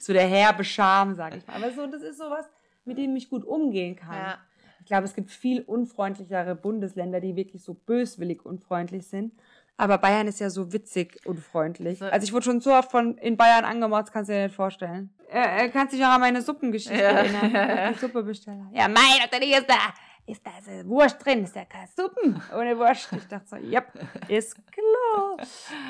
so 0.00 0.12
der 0.12 0.26
herbe 0.26 0.64
Charme, 0.64 1.14
sage 1.14 1.38
ich 1.38 1.46
mal. 1.46 1.56
Aber 1.56 1.70
so, 1.72 1.86
das 1.86 2.02
ist 2.02 2.18
sowas, 2.18 2.46
mit 2.84 2.98
dem 2.98 3.14
ich 3.16 3.28
gut 3.28 3.44
umgehen 3.44 3.96
kann. 3.96 4.16
Ja. 4.16 4.38
Ich 4.80 4.86
glaube, 4.86 5.04
es 5.04 5.14
gibt 5.14 5.30
viel 5.30 5.62
unfreundlichere 5.62 6.54
Bundesländer, 6.54 7.20
die 7.20 7.36
wirklich 7.36 7.62
so 7.64 7.72
böswillig 7.72 8.44
unfreundlich 8.44 9.06
sind. 9.06 9.32
Aber 9.76 9.98
Bayern 9.98 10.28
ist 10.28 10.40
ja 10.40 10.50
so 10.50 10.72
witzig 10.72 11.20
und 11.24 11.40
freundlich. 11.40 11.98
So. 11.98 12.04
Also 12.04 12.24
ich 12.24 12.32
wurde 12.32 12.44
schon 12.44 12.60
so 12.60 12.72
oft 12.72 12.90
von 12.90 13.18
in 13.18 13.36
Bayern 13.36 13.64
angemotzt, 13.64 14.12
kannst 14.12 14.28
du 14.28 14.34
dir 14.34 14.44
nicht 14.44 14.54
vorstellen. 14.54 15.12
Er, 15.28 15.44
er 15.44 15.68
kann 15.70 15.88
sich 15.88 16.00
auch 16.04 16.10
an 16.10 16.20
meine 16.20 16.42
Suppengeschichte 16.42 17.02
ja, 17.02 17.10
erinnern. 17.10 17.50
Ja, 17.52 17.76
ja. 17.76 17.92
Die 17.92 17.98
Suppebesteller. 17.98 18.70
Ja, 18.72 18.88
mein 18.88 19.18
Gott, 19.30 19.40
ist 19.42 19.68
da, 19.68 19.94
ist 20.26 20.46
da 20.46 20.50
so 20.62 20.88
Wurst 20.88 21.24
drin, 21.24 21.44
ist 21.44 21.56
ja 21.56 21.64
keine 21.64 21.88
Suppen 21.88 22.40
ohne 22.54 22.78
Wurst. 22.78 23.12
Ich 23.12 23.26
dachte 23.26 23.46
so, 23.48 23.56
yep, 23.56 23.86
ist 24.28 24.56
klar. 24.70 25.36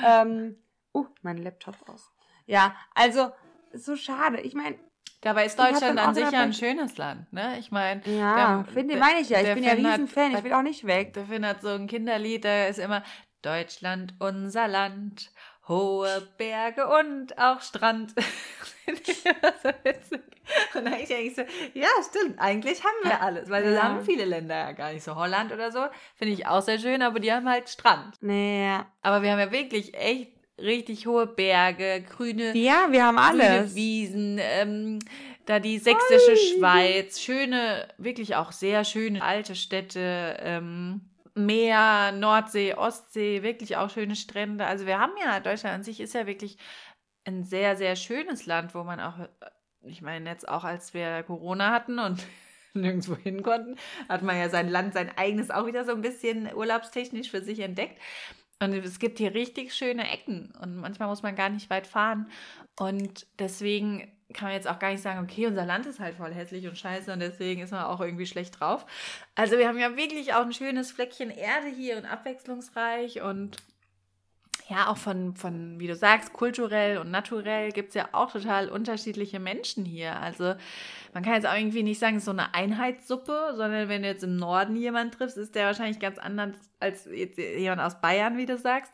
ähm, 0.25 0.55
uh, 0.93 1.05
mein 1.21 1.37
Laptop 1.37 1.75
aus. 1.87 2.09
Ja, 2.47 2.75
also, 2.95 3.31
so 3.77 3.95
schade. 3.95 4.41
Ich 4.41 4.53
meine, 4.53 4.77
Dabei 5.21 5.45
ist 5.47 5.57
Deutschland 5.57 5.97
an 5.97 6.13
sich 6.13 6.29
ja 6.29 6.41
ein 6.41 6.53
schönes 6.53 6.97
Land, 6.97 7.33
ne? 7.33 7.57
Ich 7.57 7.71
meine, 7.71 8.01
ja, 8.05 8.63
finde 8.71 8.95
meine 8.97 9.21
ich 9.21 9.29
ja. 9.29 9.39
Ich 9.39 9.55
bin 9.55 9.63
ja 9.63 9.71
riesen 9.71 10.07
Fan. 10.07 10.35
Ich 10.35 10.43
will 10.43 10.53
auch 10.53 10.61
nicht 10.61 10.85
weg. 10.85 11.13
Der 11.13 11.25
Finn 11.25 11.43
hat 11.43 11.61
so 11.61 11.69
ein 11.69 11.87
Kinderlied, 11.87 12.45
da 12.45 12.67
ist 12.67 12.77
immer 12.77 13.03
Deutschland, 13.41 14.13
unser 14.19 14.67
Land, 14.67 15.31
hohe 15.67 16.27
Berge 16.37 16.87
und 16.87 17.39
auch 17.39 17.61
Strand. 17.61 18.13
so 20.11 20.17
und 20.75 20.85
dann 20.85 20.93
ich 20.93 21.11
eigentlich 21.11 21.35
so, 21.35 21.41
ja, 21.73 21.87
stimmt, 22.07 22.39
eigentlich 22.39 22.83
haben 22.83 23.09
wir 23.09 23.21
alles, 23.21 23.49
weil 23.49 23.73
ja. 23.73 23.81
haben 23.81 24.05
viele 24.05 24.25
Länder 24.25 24.55
ja 24.55 24.71
gar 24.73 24.93
nicht 24.93 25.03
so. 25.03 25.15
Holland 25.15 25.51
oder 25.51 25.71
so, 25.71 25.85
finde 26.15 26.33
ich 26.33 26.45
auch 26.45 26.61
sehr 26.61 26.77
schön, 26.77 27.01
aber 27.01 27.19
die 27.19 27.33
haben 27.33 27.49
halt 27.49 27.69
Strand. 27.69 28.15
Naja. 28.21 28.85
Aber 29.01 29.23
wir 29.23 29.31
haben 29.31 29.39
ja 29.39 29.51
wirklich 29.51 29.95
echt 29.95 30.34
richtig 30.57 31.07
hohe 31.07 31.27
Berge, 31.27 32.03
grüne, 32.09 32.55
ja, 32.57 32.87
wir 32.89 33.05
haben 33.05 33.17
alles. 33.17 33.75
Wiesen, 33.75 34.39
ähm, 34.39 34.99
da 35.45 35.59
die 35.59 35.77
sächsische 35.77 36.31
Oi. 36.31 36.57
Schweiz, 36.57 37.19
schöne, 37.19 37.87
wirklich 37.97 38.35
auch 38.35 38.51
sehr 38.51 38.83
schöne 38.83 39.23
alte 39.23 39.55
Städte, 39.55 40.37
ähm, 40.39 41.01
Meer, 41.37 42.13
Nordsee, 42.13 42.75
Ostsee, 42.75 43.43
wirklich 43.43 43.75
auch 43.75 43.89
schöne 43.89 44.15
Strände. 44.15 44.65
Also 44.65 44.85
wir 44.85 44.99
haben 44.99 45.11
ja, 45.21 45.41
Deutschland 45.41 45.75
an 45.75 45.83
sich 45.83 45.99
ist 45.99 46.13
ja 46.13 46.27
wirklich 46.27 46.57
ein 47.25 47.43
sehr, 47.43 47.75
sehr 47.75 47.97
schönes 47.97 48.45
Land, 48.45 48.73
wo 48.73 48.83
man 48.83 49.01
auch, 49.01 49.15
ich 49.81 50.01
meine 50.01 50.29
jetzt 50.29 50.47
auch 50.47 50.63
als 50.63 50.93
wir 50.93 51.23
Corona 51.23 51.71
hatten 51.71 51.99
und 51.99 52.25
nirgendwo 52.73 53.17
hin 53.17 53.43
konnten, 53.43 53.75
hat 54.07 54.21
man 54.21 54.37
ja 54.37 54.49
sein 54.49 54.69
Land, 54.69 54.93
sein 54.93 55.11
eigenes 55.17 55.51
auch 55.51 55.67
wieder 55.67 55.83
so 55.83 55.91
ein 55.91 56.01
bisschen 56.01 56.53
urlaubstechnisch 56.53 57.29
für 57.29 57.41
sich 57.41 57.59
entdeckt. 57.59 57.99
Und 58.59 58.73
es 58.73 58.99
gibt 58.99 59.17
hier 59.17 59.33
richtig 59.33 59.73
schöne 59.73 60.09
Ecken 60.09 60.53
und 60.61 60.77
manchmal 60.77 61.09
muss 61.09 61.23
man 61.23 61.35
gar 61.35 61.49
nicht 61.49 61.69
weit 61.69 61.87
fahren. 61.87 62.29
Und 62.79 63.27
deswegen 63.37 64.11
kann 64.33 64.47
man 64.47 64.55
jetzt 64.55 64.67
auch 64.67 64.79
gar 64.79 64.91
nicht 64.91 65.01
sagen, 65.01 65.23
okay, 65.23 65.45
unser 65.45 65.65
Land 65.65 65.85
ist 65.85 65.99
halt 65.99 66.15
voll 66.15 66.33
hässlich 66.33 66.67
und 66.67 66.77
scheiße 66.77 67.11
und 67.11 67.19
deswegen 67.19 67.61
ist 67.61 67.71
man 67.71 67.83
auch 67.83 68.01
irgendwie 68.01 68.25
schlecht 68.25 68.59
drauf. 68.59 68.85
Also 69.35 69.57
wir 69.57 69.67
haben 69.67 69.77
ja 69.77 69.95
wirklich 69.95 70.33
auch 70.33 70.41
ein 70.41 70.53
schönes 70.53 70.91
Fleckchen 70.91 71.29
Erde 71.29 71.67
hier 71.67 71.97
und 71.97 72.05
abwechslungsreich 72.05 73.21
und 73.21 73.57
ja, 74.67 74.87
auch 74.87 74.97
von, 74.97 75.35
von, 75.35 75.79
wie 75.79 75.87
du 75.87 75.95
sagst, 75.95 76.33
kulturell 76.33 76.97
und 76.97 77.11
naturell 77.11 77.71
gibt 77.71 77.89
es 77.89 77.95
ja 77.95 78.09
auch 78.13 78.31
total 78.31 78.69
unterschiedliche 78.69 79.39
Menschen 79.39 79.85
hier. 79.85 80.19
Also 80.19 80.55
man 81.13 81.23
kann 81.23 81.35
jetzt 81.35 81.45
auch 81.45 81.55
irgendwie 81.55 81.83
nicht 81.83 81.99
sagen, 81.99 82.15
es 82.15 82.21
ist 82.21 82.25
so 82.25 82.31
eine 82.31 82.55
Einheitssuppe, 82.55 83.53
sondern 83.55 83.89
wenn 83.89 84.01
du 84.01 84.07
jetzt 84.07 84.23
im 84.23 84.37
Norden 84.37 84.75
jemanden 84.75 85.11
triffst, 85.11 85.37
ist 85.37 85.53
der 85.53 85.67
wahrscheinlich 85.67 85.99
ganz 85.99 86.17
anders 86.17 86.55
als 86.79 87.05
jemand 87.05 87.81
aus 87.81 88.01
Bayern, 88.01 88.37
wie 88.37 88.47
du 88.47 88.57
sagst. 88.57 88.91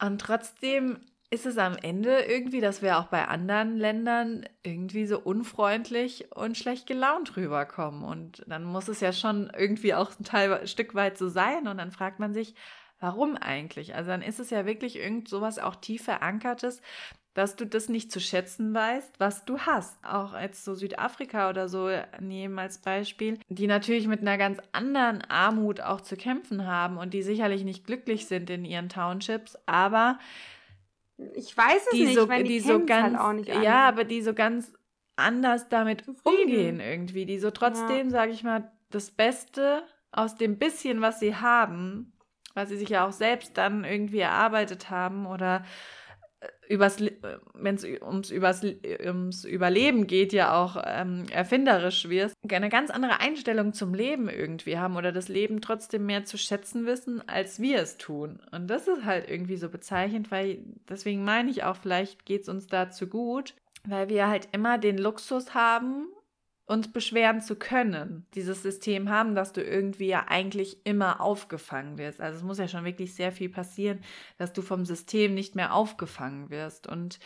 Und 0.00 0.20
trotzdem 0.20 1.00
ist 1.30 1.46
es 1.46 1.56
am 1.56 1.76
Ende 1.76 2.20
irgendwie, 2.20 2.60
dass 2.60 2.82
wir 2.82 2.98
auch 2.98 3.06
bei 3.06 3.26
anderen 3.26 3.76
Ländern 3.76 4.44
irgendwie 4.62 5.06
so 5.06 5.18
unfreundlich 5.18 6.30
und 6.34 6.58
schlecht 6.58 6.86
gelaunt 6.86 7.36
rüberkommen. 7.36 8.04
Und 8.04 8.44
dann 8.46 8.64
muss 8.64 8.88
es 8.88 9.00
ja 9.00 9.12
schon 9.12 9.50
irgendwie 9.56 9.94
auch 9.94 10.12
ein, 10.18 10.24
Teil, 10.24 10.52
ein 10.52 10.66
Stück 10.66 10.94
weit 10.94 11.16
so 11.16 11.28
sein. 11.28 11.66
Und 11.68 11.78
dann 11.78 11.90
fragt 11.90 12.20
man 12.20 12.34
sich, 12.34 12.54
warum 13.00 13.36
eigentlich? 13.36 13.94
Also 13.94 14.10
dann 14.10 14.22
ist 14.22 14.40
es 14.40 14.50
ja 14.50 14.66
wirklich 14.66 14.96
irgend 14.96 15.28
sowas 15.28 15.58
auch 15.58 15.76
tief 15.76 16.04
verankertes, 16.04 16.80
dass 17.34 17.56
du 17.56 17.66
das 17.66 17.88
nicht 17.88 18.12
zu 18.12 18.20
schätzen 18.20 18.72
weißt, 18.72 19.18
was 19.18 19.44
du 19.44 19.58
hast. 19.58 19.98
Auch 20.04 20.34
als 20.34 20.64
so 20.64 20.74
Südafrika 20.74 21.50
oder 21.50 21.68
so 21.68 21.90
nehmen 22.20 22.58
als 22.58 22.78
Beispiel, 22.78 23.40
die 23.48 23.66
natürlich 23.66 24.06
mit 24.06 24.20
einer 24.20 24.38
ganz 24.38 24.58
anderen 24.72 25.22
Armut 25.22 25.80
auch 25.80 26.00
zu 26.00 26.16
kämpfen 26.16 26.66
haben 26.66 26.96
und 26.96 27.12
die 27.12 27.22
sicherlich 27.22 27.64
nicht 27.64 27.86
glücklich 27.86 28.26
sind 28.26 28.50
in 28.50 28.64
ihren 28.64 28.88
Townships, 28.88 29.58
aber 29.66 30.18
Ich 31.34 31.56
weiß 31.56 31.82
es 31.86 31.90
die 31.90 32.04
nicht, 32.06 32.14
so, 32.14 32.28
weil 32.28 32.44
die, 32.44 32.54
die, 32.54 32.60
so 32.60 32.80
kennen's 32.80 32.86
ganz, 32.86 33.18
halt 33.18 33.28
auch 33.28 33.32
nicht 33.32 33.48
ja, 33.48 33.88
aber 33.88 34.04
die 34.04 34.22
so 34.22 34.34
ganz 34.34 34.72
anders 35.16 35.68
damit 35.68 36.04
Zufrieden. 36.04 36.24
umgehen 36.24 36.80
irgendwie, 36.80 37.26
die 37.26 37.38
so 37.38 37.50
trotzdem, 37.50 38.10
sage 38.10 38.32
ich 38.32 38.42
mal, 38.42 38.70
das 38.90 39.10
Beste 39.10 39.84
aus 40.12 40.36
dem 40.36 40.58
bisschen, 40.58 41.00
was 41.00 41.20
sie 41.20 41.36
haben, 41.36 42.12
was 42.54 42.68
sie 42.68 42.76
sich 42.76 42.88
ja 42.88 43.06
auch 43.06 43.12
selbst 43.12 43.56
dann 43.58 43.84
irgendwie 43.84 44.20
erarbeitet 44.20 44.90
haben 44.90 45.26
oder 45.26 45.64
äh, 46.40 46.46
übers, 46.72 46.98
wenn 47.54 47.74
es 47.74 47.84
ums, 47.84 48.30
übers, 48.30 48.62
ums 48.64 49.44
Überleben 49.44 50.06
geht, 50.06 50.32
ja 50.32 50.54
auch 50.54 50.82
ähm, 50.86 51.26
erfinderisch 51.30 52.08
wirst, 52.08 52.34
eine 52.48 52.68
ganz 52.68 52.90
andere 52.90 53.20
Einstellung 53.20 53.72
zum 53.72 53.92
Leben 53.92 54.28
irgendwie 54.28 54.78
haben 54.78 54.96
oder 54.96 55.12
das 55.12 55.28
Leben 55.28 55.60
trotzdem 55.60 56.06
mehr 56.06 56.24
zu 56.24 56.38
schätzen 56.38 56.86
wissen, 56.86 57.26
als 57.28 57.60
wir 57.60 57.80
es 57.80 57.98
tun. 57.98 58.40
Und 58.52 58.68
das 58.68 58.88
ist 58.88 59.04
halt 59.04 59.28
irgendwie 59.28 59.56
so 59.56 59.68
bezeichnend, 59.68 60.30
weil 60.30 60.64
deswegen 60.88 61.24
meine 61.24 61.50
ich 61.50 61.64
auch, 61.64 61.76
vielleicht 61.76 62.24
geht 62.24 62.42
es 62.42 62.48
uns 62.48 62.66
dazu 62.66 63.08
gut, 63.08 63.54
weil 63.86 64.08
wir 64.08 64.28
halt 64.28 64.48
immer 64.52 64.78
den 64.78 64.96
Luxus 64.96 65.54
haben, 65.54 66.08
uns 66.66 66.90
beschweren 66.90 67.42
zu 67.42 67.56
können, 67.56 68.26
dieses 68.34 68.62
System 68.62 69.10
haben, 69.10 69.34
dass 69.34 69.52
du 69.52 69.62
irgendwie 69.62 70.06
ja 70.06 70.26
eigentlich 70.28 70.86
immer 70.86 71.20
aufgefangen 71.20 71.98
wirst. 71.98 72.20
Also 72.20 72.38
es 72.38 72.42
muss 72.42 72.58
ja 72.58 72.68
schon 72.68 72.84
wirklich 72.84 73.14
sehr 73.14 73.32
viel 73.32 73.50
passieren, 73.50 74.00
dass 74.38 74.52
du 74.52 74.62
vom 74.62 74.86
System 74.86 75.34
nicht 75.34 75.56
mehr 75.56 75.74
aufgefangen 75.74 76.48
wirst. 76.48 76.86
Und 76.86 77.18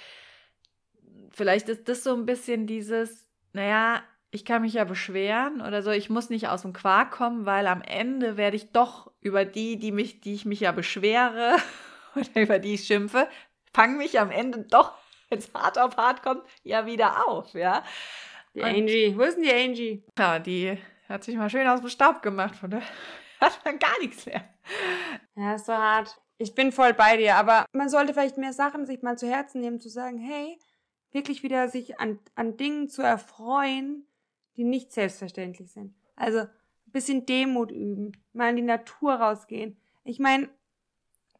vielleicht 1.31 1.69
ist 1.69 1.89
das 1.89 2.03
so 2.03 2.15
ein 2.15 2.27
bisschen 2.27 2.67
dieses, 2.67 3.29
naja, 3.53 4.03
ich 4.31 4.45
kann 4.45 4.63
mich 4.63 4.75
ja 4.75 4.85
beschweren 4.85 5.61
oder 5.61 5.83
so, 5.83 5.91
ich 5.91 6.11
muss 6.11 6.31
nicht 6.31 6.49
aus 6.49 6.63
dem 6.63 6.73
Quark 6.73 7.13
kommen, 7.13 7.47
weil 7.47 7.67
am 7.67 7.81
Ende 7.81 8.37
werde 8.37 8.57
ich 8.57 8.73
doch 8.73 9.11
über 9.21 9.45
die, 9.45 9.79
die 9.79 9.93
mich, 9.93 10.21
die 10.21 10.35
ich 10.35 10.45
mich 10.45 10.61
ja 10.61 10.73
beschwere 10.73 11.57
oder 12.17 12.43
über 12.43 12.59
die 12.59 12.75
ich 12.75 12.85
schimpfe, 12.85 13.29
fangen 13.73 13.99
mich 13.99 14.19
am 14.19 14.31
Ende 14.31 14.65
doch, 14.65 14.95
wenn 15.29 15.39
es 15.39 15.53
hart 15.55 15.79
auf 15.79 15.97
hart 15.97 16.23
kommt, 16.23 16.43
ja 16.63 16.87
wieder 16.87 17.29
auf, 17.29 17.55
ja. 17.55 17.85
Die 18.59 18.63
Und- 18.65 18.69
Angie. 18.69 19.15
Wo 19.17 19.23
ist 19.23 19.37
denn 19.37 19.45
die 19.45 19.53
Angie? 19.53 20.03
Ja, 20.19 20.39
die 20.39 20.77
hat 21.09 21.25
sich 21.25 21.37
mal 21.37 21.49
schön 21.49 21.67
aus 21.67 21.81
dem 21.81 21.89
Staub 21.89 22.23
gemacht, 22.23 22.57
von 22.57 22.71
der 22.71 22.83
hat 23.41 23.61
man 23.65 23.79
gar 23.79 23.99
nichts 24.01 24.27
mehr. 24.27 24.45
Ja, 25.37 25.55
ist 25.55 25.67
so 25.67 25.73
hart. 25.73 26.21
Ich 26.39 26.55
bin 26.55 26.73
voll 26.73 26.93
bei 26.95 27.17
dir, 27.17 27.37
aber 27.37 27.67
man 27.73 27.89
sollte 27.89 28.13
vielleicht 28.15 28.37
mehr 28.39 28.53
Sachen 28.53 28.87
sich 28.87 29.03
mal 29.03 29.17
zu 29.19 29.29
Herzen 29.29 29.61
nehmen, 29.61 29.81
zu 29.81 29.89
sagen, 29.89 30.19
hey, 30.19 30.59
wirklich 31.13 31.43
wieder 31.43 31.69
sich 31.69 31.99
an, 32.01 32.19
an 32.35 32.57
Dingen 32.57 32.89
zu 32.89 33.03
erfreuen, 33.03 34.07
die 34.57 34.65
nicht 34.65 34.93
selbstverständlich 34.93 35.73
sind. 35.73 35.95
Also 36.17 36.41
ein 36.41 36.49
bisschen 36.87 37.27
Demut 37.27 37.71
üben, 37.71 38.13
mal 38.33 38.51
in 38.51 38.57
die 38.57 38.63
Natur 38.63 39.15
rausgehen. 39.15 39.81
Ich 40.05 40.19
meine, 40.21 40.49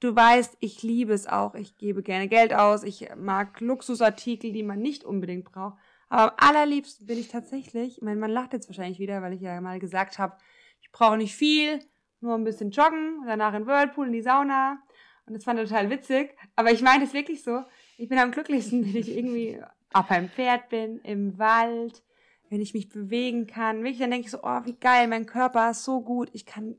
du 0.01 0.15
weißt, 0.15 0.57
ich 0.61 0.83
liebe 0.83 1.13
es 1.13 1.27
auch. 1.27 1.55
Ich 1.55 1.77
gebe 1.77 2.03
gerne 2.03 2.29
Geld 2.29 2.53
aus. 2.55 2.83
Ich 2.83 3.09
mag 3.17 3.61
Luxusartikel, 3.61 4.53
die 4.53 4.63
man 4.63 4.81
nicht 4.81 5.05
unbedingt 5.05 5.45
braucht. 5.51 5.79
Aber 6.09 6.33
am 6.33 6.49
allerliebsten 6.49 7.07
bin 7.07 7.19
ich 7.19 7.29
tatsächlich, 7.29 7.99
ich 7.99 8.03
meine, 8.03 8.19
man 8.19 8.31
lacht 8.31 8.53
jetzt 8.53 8.69
wahrscheinlich 8.69 8.99
wieder, 8.99 9.23
weil 9.23 9.35
ich 9.35 9.41
ja 9.41 9.61
mal 9.61 9.79
gesagt 9.79 10.19
habe, 10.19 10.37
ich 10.81 10.91
brauche 10.91 11.17
nicht 11.17 11.35
viel, 11.35 11.81
nur 12.21 12.35
ein 12.35 12.45
bisschen 12.45 12.71
joggen, 12.71 13.23
danach 13.27 13.55
in 13.55 13.67
Whirlpool, 13.67 14.07
in 14.07 14.13
die 14.13 14.23
Sauna. 14.23 14.79
Und 15.27 15.35
das 15.35 15.45
fand 15.45 15.59
er 15.59 15.67
total 15.67 15.91
witzig. 15.91 16.35
Aber 16.57 16.73
ich 16.73 16.83
meine 16.83 17.05
es 17.05 17.13
wirklich 17.13 17.43
so. 17.43 17.63
Ich 17.99 18.09
bin 18.09 18.19
am 18.19 18.31
glücklichsten, 18.31 18.85
wenn 18.87 18.97
ich 18.97 19.15
irgendwie 19.15 19.61
auf 19.93 20.11
einem 20.11 20.29
Pferd 20.29 20.69
bin, 20.71 21.01
im 21.01 21.39
Wald, 21.39 22.03
wenn 22.49 22.61
ich 22.61 22.75
mich 22.75 22.89
bewegen 22.89 23.47
kann. 23.47 23.83
Wirklich, 23.83 23.99
dann 23.99 24.11
denke 24.11 24.27
ich 24.27 24.31
so, 24.31 24.43
oh, 24.43 24.61
wie 24.65 24.75
geil, 24.75 25.07
mein 25.09 25.27
Körper 25.27 25.71
ist 25.71 25.85
so 25.85 26.01
gut, 26.01 26.31
ich 26.33 26.47
kann 26.47 26.77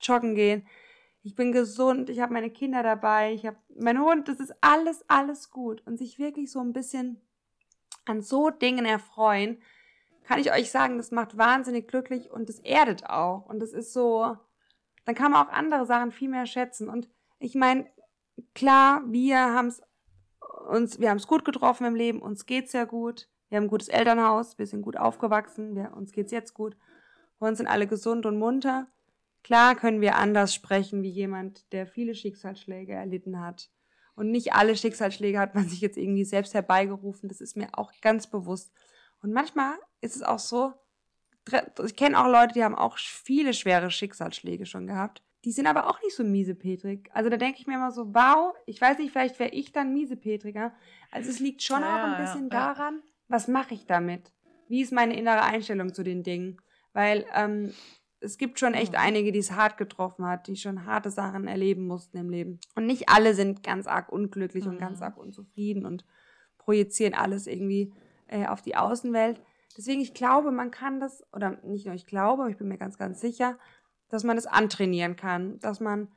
joggen 0.00 0.34
gehen. 0.34 0.66
Ich 1.22 1.34
bin 1.34 1.50
gesund, 1.52 2.08
ich 2.08 2.20
habe 2.20 2.32
meine 2.32 2.50
Kinder 2.50 2.82
dabei, 2.82 3.34
ich 3.34 3.44
habe 3.44 3.58
meinen 3.76 4.00
Hund, 4.00 4.28
das 4.28 4.38
ist 4.38 4.54
alles, 4.60 5.04
alles 5.08 5.50
gut. 5.50 5.82
Und 5.84 5.98
sich 5.98 6.18
wirklich 6.18 6.50
so 6.50 6.60
ein 6.60 6.72
bisschen 6.72 7.20
an 8.08 8.22
so 8.22 8.50
Dingen 8.50 8.84
erfreuen, 8.84 9.60
kann 10.24 10.40
ich 10.40 10.52
euch 10.52 10.70
sagen, 10.70 10.98
das 10.98 11.10
macht 11.10 11.38
wahnsinnig 11.38 11.88
glücklich 11.88 12.30
und 12.30 12.48
das 12.48 12.58
erdet 12.58 13.08
auch. 13.08 13.46
Und 13.46 13.60
das 13.60 13.72
ist 13.72 13.92
so, 13.92 14.36
dann 15.06 15.14
kann 15.14 15.32
man 15.32 15.46
auch 15.46 15.52
andere 15.52 15.86
Sachen 15.86 16.12
viel 16.12 16.28
mehr 16.28 16.46
schätzen. 16.46 16.88
Und 16.88 17.08
ich 17.38 17.54
meine, 17.54 17.86
klar, 18.54 19.02
wir 19.06 19.38
haben 19.38 19.68
es 19.68 19.82
uns, 20.68 21.00
wir 21.00 21.10
haben 21.10 21.16
es 21.16 21.26
gut 21.26 21.44
getroffen 21.44 21.86
im 21.86 21.94
Leben, 21.94 22.20
uns 22.20 22.46
geht's 22.46 22.72
ja 22.72 22.84
gut. 22.84 23.28
Wir 23.48 23.56
haben 23.56 23.64
ein 23.64 23.70
gutes 23.70 23.88
Elternhaus, 23.88 24.58
wir 24.58 24.66
sind 24.66 24.82
gut 24.82 24.98
aufgewachsen, 24.98 25.74
wir, 25.74 25.96
uns 25.96 26.12
geht's 26.12 26.32
jetzt 26.32 26.52
gut. 26.52 26.76
Bei 27.38 27.48
uns 27.48 27.58
sind 27.58 27.66
alle 27.66 27.86
gesund 27.86 28.26
und 28.26 28.38
munter. 28.38 28.88
Klar 29.42 29.76
können 29.76 30.02
wir 30.02 30.16
anders 30.16 30.52
sprechen 30.54 31.02
wie 31.02 31.08
jemand, 31.08 31.72
der 31.72 31.86
viele 31.86 32.14
Schicksalsschläge 32.14 32.92
erlitten 32.92 33.40
hat. 33.40 33.70
Und 34.18 34.32
nicht 34.32 34.52
alle 34.52 34.76
Schicksalsschläge 34.76 35.38
hat 35.38 35.54
man 35.54 35.68
sich 35.68 35.80
jetzt 35.80 35.96
irgendwie 35.96 36.24
selbst 36.24 36.52
herbeigerufen. 36.52 37.28
Das 37.28 37.40
ist 37.40 37.56
mir 37.56 37.68
auch 37.74 37.92
ganz 38.00 38.26
bewusst. 38.26 38.72
Und 39.22 39.32
manchmal 39.32 39.74
ist 40.00 40.16
es 40.16 40.22
auch 40.24 40.40
so, 40.40 40.72
ich 41.84 41.94
kenne 41.94 42.18
auch 42.18 42.26
Leute, 42.26 42.54
die 42.54 42.64
haben 42.64 42.74
auch 42.74 42.98
viele 42.98 43.54
schwere 43.54 43.92
Schicksalsschläge 43.92 44.66
schon 44.66 44.88
gehabt. 44.88 45.22
Die 45.44 45.52
sind 45.52 45.68
aber 45.68 45.88
auch 45.88 46.02
nicht 46.02 46.16
so 46.16 46.24
miesepetrig. 46.24 47.08
Also 47.12 47.30
da 47.30 47.36
denke 47.36 47.60
ich 47.60 47.68
mir 47.68 47.76
immer 47.76 47.92
so, 47.92 48.12
wow, 48.12 48.56
ich 48.66 48.80
weiß 48.80 48.98
nicht, 48.98 49.12
vielleicht 49.12 49.38
wäre 49.38 49.50
ich 49.50 49.70
dann 49.70 49.94
miesepetriger. 49.94 50.74
Also 51.12 51.30
es 51.30 51.38
liegt 51.38 51.62
schon 51.62 51.80
Ja, 51.80 51.94
auch 51.94 52.06
ein 52.08 52.12
ja, 52.14 52.20
bisschen 52.20 52.48
ja. 52.50 52.74
daran, 52.74 53.04
was 53.28 53.46
mache 53.46 53.74
ich 53.74 53.86
damit? 53.86 54.32
Wie 54.66 54.80
ist 54.80 54.92
meine 54.92 55.16
innere 55.16 55.42
Einstellung 55.42 55.94
zu 55.94 56.02
den 56.02 56.24
Dingen? 56.24 56.60
Weil 56.92 57.24
ähm, 57.34 57.72
es 58.20 58.38
gibt 58.38 58.58
schon 58.58 58.74
echt 58.74 58.92
Mhm. 58.92 58.98
einige, 58.98 59.32
die 59.32 59.38
es 59.38 59.52
hart 59.52 59.76
getroffen 59.76 60.26
hat, 60.26 60.46
die 60.48 60.56
schon 60.56 60.86
harte 60.86 61.10
Sachen 61.10 61.46
erleben 61.46 61.86
mussten 61.86 62.16
im 62.18 62.30
Leben. 62.30 62.58
Und 62.74 62.86
nicht 62.86 63.08
alle 63.08 63.34
sind 63.34 63.62
ganz 63.62 63.86
arg 63.86 64.10
unglücklich 64.10 64.66
und 64.66 64.78
ganz 64.78 64.98
Mhm. 64.98 65.04
arg 65.04 65.16
unzufrieden 65.16 65.86
und 65.86 66.04
projizieren 66.58 67.14
alles 67.14 67.46
irgendwie 67.46 67.92
äh, 68.26 68.46
auf 68.46 68.60
die 68.60 68.76
Außenwelt. 68.76 69.40
Deswegen, 69.76 70.00
ich 70.00 70.12
glaube, 70.12 70.50
man 70.50 70.70
kann 70.70 71.00
das, 71.00 71.24
oder 71.32 71.58
nicht 71.62 71.86
nur 71.86 71.94
ich 71.94 72.06
glaube, 72.06 72.42
aber 72.42 72.50
ich 72.50 72.56
bin 72.58 72.68
mir 72.68 72.78
ganz, 72.78 72.98
ganz 72.98 73.20
sicher, 73.20 73.56
dass 74.08 74.24
man 74.24 74.36
das 74.36 74.46
antrainieren 74.46 75.16
kann. 75.16 75.58
Dass 75.60 75.80
man, 75.80 76.08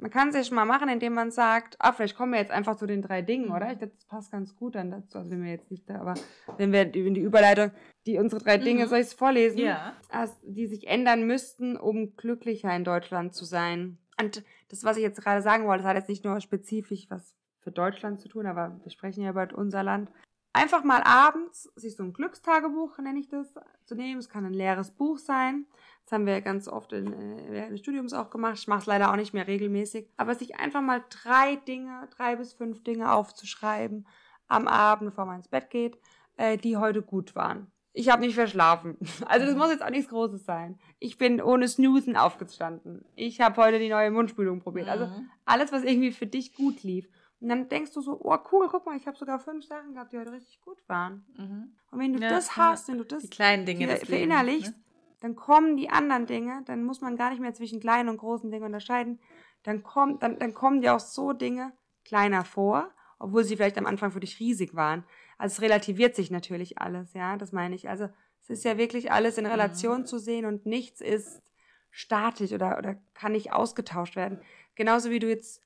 man 0.00 0.10
kann 0.10 0.28
es 0.30 0.34
ja 0.34 0.42
schon 0.44 0.54
mal 0.56 0.64
machen, 0.64 0.88
indem 0.88 1.14
man 1.14 1.30
sagt, 1.30 1.76
ah, 1.78 1.92
vielleicht 1.92 2.16
kommen 2.16 2.32
wir 2.32 2.40
jetzt 2.40 2.50
einfach 2.50 2.76
zu 2.76 2.86
den 2.86 3.02
drei 3.02 3.22
Dingen, 3.22 3.50
oder? 3.50 3.70
Ich 3.72 3.78
glaube, 3.78 3.92
das 3.94 4.04
passt 4.06 4.32
ganz 4.32 4.56
gut 4.56 4.74
dann 4.74 4.90
dazu. 4.90 5.18
Also 5.18 5.30
wenn 5.30 5.42
wir 5.42 5.50
jetzt 5.50 5.70
nicht 5.70 5.88
da, 5.88 6.00
aber 6.00 6.14
wenn 6.56 6.72
wir 6.72 6.94
in 6.94 7.14
die 7.14 7.20
Überleitung, 7.20 7.70
die 8.06 8.18
unsere 8.18 8.42
drei 8.42 8.56
Dinge, 8.58 8.84
Mhm. 8.84 8.88
soll 8.88 8.98
ich 8.98 9.06
es 9.06 9.14
vorlesen? 9.14 9.58
Ja. 9.58 9.94
die 10.42 10.66
sich 10.66 10.86
ändern 10.88 11.26
müssten, 11.26 11.76
um 11.76 12.16
glücklicher 12.16 12.74
in 12.74 12.84
Deutschland 12.84 13.34
zu 13.34 13.44
sein. 13.44 13.98
Und 14.20 14.42
das, 14.68 14.84
was 14.84 14.96
ich 14.96 15.02
jetzt 15.02 15.20
gerade 15.22 15.42
sagen 15.42 15.66
wollte, 15.66 15.82
das 15.82 15.88
hat 15.90 15.96
jetzt 15.96 16.08
nicht 16.08 16.24
nur 16.24 16.40
spezifisch 16.40 17.06
was 17.10 17.34
für 17.60 17.70
Deutschland 17.70 18.20
zu 18.20 18.28
tun, 18.28 18.46
aber 18.46 18.80
wir 18.82 18.90
sprechen 18.90 19.22
ja 19.22 19.30
über 19.30 19.48
unser 19.54 19.82
Land. 19.82 20.10
Einfach 20.52 20.82
mal 20.82 21.02
abends 21.04 21.70
sich 21.76 21.94
so 21.96 22.02
ein 22.02 22.12
Glückstagebuch, 22.12 22.98
nenne 22.98 23.20
ich 23.20 23.28
das, 23.28 23.54
zu 23.84 23.94
nehmen. 23.94 24.18
Es 24.18 24.28
kann 24.28 24.44
ein 24.44 24.52
leeres 24.52 24.90
Buch 24.90 25.18
sein. 25.18 25.66
Das 26.04 26.12
haben 26.12 26.26
wir 26.26 26.40
ganz 26.40 26.66
oft 26.66 26.92
in, 26.92 27.12
äh, 27.12 27.46
während 27.50 27.72
des 27.72 27.80
Studiums 27.80 28.12
auch 28.12 28.30
gemacht. 28.30 28.58
Ich 28.58 28.66
mache 28.66 28.80
es 28.80 28.86
leider 28.86 29.12
auch 29.12 29.16
nicht 29.16 29.32
mehr 29.32 29.46
regelmäßig. 29.46 30.08
Aber 30.16 30.34
sich 30.34 30.58
einfach 30.58 30.80
mal 30.80 31.04
drei 31.08 31.56
Dinge, 31.56 32.08
drei 32.16 32.34
bis 32.36 32.52
fünf 32.52 32.82
Dinge 32.82 33.12
aufzuschreiben 33.12 34.06
am 34.48 34.66
Abend, 34.66 35.10
bevor 35.10 35.24
man 35.26 35.36
ins 35.36 35.48
Bett 35.48 35.70
geht, 35.70 35.96
äh, 36.36 36.56
die 36.56 36.76
heute 36.76 37.02
gut 37.02 37.36
waren. 37.36 37.70
Ich 37.92 38.08
habe 38.08 38.22
nicht 38.22 38.34
verschlafen. 38.34 38.96
Also 39.26 39.46
das 39.46 39.54
muss 39.56 39.70
jetzt 39.70 39.84
auch 39.84 39.90
nichts 39.90 40.08
Großes 40.10 40.44
sein. 40.44 40.78
Ich 40.98 41.16
bin 41.16 41.40
ohne 41.40 41.68
Snoosen 41.68 42.16
aufgestanden. 42.16 43.04
Ich 43.14 43.40
habe 43.40 43.56
heute 43.62 43.78
die 43.78 43.88
neue 43.88 44.10
Mundspülung 44.10 44.60
probiert. 44.60 44.88
Also 44.88 45.06
Mhm. 45.06 45.30
alles, 45.44 45.70
was 45.70 45.84
irgendwie 45.84 46.10
für 46.10 46.26
dich 46.26 46.54
gut 46.54 46.82
lief. 46.82 47.08
Und 47.40 47.48
dann 47.48 47.68
denkst 47.68 47.92
du 47.92 48.00
so, 48.02 48.20
oh 48.22 48.36
cool, 48.52 48.68
guck 48.70 48.84
mal, 48.84 48.96
ich 48.96 49.06
habe 49.06 49.16
sogar 49.16 49.38
fünf 49.38 49.64
Sachen 49.64 49.94
gehabt, 49.94 50.12
die 50.12 50.18
heute 50.18 50.32
richtig 50.32 50.60
gut 50.60 50.78
waren. 50.88 51.24
Mhm. 51.36 51.72
Und 51.90 51.98
wenn 51.98 52.12
du 52.12 52.20
Ja, 52.20 52.28
das 52.28 52.56
hast, 52.56 52.88
wenn 52.88 52.98
du 52.98 53.04
das 53.04 53.22
Die 53.22 53.30
kleinen 53.30 53.64
Dinge 53.64 53.86
Lebens, 53.86 54.04
verinnerlichst, 54.08 54.72
ne? 54.72 54.84
dann 55.20 55.36
kommen 55.36 55.76
die 55.76 55.90
anderen 55.90 56.26
Dinge, 56.26 56.62
dann 56.66 56.84
muss 56.84 57.00
man 57.00 57.16
gar 57.16 57.30
nicht 57.30 57.40
mehr 57.40 57.54
zwischen 57.54 57.80
kleinen 57.80 58.08
und 58.08 58.18
großen 58.18 58.50
Dingen 58.50 58.64
unterscheiden. 58.64 59.18
Dann, 59.62 59.82
kommt, 59.82 60.22
dann, 60.22 60.38
dann 60.38 60.54
kommen 60.54 60.82
dir 60.82 60.94
auch 60.94 61.00
so 61.00 61.32
Dinge 61.32 61.72
kleiner 62.04 62.44
vor, 62.44 62.90
obwohl 63.18 63.44
sie 63.44 63.56
vielleicht 63.56 63.78
am 63.78 63.86
Anfang 63.86 64.12
für 64.12 64.20
dich 64.20 64.38
riesig 64.38 64.74
waren. 64.74 65.04
Also 65.38 65.54
es 65.54 65.62
relativiert 65.62 66.14
sich 66.14 66.30
natürlich 66.30 66.78
alles, 66.78 67.14
ja, 67.14 67.36
das 67.36 67.52
meine 67.52 67.74
ich. 67.74 67.88
Also 67.88 68.08
es 68.42 68.50
ist 68.50 68.64
ja 68.64 68.76
wirklich 68.76 69.12
alles 69.12 69.38
in 69.38 69.46
Relation 69.46 70.04
zu 70.06 70.18
sehen 70.18 70.44
und 70.44 70.66
nichts 70.66 71.00
ist 71.00 71.42
statisch 71.90 72.52
oder, 72.52 72.78
oder 72.78 72.96
kann 73.14 73.32
nicht 73.32 73.52
ausgetauscht 73.52 74.16
werden. 74.16 74.40
Genauso 74.74 75.10
wie 75.10 75.18
du 75.18 75.28
jetzt 75.28 75.62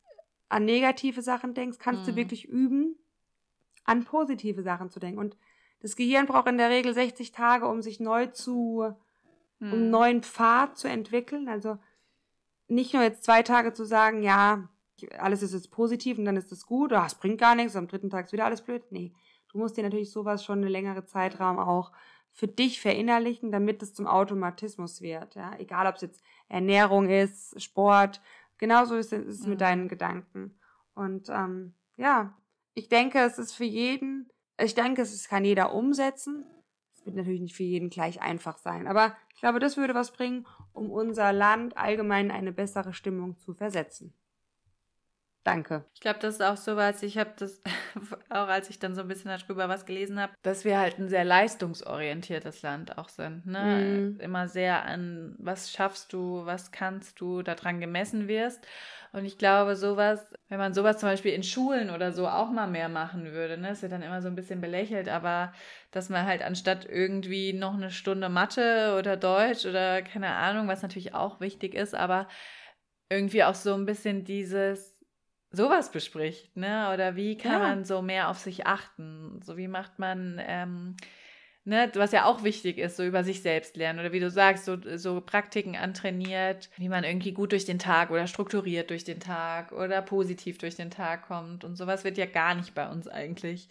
an 0.48 0.64
negative 0.64 1.22
Sachen 1.22 1.54
denkst, 1.54 1.78
kannst 1.78 2.06
du 2.06 2.12
Mhm. 2.12 2.16
wirklich 2.16 2.44
üben, 2.48 2.96
an 3.84 4.04
positive 4.04 4.62
Sachen 4.62 4.90
zu 4.90 5.00
denken. 5.00 5.18
Und 5.18 5.36
das 5.80 5.96
Gehirn 5.96 6.26
braucht 6.26 6.48
in 6.48 6.58
der 6.58 6.70
Regel 6.70 6.94
60 6.94 7.32
Tage, 7.32 7.66
um 7.66 7.82
sich 7.82 8.00
neu 8.00 8.26
zu, 8.26 8.94
um 9.60 9.72
einen 9.72 9.84
Mhm. 9.84 9.90
neuen 9.90 10.22
Pfad 10.22 10.78
zu 10.78 10.88
entwickeln. 10.88 11.48
Also 11.48 11.78
nicht 12.68 12.94
nur 12.94 13.02
jetzt 13.02 13.24
zwei 13.24 13.42
Tage 13.42 13.72
zu 13.72 13.84
sagen, 13.84 14.22
ja, 14.22 14.68
alles 15.18 15.42
ist 15.42 15.52
jetzt 15.52 15.70
positiv 15.70 16.18
und 16.18 16.24
dann 16.24 16.36
ist 16.36 16.52
es 16.52 16.66
gut, 16.66 16.92
ah, 16.92 17.04
es 17.06 17.14
bringt 17.14 17.38
gar 17.38 17.54
nichts, 17.54 17.76
am 17.76 17.88
dritten 17.88 18.10
Tag 18.10 18.26
ist 18.26 18.32
wieder 18.32 18.46
alles 18.46 18.62
blöd. 18.62 18.84
Nee, 18.90 19.12
du 19.52 19.58
musst 19.58 19.76
dir 19.76 19.82
natürlich 19.82 20.10
sowas 20.10 20.44
schon 20.44 20.58
eine 20.58 20.68
längere 20.68 21.04
Zeitraum 21.04 21.58
auch 21.58 21.92
für 22.30 22.48
dich 22.48 22.80
verinnerlichen, 22.80 23.52
damit 23.52 23.82
es 23.82 23.92
zum 23.94 24.06
Automatismus 24.06 25.00
wird. 25.02 25.34
Ja? 25.34 25.54
Egal, 25.58 25.86
ob 25.86 25.96
es 25.96 26.02
jetzt 26.02 26.22
Ernährung 26.48 27.08
ist, 27.08 27.60
Sport, 27.62 28.20
genauso 28.58 28.96
ist 28.96 29.12
es 29.12 29.42
Mhm. 29.42 29.50
mit 29.50 29.60
deinen 29.60 29.88
Gedanken. 29.88 30.58
Und 30.94 31.28
ähm, 31.28 31.74
ja, 31.96 32.36
ich 32.74 32.88
denke, 32.88 33.20
es 33.20 33.38
ist 33.38 33.52
für 33.52 33.64
jeden, 33.64 34.28
ich 34.58 34.74
denke, 34.74 35.02
es 35.02 35.28
kann 35.28 35.44
jeder 35.44 35.72
umsetzen. 35.74 36.44
Es 36.92 37.04
wird 37.04 37.16
natürlich 37.16 37.40
nicht 37.40 37.56
für 37.56 37.62
jeden 37.64 37.90
gleich 37.90 38.22
einfach 38.22 38.58
sein, 38.58 38.86
aber 38.86 39.14
ich 39.34 39.40
glaube, 39.40 39.58
das 39.58 39.76
würde 39.76 39.94
was 39.94 40.12
bringen, 40.12 40.46
um 40.72 40.90
unser 40.90 41.32
Land 41.32 41.76
allgemein 41.76 42.30
eine 42.30 42.52
bessere 42.52 42.94
Stimmung 42.94 43.36
zu 43.36 43.54
versetzen. 43.54 44.14
Danke. 45.44 45.84
Ich 45.92 46.00
glaube, 46.00 46.18
das 46.20 46.36
ist 46.36 46.42
auch 46.42 46.56
so 46.56 46.74
was, 46.76 47.02
ich 47.02 47.18
habe 47.18 47.32
das 47.36 47.60
auch, 48.30 48.48
als 48.48 48.70
ich 48.70 48.78
dann 48.78 48.94
so 48.94 49.02
ein 49.02 49.08
bisschen 49.08 49.30
darüber 49.30 49.68
was 49.68 49.84
gelesen 49.84 50.18
habe, 50.18 50.32
dass 50.42 50.64
wir 50.64 50.78
halt 50.78 50.98
ein 50.98 51.10
sehr 51.10 51.24
leistungsorientiertes 51.24 52.62
Land 52.62 52.96
auch 52.96 53.10
sind. 53.10 53.44
Ne? 53.44 54.14
Mm. 54.16 54.20
Immer 54.20 54.48
sehr 54.48 54.86
an, 54.86 55.36
was 55.38 55.70
schaffst 55.70 56.14
du, 56.14 56.46
was 56.46 56.72
kannst 56.72 57.20
du, 57.20 57.42
daran 57.42 57.78
gemessen 57.78 58.26
wirst. 58.26 58.66
Und 59.12 59.26
ich 59.26 59.36
glaube, 59.36 59.76
sowas, 59.76 60.34
wenn 60.48 60.58
man 60.58 60.72
sowas 60.72 60.98
zum 60.98 61.10
Beispiel 61.10 61.34
in 61.34 61.42
Schulen 61.42 61.90
oder 61.90 62.10
so 62.10 62.26
auch 62.26 62.50
mal 62.50 62.66
mehr 62.66 62.88
machen 62.88 63.30
würde, 63.32 63.58
ne, 63.58 63.70
ist 63.70 63.82
ja 63.82 63.88
dann 63.88 64.02
immer 64.02 64.22
so 64.22 64.28
ein 64.28 64.34
bisschen 64.34 64.62
belächelt, 64.62 65.10
aber 65.10 65.52
dass 65.90 66.08
man 66.08 66.26
halt 66.26 66.42
anstatt 66.42 66.86
irgendwie 66.86 67.52
noch 67.52 67.74
eine 67.74 67.90
Stunde 67.90 68.30
Mathe 68.30 68.96
oder 68.98 69.18
Deutsch 69.18 69.66
oder 69.66 70.02
keine 70.02 70.30
Ahnung, 70.30 70.68
was 70.68 70.82
natürlich 70.82 71.14
auch 71.14 71.38
wichtig 71.40 71.74
ist, 71.74 71.94
aber 71.94 72.28
irgendwie 73.10 73.44
auch 73.44 73.54
so 73.54 73.74
ein 73.74 73.86
bisschen 73.86 74.24
dieses 74.24 74.93
sowas 75.54 75.90
bespricht, 75.90 76.56
ne? 76.56 76.90
Oder 76.92 77.16
wie 77.16 77.36
kann 77.36 77.52
ja. 77.52 77.58
man 77.58 77.84
so 77.84 78.02
mehr 78.02 78.28
auf 78.28 78.38
sich 78.38 78.66
achten? 78.66 79.40
So 79.42 79.56
wie 79.56 79.68
macht 79.68 79.98
man, 79.98 80.40
ähm, 80.46 80.96
ne, 81.64 81.90
was 81.94 82.12
ja 82.12 82.24
auch 82.26 82.42
wichtig 82.42 82.78
ist, 82.78 82.96
so 82.96 83.04
über 83.04 83.24
sich 83.24 83.42
selbst 83.42 83.76
lernen. 83.76 84.00
Oder 84.00 84.12
wie 84.12 84.20
du 84.20 84.30
sagst, 84.30 84.64
so, 84.64 84.76
so 84.96 85.20
Praktiken 85.20 85.76
antrainiert, 85.76 86.70
wie 86.76 86.88
man 86.88 87.04
irgendwie 87.04 87.32
gut 87.32 87.52
durch 87.52 87.64
den 87.64 87.78
Tag 87.78 88.10
oder 88.10 88.26
strukturiert 88.26 88.90
durch 88.90 89.04
den 89.04 89.20
Tag 89.20 89.72
oder 89.72 90.02
positiv 90.02 90.58
durch 90.58 90.76
den 90.76 90.90
Tag 90.90 91.26
kommt. 91.26 91.64
Und 91.64 91.76
sowas 91.76 92.04
wird 92.04 92.18
ja 92.18 92.26
gar 92.26 92.54
nicht 92.54 92.74
bei 92.74 92.88
uns 92.88 93.08
eigentlich 93.08 93.68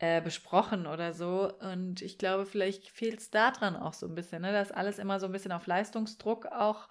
äh, 0.00 0.20
besprochen 0.22 0.86
oder 0.86 1.12
so. 1.12 1.52
Und 1.60 2.02
ich 2.02 2.18
glaube, 2.18 2.46
vielleicht 2.46 2.88
fehlt 2.88 3.20
es 3.20 3.30
daran 3.30 3.76
auch 3.76 3.92
so 3.92 4.06
ein 4.06 4.14
bisschen, 4.14 4.42
ne? 4.42 4.52
dass 4.52 4.72
alles 4.72 4.98
immer 4.98 5.20
so 5.20 5.26
ein 5.26 5.32
bisschen 5.32 5.52
auf 5.52 5.66
Leistungsdruck 5.66 6.46
auch 6.46 6.88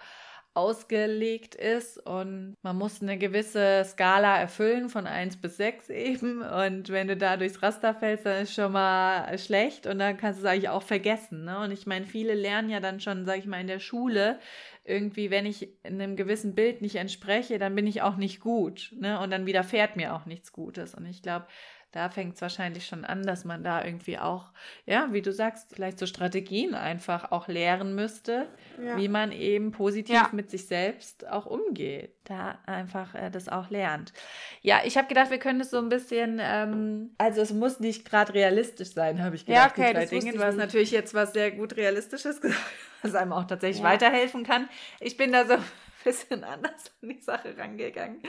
ausgelegt 0.59 1.55
ist 1.55 1.97
und 2.05 2.55
man 2.61 2.75
muss 2.75 3.01
eine 3.01 3.17
gewisse 3.17 3.83
Skala 3.85 4.37
erfüllen 4.37 4.89
von 4.89 5.07
1 5.07 5.37
bis 5.37 5.55
6 5.57 5.89
eben 5.89 6.41
und 6.41 6.89
wenn 6.89 7.07
du 7.07 7.15
da 7.15 7.37
durchs 7.37 7.63
Raster 7.63 7.95
fällst, 7.95 8.25
dann 8.25 8.43
ist 8.43 8.53
schon 8.53 8.73
mal 8.73 9.37
schlecht 9.37 9.87
und 9.87 9.99
dann 9.99 10.17
kannst 10.17 10.39
du 10.39 10.45
es 10.45 10.51
eigentlich 10.51 10.69
auch 10.69 10.83
vergessen. 10.83 11.45
Ne? 11.45 11.59
Und 11.59 11.71
ich 11.71 11.87
meine, 11.87 12.05
viele 12.05 12.33
lernen 12.33 12.69
ja 12.69 12.81
dann 12.81 12.99
schon, 12.99 13.25
sag 13.25 13.37
ich 13.37 13.45
mal, 13.45 13.61
in 13.61 13.67
der 13.67 13.79
Schule 13.79 14.39
irgendwie, 14.83 15.29
wenn 15.29 15.45
ich 15.45 15.69
in 15.83 16.01
einem 16.01 16.15
gewissen 16.15 16.55
Bild 16.55 16.81
nicht 16.81 16.95
entspreche, 16.95 17.59
dann 17.59 17.75
bin 17.75 17.87
ich 17.87 18.01
auch 18.01 18.17
nicht 18.17 18.39
gut 18.41 18.93
ne? 18.99 19.19
und 19.19 19.31
dann 19.31 19.45
widerfährt 19.45 19.95
mir 19.95 20.13
auch 20.13 20.25
nichts 20.25 20.51
Gutes 20.51 20.93
und 20.93 21.05
ich 21.05 21.21
glaube, 21.21 21.45
da 21.91 22.09
fängt 22.09 22.35
es 22.35 22.41
wahrscheinlich 22.41 22.85
schon 22.85 23.03
an, 23.03 23.23
dass 23.23 23.45
man 23.45 23.63
da 23.63 23.83
irgendwie 23.83 24.19
auch, 24.19 24.51
ja, 24.85 25.07
wie 25.11 25.23
du 25.23 25.33
sagst, 25.33 25.73
vielleicht 25.73 25.97
so 25.97 26.05
Strategien 26.05 26.75
einfach 26.75 27.31
auch 27.31 27.47
lehren 27.47 27.95
müsste, 27.95 28.47
ja. 28.79 28.95
wie 28.97 29.07
man 29.07 29.31
eben 29.31 29.71
positiv 29.71 30.13
ja. 30.13 30.29
mit 30.31 30.51
sich 30.51 30.67
selbst 30.67 31.27
auch 31.27 31.47
umgeht. 31.47 32.13
Da 32.25 32.59
einfach 32.67 33.15
äh, 33.15 33.31
das 33.31 33.49
auch 33.49 33.71
lernt. 33.71 34.13
Ja, 34.61 34.81
ich 34.83 34.97
habe 34.97 35.07
gedacht, 35.07 35.31
wir 35.31 35.39
können 35.39 35.61
es 35.61 35.71
so 35.71 35.79
ein 35.79 35.89
bisschen, 35.89 36.39
ähm, 36.39 37.15
also 37.17 37.41
es 37.41 37.51
muss 37.53 37.79
nicht 37.79 38.07
gerade 38.07 38.35
realistisch 38.35 38.93
sein, 38.93 39.23
habe 39.23 39.35
ich 39.35 39.47
gedacht. 39.47 39.77
Ja, 39.77 39.83
okay, 39.85 39.93
drei 39.93 40.05
Dinge. 40.05 40.33
Du 40.33 40.43
hast 40.43 40.57
natürlich 40.57 40.91
jetzt 40.91 41.15
was 41.15 41.33
sehr 41.33 41.49
gut 41.49 41.75
Realistisches 41.75 42.39
gesagt, 42.39 42.61
was 43.01 43.15
einem 43.15 43.33
auch 43.33 43.45
tatsächlich 43.45 43.81
ja. 43.81 43.89
weiterhelfen 43.89 44.43
kann. 44.43 44.69
Ich 44.99 45.17
bin 45.17 45.31
da 45.31 45.45
so 45.45 45.53
ein 45.53 45.63
bisschen 46.03 46.43
anders 46.43 46.91
an 47.01 47.09
die 47.09 47.21
Sache 47.21 47.57
rangegangen. 47.57 48.21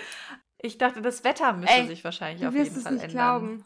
Ich 0.63 0.79
dachte, 0.79 1.01
das 1.01 1.25
Wetter 1.25 1.53
müsste 1.55 1.75
Ey, 1.75 1.87
sich 1.87 2.05
wahrscheinlich 2.05 2.47
auf 2.47 2.55
jeden 2.55 2.71
Fall 2.71 2.79
ändern. 2.79 2.93
Du 2.93 2.99
wirst 2.99 3.03
es 3.03 3.03
nicht 3.03 3.13
glauben. 3.13 3.65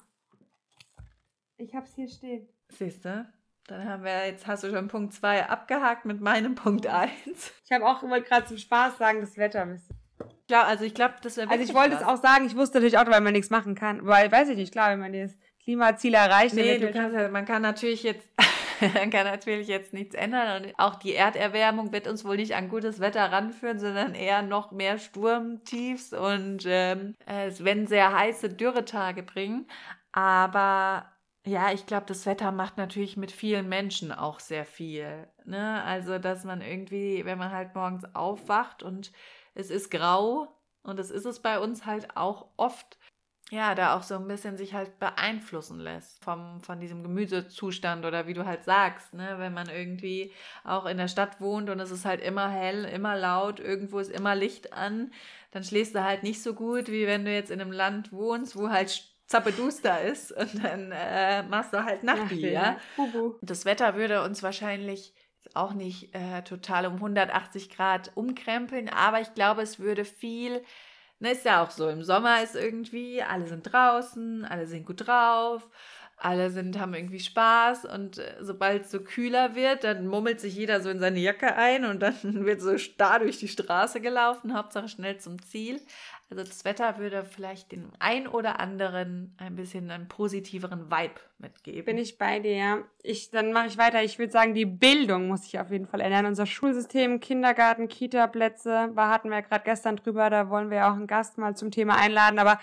Ich 1.57 1.75
hab's 1.75 1.95
hier 1.95 2.09
stehen. 2.09 2.49
Siehst 2.69 3.05
du? 3.05 3.27
Dann 3.67 3.89
haben 3.89 4.05
wir, 4.05 4.27
jetzt 4.27 4.47
hast 4.47 4.63
du 4.63 4.71
schon 4.71 4.89
Punkt 4.89 5.15
2 5.15 5.49
abgehakt 5.49 6.05
mit 6.05 6.21
meinem 6.21 6.55
Punkt 6.55 6.87
1. 6.87 7.11
Ich 7.65 7.73
habe 7.73 7.87
auch 7.87 8.03
immer 8.03 8.21
gerade 8.21 8.47
zum 8.47 8.59
Spaß 8.59 8.99
sagen, 8.99 9.21
das 9.21 9.37
Wetter 9.39 9.65
müsste. 9.65 9.95
Ja, 10.51 10.65
also 10.65 10.85
ich 10.85 10.95
glaube, 10.95 11.15
das 11.23 11.37
wäre 11.39 11.51
Also 11.51 11.65
ich 11.65 11.73
wollte 11.73 11.97
es 11.97 12.03
auch 12.03 12.21
sagen, 12.21 12.47
ich 12.47 12.57
wusste 12.57 12.77
natürlich 12.77 12.99
auch, 12.99 13.07
weil 13.07 13.23
man 13.23 13.33
nichts 13.33 13.51
machen 13.51 13.75
kann. 13.75 14.07
Weil, 14.07 14.31
weiß 14.31 14.51
ich 14.51 14.57
nicht, 14.57 14.73
klar, 14.73 14.91
wenn 14.91 15.01
man 15.01 15.13
das 15.13 15.33
Klimaziel 15.63 16.13
erreicht. 16.13 16.55
Nee, 16.55 16.79
du 16.79 16.93
kannst 16.93 17.17
ja, 17.17 17.29
man 17.31 17.47
kann 17.47 17.63
natürlich 17.63 18.03
jetzt 18.03 18.29
kann 19.11 19.27
natürlich 19.27 19.69
jetzt 19.69 19.93
nichts 19.93 20.15
ändern 20.15 20.65
und 20.65 20.75
auch 20.79 20.97
die 20.97 21.15
Erderwärmung 21.15 21.93
wird 21.93 22.07
uns 22.07 22.25
wohl 22.25 22.37
nicht 22.37 22.55
an 22.55 22.69
gutes 22.69 23.01
Wetter 23.01 23.31
ranführen, 23.31 23.79
sondern 23.79 24.15
eher 24.15 24.43
noch 24.43 24.73
mehr 24.73 24.99
Sturmtiefs 24.99 26.13
und 26.13 26.65
ähm, 26.67 27.15
es 27.27 27.65
werden 27.65 27.87
sehr 27.87 28.17
heiße 28.17 28.51
Dürretage 28.51 29.23
bringen. 29.23 29.67
Aber 30.13 31.11
ja, 31.47 31.73
ich 31.73 31.87
glaube, 31.87 32.07
das 32.07 32.25
Wetter 32.25 32.53
macht 32.53 32.79
natürlich 32.79 33.17
mit 33.17 33.31
vielen 33.31 33.69
Menschen 33.69 34.13
auch 34.13 34.41
sehr 34.41 34.65
viel. 34.65 35.29
Ne? 35.45 35.83
Also, 35.83 36.19
dass 36.19 36.45
man 36.45 36.63
irgendwie, 36.63 37.25
wenn 37.25 37.39
man 37.39 37.53
halt 37.53 37.75
morgens 37.75 38.05
aufwacht 38.15 38.83
und 38.83 39.13
es 39.55 39.71
ist 39.71 39.91
grau, 39.91 40.49
und 40.83 40.99
das 40.99 41.11
ist 41.11 41.27
es 41.27 41.41
bei 41.41 41.59
uns 41.59 41.87
halt 41.87 42.17
auch 42.17 42.49
oft, 42.57 42.99
ja, 43.51 43.75
da 43.75 43.95
auch 43.97 44.03
so 44.03 44.15
ein 44.15 44.27
bisschen 44.27 44.57
sich 44.57 44.73
halt 44.75 44.99
beeinflussen 44.99 45.79
lässt 45.79 46.23
vom, 46.25 46.61
von 46.61 46.81
diesem 46.81 47.03
Gemüsezustand 47.03 48.05
oder 48.07 48.27
wie 48.27 48.35
du 48.35 48.47
halt 48.47 48.65
sagst, 48.65 49.13
ne, 49.13 49.35
wenn 49.39 49.53
man 49.53 49.69
irgendwie 49.69 50.33
auch 50.65 50.87
in 50.87 50.97
der 50.97 51.09
Stadt 51.09 51.41
wohnt 51.41 51.69
und 51.69 51.79
es 51.79 51.91
ist 51.91 52.05
halt 52.05 52.23
immer 52.23 52.51
hell, 52.51 52.85
immer 52.85 53.17
laut, 53.17 53.61
irgendwo 53.61 53.99
ist 53.99 54.11
immer 54.11 54.35
Licht 54.35 54.73
an, 54.73 55.13
dann 55.51 55.63
schläfst 55.63 55.95
du 55.95 56.03
halt 56.03 56.23
nicht 56.23 56.43
so 56.43 56.55
gut, 56.55 56.89
wie 56.91 57.07
wenn 57.07 57.25
du 57.25 57.33
jetzt 57.33 57.51
in 57.51 57.61
einem 57.61 57.71
Land 57.73 58.13
wohnst, 58.13 58.57
wo 58.57 58.71
halt 58.71 59.05
zappeduster 59.27 60.01
ist 60.03 60.33
und 60.33 60.65
dann 60.65 60.91
äh, 60.93 61.43
machst 61.45 61.73
du 61.73 61.85
halt 61.85 62.03
Nachtbier, 62.03 62.51
ja. 62.51 62.77
Das 63.43 63.65
Wetter 63.67 63.95
würde 63.95 64.23
uns 64.23 64.43
wahrscheinlich 64.43 65.13
auch 65.53 65.75
nicht 65.75 66.15
äh, 66.15 66.43
total 66.43 66.87
um 66.87 66.95
180 66.95 67.69
Grad 67.69 68.13
umkrempeln, 68.15 68.89
aber 68.89 69.21
ich 69.21 69.35
glaube, 69.35 69.63
es 69.63 69.79
würde 69.79 70.05
viel 70.07 70.63
Ne, 71.21 71.33
ist 71.33 71.45
ja 71.45 71.63
auch 71.63 71.71
so. 71.71 71.89
Im 71.89 72.03
Sommer 72.03 72.43
ist 72.43 72.55
irgendwie, 72.57 73.23
alle 73.23 73.47
sind 73.47 73.63
draußen, 73.73 74.45
alle 74.45 74.67
sind 74.67 74.85
gut 74.85 75.07
drauf, 75.07 75.69
alle 76.17 76.51
sind, 76.51 76.79
haben 76.79 76.95
irgendwie 76.95 77.21
Spaß 77.21 77.87
und 77.87 78.19
äh, 78.19 78.37
sobald 78.41 78.85
es 78.85 78.91
so 78.91 79.01
kühler 79.01 79.55
wird, 79.55 79.85
dann 79.85 80.07
mummelt 80.07 80.41
sich 80.41 80.55
jeder 80.55 80.81
so 80.81 80.91
in 80.91 81.01
seine 81.01 81.19
Jacke 81.21 81.57
ein 81.57 81.85
und 81.85 82.01
dann 82.01 82.15
wird 82.47 82.61
so 82.61 82.79
starr 82.79 83.21
durch 83.21 83.39
die 83.39 83.49
Straße 83.49 84.01
gelaufen, 84.01 84.57
Hauptsache 84.57 84.89
schnell 84.89 85.19
zum 85.19 85.41
Ziel. 85.43 85.81
Also 86.37 86.51
das 86.51 86.65
Wetter 86.65 86.99
würde 86.99 87.25
vielleicht 87.25 87.71
den 87.71 87.93
ein 88.01 88.27
oder 88.27 88.59
anderen 88.59 89.37
ein 89.39 89.55
bisschen 89.55 89.89
einen 89.89 90.09
positiveren 90.09 90.91
Vibe 90.91 91.21
mitgeben. 91.39 91.85
Bin 91.85 91.97
ich 91.97 92.19
bei 92.19 92.41
dir. 92.41 92.85
Ich, 93.05 93.31
dann 93.31 93.53
mache 93.53 93.69
ich 93.69 93.79
weiter. 93.79 94.03
Ich 94.03 94.19
würde 94.19 94.33
sagen, 94.33 94.53
die 94.53 94.67
Bildung 94.67 95.29
muss 95.29 95.43
sich 95.43 95.61
auf 95.61 95.71
jeden 95.71 95.87
Fall 95.87 96.01
ändern. 96.01 96.27
Unser 96.27 96.47
Schulsystem, 96.47 97.21
Kindergarten, 97.21 97.87
Kita-Plätze, 97.87 98.91
da 98.97 99.11
hatten 99.11 99.29
wir 99.29 99.37
ja 99.37 99.43
gerade 99.43 99.63
gestern 99.65 99.95
drüber, 99.95 100.29
da 100.29 100.51
wollen 100.51 100.71
wir 100.71 100.79
ja 100.79 100.91
auch 100.91 100.97
einen 100.97 101.07
Gast 101.07 101.39
mal 101.39 101.55
zum 101.55 101.71
Thema 101.71 101.99
einladen. 101.99 102.41
Aber 102.41 102.59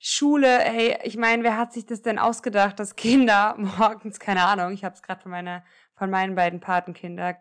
Schule, 0.00 0.58
hey, 0.58 0.98
ich 1.04 1.16
meine, 1.16 1.44
wer 1.44 1.56
hat 1.56 1.72
sich 1.72 1.86
das 1.86 2.02
denn 2.02 2.18
ausgedacht, 2.18 2.80
dass 2.80 2.96
Kinder 2.96 3.54
morgens, 3.78 4.18
keine 4.18 4.42
Ahnung, 4.42 4.72
ich 4.72 4.82
habe 4.82 4.96
es 4.96 5.02
gerade 5.02 5.22
von, 5.22 5.30
meiner, 5.30 5.64
von 5.94 6.10
meinen 6.10 6.34
beiden 6.34 6.58
Patenkinder 6.58 7.36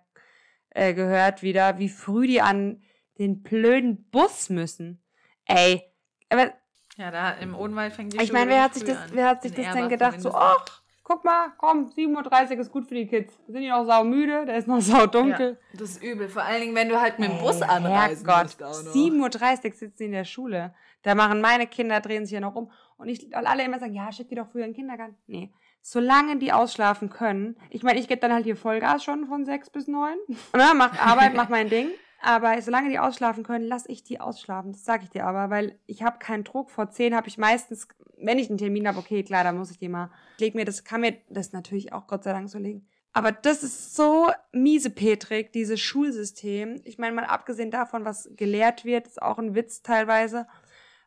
äh, 0.69 0.93
gehört 0.93 1.41
wieder, 1.41 1.79
wie 1.79 1.89
früh 1.89 2.27
die 2.27 2.41
an 2.41 2.83
den 3.17 3.41
blöden 3.41 4.07
Bus 4.11 4.51
müssen. 4.51 5.02
Ey, 5.45 5.83
aber. 6.29 6.53
Ja, 6.97 7.09
da 7.09 7.31
im 7.31 7.55
Odenwald 7.55 7.93
fängt 7.93 8.13
die 8.13 8.21
Ich 8.21 8.31
meine, 8.31 8.51
wer 8.51 8.63
hat 8.63 8.75
sich 8.75 8.83
das, 8.83 8.97
wer 9.11 9.27
hat 9.27 9.41
sich 9.41 9.53
das 9.53 9.73
denn 9.73 9.89
gedacht? 9.89 10.21
So, 10.21 10.31
ach, 10.31 10.63
guck 11.03 11.23
mal, 11.23 11.51
komm, 11.57 11.89
7.30 11.89 12.51
Uhr 12.51 12.59
ist 12.59 12.71
gut 12.71 12.87
für 12.87 12.95
die 12.95 13.07
Kids. 13.07 13.33
Sind 13.47 13.61
die 13.61 13.69
noch 13.69 13.85
sau 13.85 14.03
müde? 14.03 14.45
Da 14.45 14.53
ist 14.53 14.67
noch 14.67 14.81
sau 14.81 15.05
dunkel. 15.05 15.57
Ja, 15.59 15.79
das 15.79 15.91
ist 15.91 16.03
übel. 16.03 16.29
Vor 16.29 16.43
allen 16.43 16.61
Dingen, 16.61 16.75
wenn 16.75 16.89
du 16.89 16.99
halt 16.99 17.19
mit 17.19 17.29
dem 17.29 17.39
Bus 17.39 17.61
Ey, 17.61 17.67
anreisen 17.67 18.27
Herrgott, 18.27 18.59
musst. 18.59 18.95
7.30 18.95 19.65
Uhr 19.65 19.73
sitzen 19.73 19.97
sie 19.97 20.05
in 20.05 20.11
der 20.11 20.25
Schule. 20.25 20.73
Da 21.03 21.15
machen 21.15 21.41
meine 21.41 21.67
Kinder, 21.67 21.99
drehen 21.99 22.25
sich 22.25 22.33
ja 22.33 22.39
noch 22.39 22.55
um. 22.55 22.71
Und 22.97 23.09
ich, 23.09 23.27
weil 23.33 23.45
alle 23.45 23.63
immer 23.63 23.79
sagen, 23.79 23.93
ja, 23.93 24.11
schick 24.11 24.29
die 24.29 24.35
doch 24.35 24.47
früher 24.47 24.63
in 24.63 24.69
den 24.69 24.75
Kindergarten. 24.75 25.17
Nee. 25.27 25.51
Solange 25.81 26.37
die 26.37 26.53
ausschlafen 26.53 27.09
können. 27.09 27.57
Ich 27.69 27.83
meine, 27.83 27.99
ich 27.99 28.07
gebe 28.07 28.21
dann 28.21 28.31
halt 28.31 28.45
hier 28.45 28.55
Vollgas 28.55 29.03
schon 29.03 29.27
von 29.27 29.43
6 29.43 29.69
bis 29.71 29.87
9. 29.87 30.15
Ne, 30.55 30.71
mach 30.75 30.97
Arbeit, 30.97 31.33
mach 31.35 31.49
mein 31.49 31.69
Ding. 31.69 31.89
Aber 32.25 32.61
solange 32.61 32.89
die 32.89 32.99
ausschlafen 32.99 33.43
können, 33.43 33.67
lasse 33.67 33.91
ich 33.91 34.01
die 34.01 34.21
ausschlafen. 34.21 34.71
Das 34.71 34.85
sage 34.85 35.03
ich 35.03 35.09
dir 35.09 35.25
aber, 35.25 35.49
weil 35.49 35.77
ich 35.87 36.03
habe 36.03 36.19
keinen 36.19 36.45
Druck. 36.45 36.71
Vor 36.71 36.89
zehn 36.89 37.13
habe 37.13 37.27
ich 37.27 37.37
meistens, 37.37 37.89
wenn 38.17 38.39
ich 38.39 38.47
einen 38.47 38.57
Termin 38.57 38.87
habe, 38.87 38.97
okay, 38.97 39.23
klar, 39.23 39.43
dann 39.43 39.57
muss 39.57 39.71
ich 39.71 39.77
die 39.77 39.89
mal. 39.89 40.09
Ich 40.35 40.39
leg 40.39 40.55
mir 40.55 40.63
das, 40.63 40.85
kann 40.85 41.01
mir 41.01 41.17
das 41.29 41.51
natürlich 41.51 41.91
auch 41.91 42.07
Gott 42.07 42.23
sei 42.23 42.31
Dank 42.31 42.49
so 42.49 42.59
legen. 42.59 42.87
Aber 43.11 43.33
das 43.33 43.61
ist 43.61 43.93
so 43.93 44.31
miesepetrig, 44.53 45.51
dieses 45.51 45.81
Schulsystem. 45.81 46.79
Ich 46.85 46.97
meine, 46.97 47.13
mal 47.13 47.25
abgesehen 47.25 47.71
davon, 47.71 48.05
was 48.05 48.29
gelehrt 48.37 48.85
wird, 48.85 49.05
ist 49.05 49.21
auch 49.21 49.37
ein 49.37 49.53
Witz 49.53 49.81
teilweise. 49.81 50.47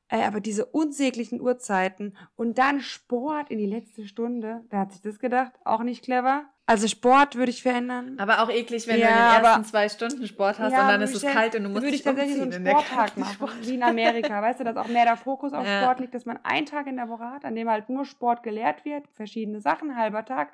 Äh, 0.08 0.22
aber 0.22 0.40
diese 0.40 0.66
unsäglichen 0.66 1.40
Uhrzeiten 1.40 2.14
und 2.36 2.58
dann 2.58 2.80
Sport 2.80 3.50
in 3.50 3.56
die 3.56 3.64
letzte 3.64 4.06
Stunde, 4.06 4.64
wer 4.68 4.80
hat 4.80 4.92
sich 4.92 5.00
das 5.00 5.18
gedacht? 5.18 5.52
Auch 5.64 5.82
nicht 5.82 6.04
clever. 6.04 6.44
Also 6.68 6.88
Sport 6.88 7.36
würde 7.36 7.50
ich 7.50 7.62
verändern. 7.62 8.16
Aber 8.18 8.42
auch 8.42 8.50
eklig, 8.50 8.88
wenn 8.88 8.98
Ja, 8.98 9.06
du 9.06 9.12
in 9.12 9.18
den 9.18 9.24
ersten 9.44 9.46
aber- 9.46 9.64
zwei 9.64 9.88
Stunden 9.88 10.26
Sport 10.26 10.58
hast 10.58 10.72
Ja, 10.72 10.82
und 10.82 10.88
dann 10.88 11.00
ist 11.00 11.10
ich 11.10 11.16
es 11.16 11.22
dann- 11.22 11.32
kalt 11.32 11.54
und 11.54 11.62
du 11.62 11.68
musst 11.68 11.82
würde 11.82 11.94
ich 11.94 12.02
dich 12.02 12.04
tatsächlich 12.04 12.36
so 12.36 12.42
einen 12.42 12.66
Sporttag 12.66 13.16
machen, 13.16 13.34
Sport. 13.34 13.52
wie 13.68 13.74
in 13.76 13.82
Amerika, 13.84 14.42
weißt 14.42 14.58
du, 14.60 14.64
dass 14.64 14.76
auch 14.76 14.88
mehr 14.88 15.04
der 15.04 15.16
Fokus 15.16 15.52
auf 15.52 15.64
Ja. 15.64 15.82
Sport 15.82 16.00
liegt, 16.00 16.14
dass 16.14 16.24
man 16.26 16.40
einen 16.42 16.66
Tag 16.66 16.88
in 16.88 16.96
der 16.96 17.08
Woche 17.08 17.24
hat, 17.30 17.44
an 17.44 17.54
dem 17.54 17.70
halt 17.70 17.88
nur 17.88 18.04
Sport 18.04 18.42
gelehrt 18.42 18.84
wird, 18.84 19.06
verschiedene 19.12 19.60
Sachen, 19.60 19.96
halber 19.96 20.24
Tag, 20.24 20.52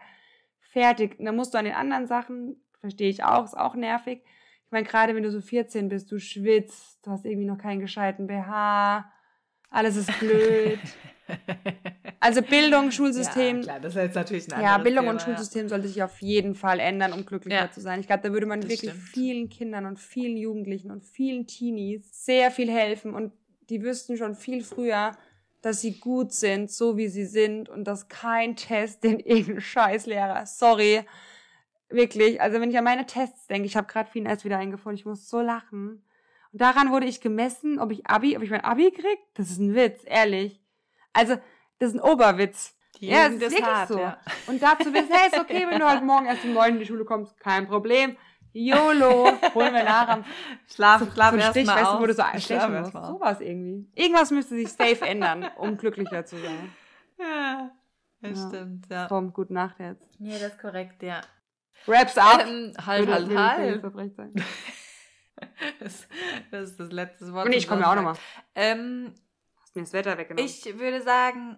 fertig. 0.61 1.19
Und 1.19 1.25
dann 1.25 1.35
musst 1.37 1.55
du 1.55 1.59
an 1.59 1.65
den 1.65 1.75
anderen 1.75 2.07
Sachen, 2.07 2.63
verstehe 2.81 3.09
ich 3.09 3.25
auch, 3.25 3.45
ist 3.47 3.57
auch 3.57 3.75
nervig. 3.75 4.23
Ich 4.67 4.71
meine, 4.71 4.87
gerade 4.87 5.15
wenn 5.15 5.23
du 5.23 5.31
so 5.31 5.41
14 5.41 5.89
bist, 5.89 6.13
du 6.13 6.19
schwitzt, 6.19 6.99
du 7.07 7.11
hast 7.11 7.25
irgendwie 7.25 7.47
noch 7.47 7.59
keinen 7.59 7.81
gescheiten 7.81 8.27
BH, 8.27 9.11
alles 9.71 9.97
ist 9.97 10.19
blöd. 10.21 10.79
Also 12.21 12.41
Bildung, 12.43 12.93
Schulsystem, 12.93 13.57
Ja, 13.59 13.63
klar, 13.63 13.81
das 13.81 13.97
ist 13.97 14.01
jetzt 14.03 14.15
natürlich 14.15 14.53
ein 14.55 14.63
ja, 14.63 14.79
Bildung 14.79 15.07
Thema, 15.07 15.13
und 15.13 15.23
Schulsystem 15.23 15.69
sollte 15.69 15.89
sich 15.89 16.03
auf 16.05 16.21
jeden 16.23 16.55
Fall 16.55 16.79
ändern, 16.79 17.13
um 17.13 17.27
glücklicher 17.27 17.57
Ja. 17.65 17.71
zu 17.73 17.81
sein. 17.81 17.99
Ich 18.01 18.07
glaube, 18.07 18.23
da 18.23 18.33
würde 18.33 18.47
man 18.47 18.61
Das 18.61 18.71
wirklich 18.71 18.93
stimmt. 18.93 19.09
vielen 19.09 19.49
Kindern 19.49 19.87
und 19.87 19.99
vielen 19.99 20.37
Jugendlichen 20.37 20.91
und 20.93 21.05
vielen 21.05 21.47
Teenies 21.49 22.25
sehr 22.25 22.51
viel 22.53 22.71
helfen 22.71 23.15
und 23.15 23.33
die 23.71 23.83
wüssten 23.83 24.17
schon 24.17 24.37
viel 24.37 24.63
früher, 24.63 25.13
dass 25.63 25.81
sie 25.81 25.99
gut 25.99 26.33
sind, 26.33 26.71
so 26.71 26.97
wie 26.97 27.09
sie 27.09 27.25
sind 27.27 27.69
und 27.69 27.85
dass 27.85 28.09
kein 28.09 28.55
Test 28.55 29.03
den 29.03 29.19
irgendein 29.21 29.61
Scheißlehrer, 29.61 30.47
sorry, 30.47 31.01
wirklich, 31.89 32.41
also 32.41 32.61
wenn 32.61 32.71
ich 32.71 32.79
an 32.79 32.85
meine 32.85 33.07
Tests 33.07 33.47
denke, 33.49 33.67
ich 33.67 33.77
habe 33.77 33.87
gerade 33.87 34.11
viel 34.11 34.27
erst 34.27 34.45
wieder 34.45 34.59
eingefunden, 34.59 34.97
ich 34.99 35.05
muss 35.07 35.29
so 35.29 35.41
lachen. 35.41 36.05
Und 36.53 36.61
daran 36.61 36.91
wurde 36.91 37.07
ich 37.07 37.21
gemessen, 37.21 37.79
ob 37.79 37.91
ich 37.93 38.07
Abi, 38.07 38.37
ob 38.37 38.43
ich 38.43 38.51
mein 38.51 38.65
Abi 38.65 38.91
krieg. 38.93 39.19
Das 39.35 39.51
ist 39.51 39.59
ein 39.59 39.75
Witz, 39.75 40.03
ehrlich. 40.05 40.62
Also, 41.13 41.37
das 41.79 41.91
ist 41.91 41.95
ein 41.97 42.01
Oberwitz. 42.01 42.77
Die 43.01 43.09
Ja, 43.09 43.25
Jugend 43.25 43.43
ist 43.43 43.51
wirklich 43.53 43.65
hart, 43.67 43.89
so. 43.89 43.99
ja. 43.99 44.19
Und 44.47 44.63
dazu 44.63 44.93
wissen, 44.95 45.09
hey, 45.11 45.29
ist 45.29 45.39
okay, 45.41 45.67
wenn 45.69 45.81
du 45.81 45.89
halt 45.89 46.05
morgen 46.05 46.27
erst 46.27 46.45
um 46.45 46.53
neun 46.53 46.75
in 46.75 46.79
die 46.79 46.87
Schule 46.87 47.05
kommst, 47.05 47.39
kein 47.41 47.67
Problem. 47.67 48.17
YOLO, 48.55 49.33
holen 49.55 49.73
wir 49.75 49.83
nach 49.83 50.09
am 50.09 50.25
Schlaf, 50.73 51.01
so, 51.01 51.11
schlaf 51.11 51.31
so 51.33 51.37
erst 51.39 51.51
Stich, 51.53 51.67
mal 51.67 51.77
weißt 51.83 51.93
du, 51.95 52.01
wo 52.01 52.07
du 52.07 52.13
so 52.13 52.23
Schlaf 52.23 52.41
stechen 52.43 52.75
erst 52.75 52.93
musst. 52.93 52.97
aus. 53.05 53.09
Sowas 53.09 53.41
irgendwie. 53.41 53.91
Irgendwas 53.95 54.31
müsste 54.31 54.55
sich 54.57 54.69
safe 54.71 55.07
ändern, 55.07 55.49
um 55.57 55.77
glücklicher 55.79 56.25
zu 56.27 56.37
sein. 56.37 56.73
Ja, 57.19 57.71
das 58.21 58.39
Ja. 58.39 58.49
stimmt, 58.49 58.87
ja. 58.91 59.07
Komm, 59.09 59.33
gute 59.33 59.55
Nacht 59.55 59.81
jetzt. 59.81 60.07
Ja, 60.19 60.33
das 60.39 60.53
ist 60.53 60.59
korrekt, 60.61 61.03
ja. 61.03 61.23
Wraps 61.87 62.17
up. 62.19 62.47
Ähm, 62.47 62.73
halt, 62.87 63.07
Würde- 63.09 63.39
halt, 63.39 64.19
halt. 64.19 64.33
Das, 65.81 66.07
das 66.51 66.71
ist 66.71 66.79
das 66.81 66.93
letzte 66.93 67.33
Wort. 67.33 67.47
Und 67.47 67.53
ich 67.53 67.67
komme 67.67 67.81
ja 67.81 67.91
auch 67.91 67.97
nochmal. 67.97 68.15
Ähm, 68.55 69.13
mir 69.75 69.83
das 69.83 69.93
Wetter 69.93 70.19
weggenommen. 70.19 70.49
ich 70.49 70.79
würde 70.79 71.03
sagen, 71.03 71.57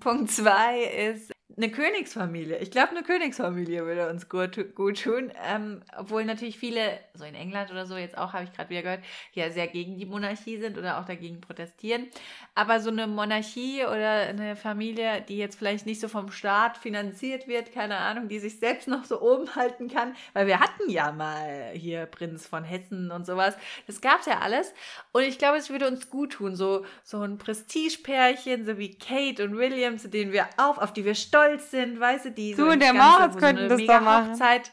Punkt 0.00 0.30
zwei 0.30 0.82
ist 0.82 1.32
eine 1.56 1.70
Königsfamilie. 1.70 2.58
Ich 2.58 2.70
glaube, 2.70 2.90
eine 2.90 3.02
Königsfamilie 3.02 3.86
würde 3.86 4.10
uns 4.10 4.28
gut, 4.28 4.74
gut 4.74 5.02
tun. 5.02 5.32
Ähm, 5.42 5.80
obwohl 5.96 6.26
natürlich 6.26 6.58
viele, 6.58 7.00
so 7.14 7.24
in 7.24 7.34
England 7.34 7.70
oder 7.70 7.86
so, 7.86 7.96
jetzt 7.96 8.18
auch 8.18 8.34
habe 8.34 8.44
ich 8.44 8.52
gerade 8.52 8.68
wieder 8.68 8.82
gehört, 8.82 9.00
ja 9.32 9.50
sehr 9.50 9.66
gegen 9.66 9.96
die 9.96 10.04
Monarchie 10.04 10.58
sind 10.58 10.76
oder 10.76 11.00
auch 11.00 11.06
dagegen 11.06 11.40
protestieren. 11.40 12.08
Aber 12.54 12.80
so 12.80 12.90
eine 12.90 13.06
Monarchie 13.06 13.84
oder 13.84 14.26
eine 14.26 14.54
Familie, 14.54 15.22
die 15.26 15.38
jetzt 15.38 15.56
vielleicht 15.56 15.86
nicht 15.86 16.00
so 16.00 16.08
vom 16.08 16.30
Staat 16.30 16.76
finanziert 16.76 17.48
wird, 17.48 17.72
keine 17.72 17.96
Ahnung, 17.96 18.28
die 18.28 18.38
sich 18.38 18.58
selbst 18.58 18.86
noch 18.86 19.04
so 19.04 19.22
oben 19.22 19.54
halten 19.54 19.88
kann, 19.88 20.14
weil 20.34 20.46
wir 20.46 20.60
hatten 20.60 20.90
ja 20.90 21.10
mal 21.10 21.70
hier 21.72 22.04
Prinz 22.04 22.46
von 22.46 22.64
Hessen 22.64 23.10
und 23.10 23.24
sowas. 23.24 23.56
Das 23.86 24.02
gab 24.02 24.20
es 24.20 24.26
ja 24.26 24.40
alles. 24.40 24.74
Und 25.12 25.22
ich 25.22 25.38
glaube, 25.38 25.56
es 25.56 25.70
würde 25.70 25.88
uns 25.88 26.10
gut 26.10 26.34
tun, 26.34 26.54
so, 26.54 26.84
so 27.02 27.22
ein 27.22 27.38
Prestigepärchen, 27.38 28.66
so 28.66 28.76
wie 28.76 28.94
Kate 28.98 29.42
und 29.42 29.56
William, 29.56 29.96
zu 29.96 30.10
denen 30.10 30.32
wir 30.32 30.48
auf, 30.58 30.76
auf 30.76 30.92
die 30.92 31.06
wir 31.06 31.14
stolz 31.14 31.45
sind, 31.70 31.98
weißt 31.98 32.26
du, 32.26 32.30
die 32.30 32.52
Du 32.52 32.64
so 32.64 32.70
und 32.70 32.80
der 32.80 32.94
Moritz 32.94 33.36
könnten 33.36 33.68
das 33.68 33.80
doch 33.84 34.00
machen. 34.00 34.32
Hochzeit. 34.32 34.72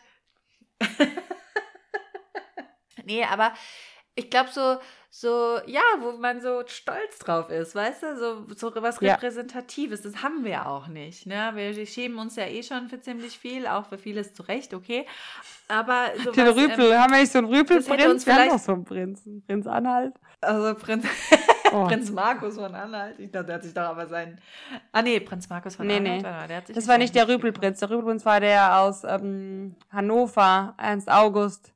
nee, 3.05 3.23
aber 3.23 3.53
ich 4.15 4.29
glaube 4.29 4.49
so, 4.51 4.77
so, 5.15 5.59
ja, 5.67 5.81
wo 5.99 6.13
man 6.13 6.41
so 6.41 6.63
stolz 6.65 7.19
drauf 7.19 7.51
ist, 7.51 7.75
weißt 7.75 8.01
du, 8.01 8.17
so, 8.17 8.45
so 8.55 8.81
was 8.81 8.99
Ja. 8.99 9.13
Repräsentatives, 9.13 10.01
das 10.01 10.23
haben 10.23 10.43
wir 10.43 10.67
auch 10.67 10.87
nicht, 10.87 11.27
ne? 11.27 11.51
Wir, 11.53 11.85
schämen 11.85 12.17
uns 12.17 12.35
ja 12.35 12.47
eh 12.47 12.63
schon 12.63 12.89
für 12.89 12.99
ziemlich 12.99 13.37
viel, 13.37 13.67
auch 13.67 13.87
für 13.87 13.99
vieles 13.99 14.33
zu 14.33 14.41
Recht, 14.41 14.73
okay, 14.73 15.05
aber 15.67 16.07
so 16.23 16.31
Den 16.31 16.47
was, 16.47 16.55
Rüpel, 16.55 16.91
ähm, 16.91 16.97
haben 16.97 17.11
wir 17.11 17.19
nicht 17.19 17.31
so 17.31 17.37
einen 17.37 17.47
Rüpelprinz? 17.47 18.25
Wir 18.25 18.35
haben 18.35 18.49
doch 18.49 18.59
so 18.59 18.73
einen 18.73 18.85
Prinzen. 18.85 19.43
Prinz 19.45 19.67
Anhalt. 19.67 20.15
also 20.41 20.73
Prinz, 20.79 21.05
Oh. 21.73 21.85
Prinz 21.87 22.11
Markus 22.11 22.55
von 22.55 22.73
Anhalt, 22.75 23.19
ich 23.19 23.31
glaube, 23.31 23.47
der 23.47 23.55
hat 23.55 23.63
sich 23.63 23.73
doch 23.73 23.83
aber 23.83 24.07
seinen, 24.07 24.39
ah 24.91 25.01
nee, 25.01 25.19
Prinz 25.19 25.49
Markus 25.49 25.75
von 25.75 25.87
Nee, 25.87 25.97
Anhalt, 25.97 26.49
nee. 26.49 26.65
sich 26.67 26.75
Das 26.75 26.87
war 26.87 26.97
nicht 26.97 27.15
der 27.15 27.27
Rüpelprinz. 27.27 27.79
Der 27.79 27.89
Rüpelprinz 27.89 28.25
war 28.25 28.39
der 28.39 28.77
aus 28.79 29.03
ähm, 29.03 29.75
Hannover, 29.91 30.75
Ernst 30.77 31.09
August. 31.09 31.73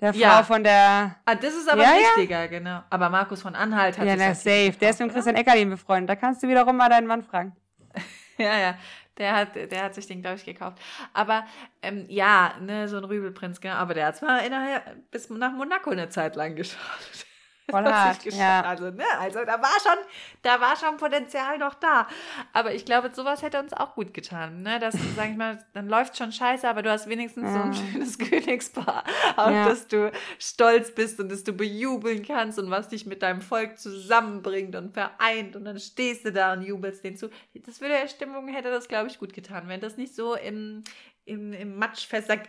Der 0.00 0.12
Frau 0.14 0.20
Ja. 0.20 0.42
von 0.44 0.62
der. 0.62 1.16
Ah, 1.24 1.34
das 1.34 1.54
ist 1.54 1.68
aber 1.68 1.82
Ja, 1.82 1.90
ja. 1.90 1.96
richtiger, 2.16 2.46
genau. 2.48 2.82
Aber 2.90 3.08
Markus 3.10 3.42
von 3.42 3.54
Anhalt 3.56 3.98
hat 3.98 4.06
Ja, 4.06 4.12
sich 4.12 4.20
na, 4.22 4.28
das 4.28 4.42
safe. 4.44 4.56
gekauft, 4.66 4.82
Der 4.82 4.90
ist 4.90 5.00
mit? 5.00 5.12
Christian 5.12 5.36
Eckerlin 5.36 5.70
befreundet. 5.70 6.10
Da 6.10 6.16
kannst 6.16 6.42
du 6.42 6.48
wiederum 6.48 6.76
mal 6.76 6.88
deinen 6.88 7.06
Mann 7.06 7.22
fragen. 7.22 7.56
Ja, 8.38 8.56
ja. 8.56 8.78
Der 9.18 9.34
hat, 9.34 9.56
der 9.56 9.82
hat 9.82 9.96
sich 9.96 10.06
den, 10.06 10.20
glaube 10.22 10.36
ich, 10.36 10.44
gekauft. 10.44 10.78
Aber 11.12 11.44
ähm, 11.82 12.04
ja, 12.08 12.54
ne, 12.60 12.86
so 12.86 12.98
ein 12.98 13.02
Rübelprinz, 13.04 13.60
genau. 13.60 13.74
Aber 13.74 13.92
der 13.94 14.06
hat 14.06 14.16
zwar 14.16 14.44
innerhalb 14.44 15.10
bis 15.10 15.28
nach 15.28 15.50
Monaco 15.50 15.90
eine 15.90 16.08
Zeit 16.08 16.36
lang 16.36 16.54
geschaut. 16.54 16.78
Voll 17.70 17.84
hart, 17.84 18.24
ja. 18.24 18.62
Also, 18.62 18.90
ne, 18.90 19.04
also 19.18 19.44
da 19.44 19.60
war 19.60 19.76
schon, 19.82 19.98
da 20.42 20.60
war 20.60 20.74
schon 20.76 20.96
Potenzial 20.96 21.58
noch 21.58 21.74
da. 21.74 22.08
Aber 22.54 22.72
ich 22.72 22.84
glaube, 22.84 23.10
sowas 23.12 23.42
hätte 23.42 23.58
uns 23.60 23.72
auch 23.74 23.94
gut 23.94 24.14
getan. 24.14 24.62
Ne? 24.62 24.78
Das, 24.78 24.94
sag 25.16 25.30
ich 25.30 25.36
mal, 25.36 25.58
dann 25.74 25.88
läuft 25.88 26.16
schon 26.16 26.32
scheiße, 26.32 26.66
aber 26.68 26.82
du 26.82 26.90
hast 26.90 27.08
wenigstens 27.08 27.52
so 27.52 27.58
ein 27.60 27.72
Ja. 27.72 27.78
schönes 27.92 28.18
Königspaar, 28.30 29.04
auf 29.36 29.50
Ja. 29.52 29.68
das 29.68 29.86
du 29.86 30.10
stolz 30.38 30.94
bist 30.94 31.20
und 31.20 31.30
das 31.30 31.44
du 31.44 31.52
bejubeln 31.52 32.24
kannst 32.24 32.58
und 32.58 32.70
was 32.70 32.88
dich 32.88 33.04
mit 33.06 33.22
deinem 33.22 33.42
Volk 33.42 33.78
zusammenbringt 33.78 34.74
und 34.74 34.94
vereint. 34.94 35.54
Und 35.54 35.64
dann 35.66 35.78
stehst 35.78 36.24
du 36.24 36.32
da 36.32 36.54
und 36.54 36.62
jubelst 36.62 37.04
denen 37.04 37.16
zu. 37.16 37.28
Das 37.66 37.80
würde 37.80 37.94
der 38.00 38.08
Stimmung, 38.08 38.48
hätte 38.48 38.70
das, 38.70 38.88
glaube 38.88 39.08
ich, 39.08 39.18
gut 39.18 39.32
getan, 39.34 39.64
wenn 39.66 39.80
das 39.80 39.96
nicht 39.98 40.14
so 40.14 40.34
im, 40.34 40.84
im, 41.26 41.52
im 41.52 41.76
Matsch 41.78 42.06
versack, 42.06 42.48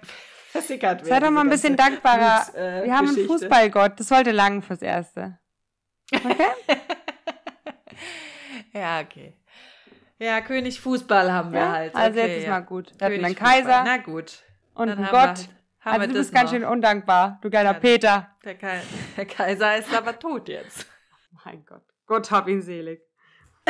versickert 0.51 1.01
wäre. 1.05 1.09
Sei 1.09 1.19
doch 1.19 1.31
mal 1.31 1.41
ein 1.41 1.49
bisschen 1.49 1.75
dankbarer. 1.75 2.43
Bluts, 2.45 2.55
äh, 2.55 2.83
Wir 2.85 2.93
haben 2.93 3.07
einen 3.07 3.15
Geschichte. 3.15 3.33
Fußballgott. 3.39 3.99
Das 3.99 4.07
sollte 4.07 4.31
lang 4.31 4.61
fürs 4.61 4.81
Erste. 4.81 5.37
Okay? 6.13 6.35
Ja, 8.73 8.99
okay. 9.01 9.35
Ja, 10.19 10.41
König 10.41 10.79
Fußball 10.81 11.31
haben 11.31 11.51
wir 11.53 11.59
ja? 11.59 11.71
halt. 11.71 11.95
Also 11.95 12.19
okay, 12.19 12.27
jetzt 12.27 12.37
ist 12.39 12.43
ja. 12.43 12.49
mal 12.51 12.59
gut. 12.59 12.91
Wir 12.97 13.05
hatten 13.05 13.25
einen 13.25 13.35
König 13.35 13.37
Fußball. 13.39 13.63
Kaiser 13.63 13.83
Na 13.83 13.97
gut. 13.97 14.43
und 14.75 14.87
Dann 14.87 14.97
einen 14.97 15.07
haben 15.07 15.13
wir 15.13 15.19
Gott. 15.27 15.27
halt- 15.37 15.49
Also 15.83 16.01
wir 16.01 16.07
du 16.07 16.13
das 16.13 16.21
bist 16.27 16.33
ganz 16.35 16.51
noch. 16.51 16.57
schön 16.59 16.65
undankbar, 16.67 17.39
du 17.41 17.49
geiler 17.49 17.71
Ja. 17.73 17.79
Peter. 17.79 18.35
Der, 18.43 18.55
Kai 18.55 18.81
der 19.17 19.25
Kaiser 19.25 19.77
ist 19.77 19.93
aber 19.93 20.19
tot 20.19 20.47
jetzt. 20.49 20.85
Mein 21.45 21.65
Gott. 21.65 21.83
Gott 22.05 22.29
hab 22.31 22.47
ihn 22.47 22.61
selig. 22.61 23.01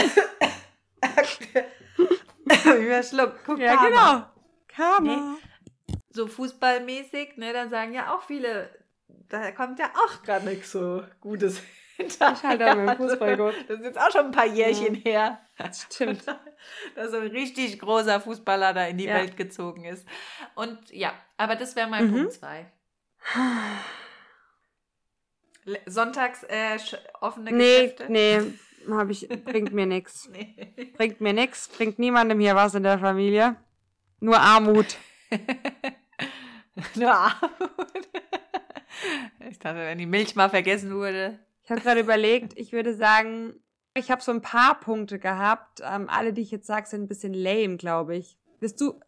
Überschluckt. 2.65 3.39
Guck 3.45 3.59
Ja, 3.59 3.75
Karma. 3.75 3.87
genau. 3.87 4.25
Karma. 4.67 5.37
So 6.19 6.27
fußballmäßig, 6.27 7.37
ne, 7.37 7.53
dann 7.53 7.69
sagen 7.69 7.93
ja 7.93 8.13
auch 8.13 8.23
viele, 8.23 8.69
da 9.29 9.51
kommt 9.53 9.79
ja 9.79 9.89
auch 9.95 10.21
gar 10.23 10.41
nichts 10.41 10.73
so 10.73 11.01
Gutes 11.21 11.59
hinterher. 11.95 11.97
Ich 12.35 12.43
halt 12.43 12.61
auch 12.61 12.75
mit 12.75 12.89
dem 12.89 12.97
Fußballgott. 13.09 13.55
Das 13.69 13.79
ist 13.79 13.85
jetzt 13.85 13.97
auch 14.01 14.11
schon 14.11 14.25
ein 14.25 14.31
paar 14.31 14.47
Jährchen 14.47 14.95
her. 14.95 15.39
Das 15.57 15.83
stimmt. 15.83 16.23
dass 16.95 17.11
so 17.11 17.17
ein 17.19 17.27
richtig 17.27 17.79
großer 17.79 18.19
Fußballer 18.19 18.73
da 18.73 18.85
in 18.87 18.97
die 18.97 19.05
Ja. 19.05 19.15
Welt 19.15 19.37
gezogen 19.37 19.85
ist. 19.85 20.05
Und 20.55 20.77
ja, 20.91 21.13
aber 21.37 21.55
das 21.55 21.77
wäre 21.77 21.87
mein 21.89 22.07
Mhm. 22.11 22.15
Punkt 22.15 22.33
2. 22.33 22.69
Sonntags 25.85 26.43
äh, 26.43 26.77
offene 27.21 27.51
Nee, 27.53 27.83
Geschäfte? 27.83 28.05
nee, 28.09 28.41
hab 28.89 29.09
ich, 29.09 29.29
bringt 29.45 29.71
mir 29.71 29.85
nix. 29.85 30.27
Nee. 30.29 30.73
Bringt 30.97 31.21
mir 31.21 31.31
nix, 31.33 31.69
bringt 31.69 31.97
niemandem 31.99 32.39
hier 32.41 32.55
was 32.55 32.75
in 32.75 32.83
der 32.83 32.99
Familie. 32.99 33.55
Nur 34.19 34.37
Armut. 34.39 34.97
Nur 36.95 37.11
Armut. 37.13 38.09
Ich 39.49 39.59
dachte, 39.59 39.77
wenn 39.77 39.97
die 39.97 40.05
Milch 40.05 40.35
mal 40.35 40.49
vergessen 40.49 40.93
wurde. 40.93 41.39
Ich 41.63 41.71
habe 41.71 41.81
gerade 41.81 41.99
überlegt, 42.01 42.57
ich 42.57 42.71
würde 42.71 42.93
sagen, 42.93 43.53
ich 43.93 44.11
habe 44.11 44.21
so 44.21 44.31
ein 44.31 44.41
paar 44.41 44.79
Punkte 44.79 45.19
gehabt. 45.19 45.81
Ähm, 45.83 46.09
alle, 46.09 46.33
die 46.33 46.41
ich 46.41 46.51
jetzt 46.51 46.67
sage, 46.67 46.87
sind 46.87 47.03
ein 47.03 47.07
bisschen 47.07 47.33
lame, 47.33 47.77
glaube 47.77 48.15
ich. 48.15 48.37
Willst 48.59 48.81
du, 48.81 48.99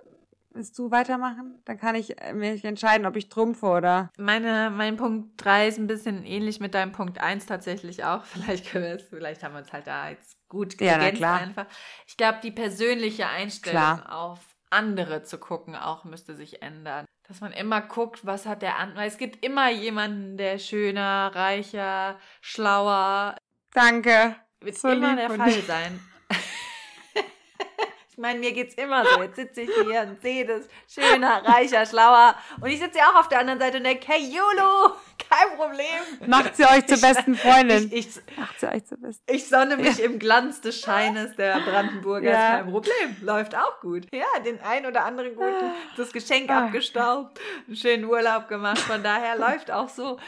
willst 0.52 0.78
du 0.78 0.92
weitermachen? 0.92 1.62
Dann 1.66 1.78
kann 1.78 1.96
ich 1.96 2.22
äh, 2.22 2.34
mich 2.34 2.64
entscheiden, 2.64 3.06
ob 3.06 3.16
ich 3.16 3.30
trumpfe 3.30 3.66
oder. 3.66 4.10
Meine, 4.18 4.70
mein 4.70 4.98
Punkt 4.98 5.44
3 5.44 5.68
ist 5.68 5.80
ein 5.80 5.88
bisschen 5.88 6.24
ähnlich 6.26 6.60
mit 6.60 6.74
deinem 6.74 6.92
Punkt 6.92 7.20
1 7.20 7.46
tatsächlich 7.46 8.04
auch. 8.04 8.24
Vielleicht 8.26 8.70
können 8.72 8.86
wir 8.86 8.96
es, 8.96 9.04
vielleicht 9.04 9.44
haben 9.44 9.54
wir 9.54 9.60
uns 9.60 9.74
halt 9.74 9.88
da 9.88 10.10
jetzt 10.10 10.38
gut 10.48 10.80
Ja, 10.80 10.94
ergänzt 10.94 11.18
klar. 11.18 11.40
einfach. 11.40 11.66
Ich 12.08 12.18
glaube, 12.18 12.40
die 12.44 12.52
persönliche 12.52 13.28
Einstellung 13.28 13.82
Klar. 13.82 14.14
auf 14.16 14.40
andere 14.70 15.24
zu 15.24 15.38
gucken 15.38 15.76
auch 15.76 16.06
müsste 16.06 16.36
sich 16.36 16.62
ändern. 16.62 17.06
Dass 17.32 17.40
man 17.40 17.54
immer 17.54 17.80
guckt, 17.80 18.26
was 18.26 18.46
hat 18.46 18.62
der 18.62 18.78
andere. 18.78 19.06
Es 19.06 19.18
gibt 19.18 19.46
immer 19.46 19.72
jemanden, 19.72 20.36
der 20.36 20.58
schöner, 20.58 21.32
reicher, 21.34 22.20
schlauer. 22.42 23.38
Danke. 23.72 24.36
Wird 24.60 24.78
So 24.78 24.90
immer 24.90 25.16
der 25.16 25.30
Fall 25.30 25.62
sein. 25.62 26.02
ich 28.22 28.28
meine, 28.28 28.40
mir 28.40 28.52
geht's 28.52 28.76
immer 28.76 29.04
so. 29.04 29.24
Jetzt 29.24 29.36
sitze 29.36 29.62
ich 29.62 29.72
hier 29.74 30.02
und 30.02 30.22
sehe 30.22 30.46
das 30.46 30.68
schöner, 30.88 31.44
reicher, 31.44 31.84
schlauer. 31.88 32.36
Und 32.60 32.70
ich 32.70 32.80
sitze 32.80 33.00
ja 33.00 33.06
auch 33.10 33.16
auf 33.16 33.30
der 33.30 33.40
anderen 33.40 33.60
Seite 33.60 33.78
und 33.78 33.84
denke, 33.84 34.06
hey 34.08 34.20
Julu, 34.22 34.94
kein 35.28 35.58
Problem. 35.58 36.28
Macht 36.30 36.56
sie 36.56 36.64
euch 36.66 36.86
zur 36.86 37.02
besten 37.02 37.34
Freundin. 37.34 37.90
Ich, 37.92 38.08
ich, 38.10 38.38
Macht 38.38 38.60
sie 38.60 38.68
euch 38.68 38.86
zur 38.86 39.00
besten. 39.00 39.24
ich 39.26 39.50
sonne 39.50 39.76
mich 39.78 40.00
im 40.00 40.20
Glanz 40.20 40.62
des 40.62 40.80
Scheines 40.80 41.36
der 41.36 41.60
Brandenburger. 41.62 42.30
Ja. 42.30 42.50
kein 42.58 42.70
Problem. 42.72 43.18
Läuft 43.22 43.56
auch 43.56 43.80
gut. 43.80 44.06
Ja, 44.14 44.40
den 44.46 44.62
ein 44.62 44.86
oder 44.86 45.04
anderen 45.04 45.36
guten, 45.36 45.72
das 45.98 46.12
Geschenk 46.14 46.52
Ah. 46.52 46.66
abgestaubt, 46.66 47.40
einen 47.66 47.76
schönen 47.76 48.06
Urlaub 48.06 48.48
gemacht. 48.50 48.78
Von 48.78 49.02
daher 49.02 49.36
läuft 49.36 49.72
auch 49.72 49.90
so. 49.90 50.20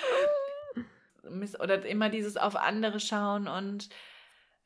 Oder 1.60 1.86
immer 1.86 2.10
dieses 2.10 2.38
auf 2.38 2.56
andere 2.56 3.00
schauen 3.00 3.48
und 3.48 3.90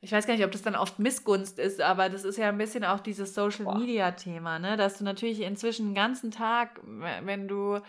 ich 0.00 0.12
weiß 0.12 0.26
gar 0.26 0.34
nicht, 0.34 0.44
ob 0.44 0.52
das 0.52 0.62
dann 0.62 0.76
oft 0.76 0.98
Missgunst 0.98 1.58
ist, 1.58 1.80
aber 1.80 2.08
das 2.08 2.24
ist 2.24 2.38
ja 2.38 2.48
ein 2.48 2.58
bisschen 2.58 2.84
auch 2.84 3.00
dieses 3.00 3.34
Social 3.34 3.64
Boah. 3.64 3.78
Media 3.78 4.12
Thema, 4.12 4.58
ne? 4.58 4.76
Dass 4.76 4.98
du 4.98 5.04
natürlich 5.04 5.40
inzwischen 5.40 5.88
den 5.88 5.94
ganzen 5.94 6.30
Tag, 6.30 6.80
wenn 6.84 7.48
du 7.48 7.80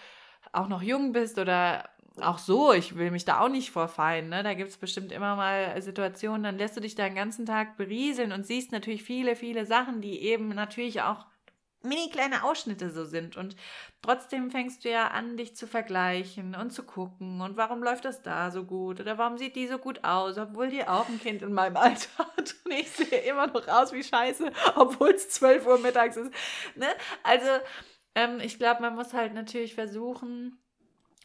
auch 0.51 0.67
noch 0.67 0.81
jung 0.81 1.11
bist 1.11 1.37
oder 1.37 1.89
auch 2.21 2.39
so, 2.39 2.73
ich 2.73 2.97
will 2.97 3.11
mich 3.11 3.25
da 3.25 3.39
auch 3.39 3.49
nicht 3.49 3.71
vorfallen, 3.71 4.29
ne? 4.29 4.41
Da 4.43 4.55
gibt 4.55 4.69
es 4.69 4.77
bestimmt 4.77 5.11
immer 5.11 5.35
mal 5.35 5.79
Situationen, 5.81 6.43
dann 6.43 6.57
lässt 6.57 6.75
du 6.75 6.81
dich 6.81 6.95
da 6.95 7.05
den 7.05 7.15
ganzen 7.15 7.45
Tag 7.45 7.77
berieseln 7.77 8.31
und 8.31 8.45
siehst 8.45 8.71
natürlich 8.71 9.03
viele, 9.03 9.35
viele 9.35 9.65
Sachen, 9.65 10.01
die 10.01 10.19
eben 10.23 10.49
natürlich 10.49 11.01
auch 11.01 11.25
mini 11.81 12.09
kleine 12.09 12.43
Ausschnitte 12.43 12.89
so 12.89 13.05
sind. 13.05 13.37
Und 13.37 13.55
trotzdem 14.01 14.51
fängst 14.51 14.83
du 14.83 14.89
ja 14.89 15.07
an, 15.09 15.37
dich 15.37 15.55
zu 15.55 15.67
vergleichen 15.67 16.55
und 16.55 16.71
zu 16.71 16.83
gucken. 16.83 17.41
Und 17.41 17.57
warum 17.57 17.83
läuft 17.83 18.05
das 18.05 18.21
da 18.21 18.51
so 18.51 18.65
gut? 18.65 18.99
Oder 18.99 19.17
warum 19.17 19.37
sieht 19.37 19.55
die 19.55 19.67
so 19.67 19.77
gut 19.77 20.03
aus, 20.03 20.37
obwohl 20.37 20.69
die 20.69 20.87
auch 20.87 21.07
ein 21.07 21.19
Kind 21.19 21.41
in 21.41 21.53
meinem 21.53 21.77
Alter 21.77 22.09
hat? 22.17 22.55
Und 22.65 22.71
ich 22.73 22.89
sehe 22.91 23.19
immer 23.21 23.47
noch 23.47 23.67
aus 23.67 23.93
wie 23.93 24.03
Scheiße, 24.03 24.51
obwohl 24.75 25.11
es 25.11 25.29
12 25.29 25.65
Uhr 25.65 25.79
mittags 25.79 26.17
ist. 26.17 26.31
Ne? 26.75 26.87
Also, 27.23 27.49
ähm, 28.15 28.39
ich 28.41 28.57
glaube, 28.57 28.81
man 28.81 28.95
muss 28.95 29.13
halt 29.13 29.33
natürlich 29.33 29.75
versuchen, 29.75 30.59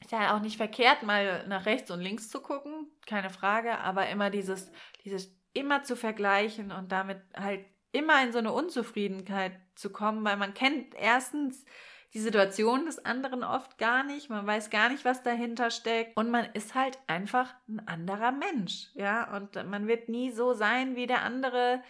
ist 0.00 0.12
ja 0.12 0.36
auch 0.36 0.40
nicht 0.40 0.58
verkehrt, 0.58 1.02
mal 1.02 1.46
nach 1.48 1.66
rechts 1.66 1.90
und 1.90 2.00
links 2.00 2.28
zu 2.28 2.40
gucken, 2.40 2.90
keine 3.06 3.30
Frage, 3.30 3.78
aber 3.78 4.08
immer 4.08 4.30
dieses, 4.30 4.70
dieses 5.04 5.34
immer 5.54 5.82
zu 5.82 5.96
vergleichen 5.96 6.72
und 6.72 6.92
damit 6.92 7.22
halt 7.34 7.64
immer 7.94 8.22
in 8.22 8.32
so 8.32 8.38
eine 8.38 8.52
Unzufriedenheit 8.52 9.52
zu 9.74 9.90
kommen, 9.90 10.24
weil 10.24 10.36
man 10.36 10.54
kennt 10.54 10.94
erstens 10.94 11.64
die 12.12 12.20
Situation 12.20 12.86
des 12.86 13.04
anderen 13.04 13.42
oft 13.42 13.76
gar 13.76 14.04
nicht, 14.04 14.30
man 14.30 14.46
weiß 14.46 14.70
gar 14.70 14.88
nicht, 14.88 15.04
was 15.04 15.22
dahinter 15.22 15.70
steckt 15.70 16.16
und 16.16 16.30
man 16.30 16.46
ist 16.54 16.74
halt 16.74 16.98
einfach 17.08 17.52
ein 17.68 17.86
anderer 17.88 18.30
Mensch, 18.30 18.88
ja, 18.94 19.36
und 19.36 19.54
man 19.68 19.88
wird 19.88 20.08
nie 20.08 20.30
so 20.30 20.52
sein 20.52 20.94
wie 20.94 21.08
der 21.08 21.22
andere, 21.22 21.82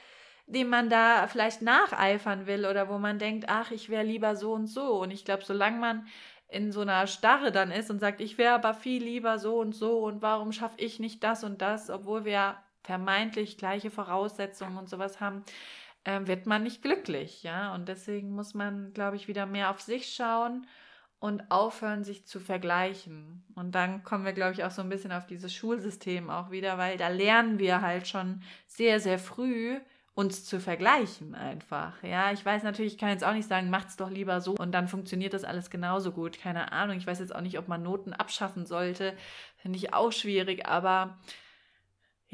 dem 0.46 0.68
man 0.68 0.88
da 0.88 1.26
vielleicht 1.26 1.62
nacheifern 1.62 2.46
will 2.46 2.66
oder 2.66 2.88
wo 2.88 2.98
man 2.98 3.18
denkt, 3.18 3.46
ach, 3.48 3.70
ich 3.70 3.88
wäre 3.88 4.04
lieber 4.04 4.36
so 4.36 4.52
und 4.52 4.66
so. 4.66 5.00
Und 5.00 5.10
ich 5.10 5.24
glaube, 5.24 5.42
solange 5.42 5.78
man 5.78 6.06
in 6.48 6.70
so 6.70 6.82
einer 6.82 7.06
Starre 7.06 7.50
dann 7.50 7.70
ist 7.70 7.90
und 7.90 7.98
sagt, 7.98 8.20
ich 8.20 8.38
wäre 8.38 8.54
aber 8.54 8.74
viel 8.74 9.02
lieber 9.02 9.38
so 9.38 9.58
und 9.58 9.74
so 9.74 10.00
und 10.00 10.22
warum 10.22 10.52
schaffe 10.52 10.78
ich 10.78 11.00
nicht 11.00 11.24
das 11.24 11.44
und 11.44 11.62
das, 11.62 11.90
obwohl 11.90 12.24
wir 12.24 12.56
vermeintlich 12.82 13.56
gleiche 13.56 13.90
Voraussetzungen 13.90 14.76
und 14.76 14.88
sowas 14.88 15.20
haben, 15.20 15.42
äh, 16.04 16.20
wird 16.24 16.46
man 16.46 16.62
nicht 16.62 16.82
glücklich, 16.82 17.42
ja. 17.42 17.74
Und 17.74 17.88
deswegen 17.88 18.30
muss 18.30 18.54
man, 18.54 18.92
glaube 18.92 19.16
ich, 19.16 19.28
wieder 19.28 19.46
mehr 19.46 19.70
auf 19.70 19.80
sich 19.80 20.14
schauen 20.14 20.66
und 21.18 21.50
aufhören, 21.50 22.04
sich 22.04 22.26
zu 22.26 22.38
vergleichen. 22.40 23.44
Und 23.54 23.74
dann 23.74 24.04
kommen 24.04 24.24
wir, 24.24 24.34
glaube 24.34 24.52
ich, 24.52 24.64
auch 24.64 24.70
so 24.70 24.82
ein 24.82 24.90
bisschen 24.90 25.12
auf 25.12 25.26
dieses 25.26 25.54
Schulsystem 25.54 26.30
auch 26.30 26.50
wieder, 26.50 26.76
weil 26.78 26.98
da 26.98 27.08
lernen 27.08 27.58
wir 27.58 27.80
halt 27.80 28.06
schon 28.06 28.42
sehr, 28.66 29.00
sehr 29.00 29.18
früh, 29.18 29.78
uns 30.14 30.44
zu 30.44 30.60
vergleichen 30.60 31.34
einfach. 31.34 32.00
Ja, 32.02 32.30
ich 32.30 32.44
weiß 32.44 32.62
natürlich, 32.62 32.92
ich 32.92 32.98
kann 32.98 33.08
jetzt 33.08 33.24
auch 33.24 33.32
nicht 33.32 33.48
sagen, 33.48 33.68
macht's 33.68 33.96
doch 33.96 34.10
lieber 34.10 34.40
so 34.40 34.54
und 34.54 34.72
dann 34.72 34.86
funktioniert 34.86 35.34
das 35.34 35.42
alles 35.44 35.70
genauso 35.70 36.12
gut. 36.12 36.38
Keine 36.38 36.70
Ahnung. 36.72 36.96
Ich 36.96 37.06
weiß 37.06 37.18
jetzt 37.18 37.34
auch 37.34 37.40
nicht, 37.40 37.58
ob 37.58 37.66
man 37.66 37.82
Noten 37.82 38.12
abschaffen 38.12 38.64
sollte. 38.64 39.16
Finde 39.56 39.78
ich 39.78 39.92
auch 39.92 40.12
schwierig, 40.12 40.66
aber 40.66 41.18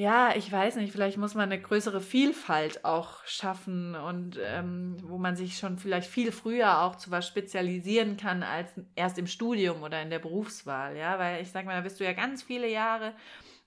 ja, 0.00 0.34
ich 0.34 0.50
weiß 0.50 0.76
nicht, 0.76 0.92
vielleicht 0.92 1.18
muss 1.18 1.34
man 1.34 1.52
eine 1.52 1.60
größere 1.60 2.00
Vielfalt 2.00 2.86
auch 2.86 3.22
schaffen 3.26 3.94
und 3.94 4.40
ähm, 4.42 4.96
wo 5.02 5.18
man 5.18 5.36
sich 5.36 5.58
schon 5.58 5.78
vielleicht 5.78 6.08
viel 6.08 6.32
früher 6.32 6.80
auch 6.80 6.96
zu 6.96 7.10
was 7.10 7.28
spezialisieren 7.28 8.16
kann 8.16 8.42
als 8.42 8.70
erst 8.94 9.18
im 9.18 9.26
Studium 9.26 9.82
oder 9.82 10.00
in 10.00 10.08
der 10.08 10.18
Berufswahl, 10.18 10.96
ja, 10.96 11.18
weil 11.18 11.42
ich 11.42 11.50
sag 11.50 11.66
mal, 11.66 11.74
da 11.74 11.82
bist 11.82 12.00
du 12.00 12.04
ja 12.04 12.14
ganz 12.14 12.42
viele 12.42 12.66
Jahre, 12.66 13.12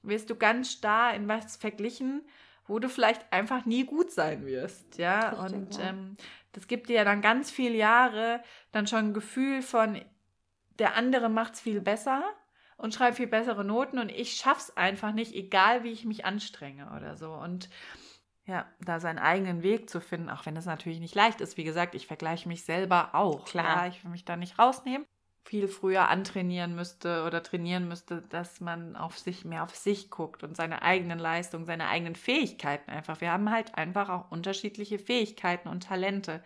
wirst 0.02 0.28
du 0.32 0.36
ganz 0.36 0.72
starr 0.72 1.14
in 1.14 1.28
was 1.28 1.56
verglichen, 1.56 2.24
wo 2.66 2.80
du 2.80 2.90
vielleicht 2.90 3.32
einfach 3.32 3.68
nie 3.68 3.86
gut 3.86 4.10
sein 4.10 4.44
wirst, 4.48 4.98
ja, 4.98 5.30
Richtig, 5.30 5.54
und 5.54 5.78
ja. 5.78 5.90
Ähm, 5.90 6.18
das 6.54 6.68
gibt 6.68 6.90
dir 6.90 6.96
ja 6.96 7.04
dann 7.04 7.22
ganz 7.22 7.52
viele 7.52 7.78
Jahre 7.78 8.42
dann 8.72 8.88
schon 8.88 9.10
ein 9.10 9.14
Gefühl 9.14 9.62
von, 9.62 10.02
der 10.80 10.96
andere 10.96 11.30
macht's 11.30 11.62
viel 11.62 11.80
besser 11.80 12.24
und 12.78 12.94
schreibe 12.94 13.16
viel 13.16 13.28
bessere 13.28 13.64
Noten 13.64 14.00
und 14.00 14.10
ich 14.10 14.34
schaff's 14.34 14.76
einfach 14.76 15.14
nicht, 15.14 15.34
egal 15.34 15.84
wie 15.84 15.92
ich 15.92 16.06
mich 16.06 16.26
anstrenge 16.26 16.92
oder 16.96 17.16
so. 17.18 17.32
Und 17.32 17.70
ja, 18.46 18.66
da 18.82 19.00
seinen 19.00 19.20
eigenen 19.20 19.64
Weg 19.64 19.90
zu 19.90 20.02
finden, 20.02 20.30
auch 20.30 20.46
wenn 20.46 20.58
es 20.58 20.66
natürlich 20.66 21.00
nicht 21.00 21.16
leicht 21.16 21.40
ist. 21.40 21.58
Wie 21.58 21.64
gesagt, 21.64 21.96
ich 21.96 22.08
vergleiche 22.08 22.48
mich 22.48 22.66
selber 22.66 23.16
auch. 23.16 23.46
Klar. 23.46 23.86
Ja, 23.86 23.88
ich 23.88 24.04
will 24.04 24.12
mich 24.12 24.26
da 24.26 24.36
nicht 24.36 24.60
rausnehmen. 24.60 25.08
Viel 25.46 25.68
früher 25.68 26.10
antrainieren 26.10 26.74
müsste 26.76 27.26
oder 27.26 27.44
trainieren 27.44 27.88
müsste, 27.88 28.22
dass 28.22 28.62
man 28.62 28.96
auf 28.96 29.18
sich 29.18 29.44
mehr 29.44 29.64
auf 29.64 29.76
sich 29.76 30.10
guckt 30.10 30.44
und 30.44 30.56
seine 30.56 30.82
eigenen 30.82 31.20
Leistungen, 31.20 31.66
seine 31.66 31.88
eigenen 31.88 32.16
Fähigkeiten 32.16 32.90
einfach. 32.90 33.20
Wir 33.22 33.32
haben 33.32 33.52
halt 33.52 33.76
einfach 33.76 34.10
auch 34.10 34.32
unterschiedliche 34.32 35.00
Fähigkeiten 35.00 35.68
und 35.68 35.84
Talente. 35.84 36.44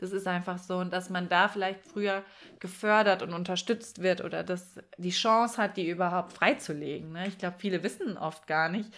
Das 0.00 0.12
ist 0.12 0.26
einfach 0.26 0.58
so 0.58 0.78
und 0.78 0.92
dass 0.92 1.10
man 1.10 1.28
da 1.28 1.48
vielleicht 1.48 1.84
früher 1.84 2.22
gefördert 2.58 3.22
und 3.22 3.34
unterstützt 3.34 4.02
wird 4.02 4.24
oder 4.24 4.42
dass 4.42 4.76
die 4.96 5.10
Chance 5.10 5.60
hat, 5.62 5.76
die 5.76 5.88
überhaupt 5.88 6.32
freizulegen. 6.32 7.12
Ne? 7.12 7.28
Ich 7.28 7.36
glaube, 7.36 7.56
viele 7.58 7.82
wissen 7.82 8.16
oft 8.16 8.46
gar 8.46 8.68
nicht, 8.70 8.90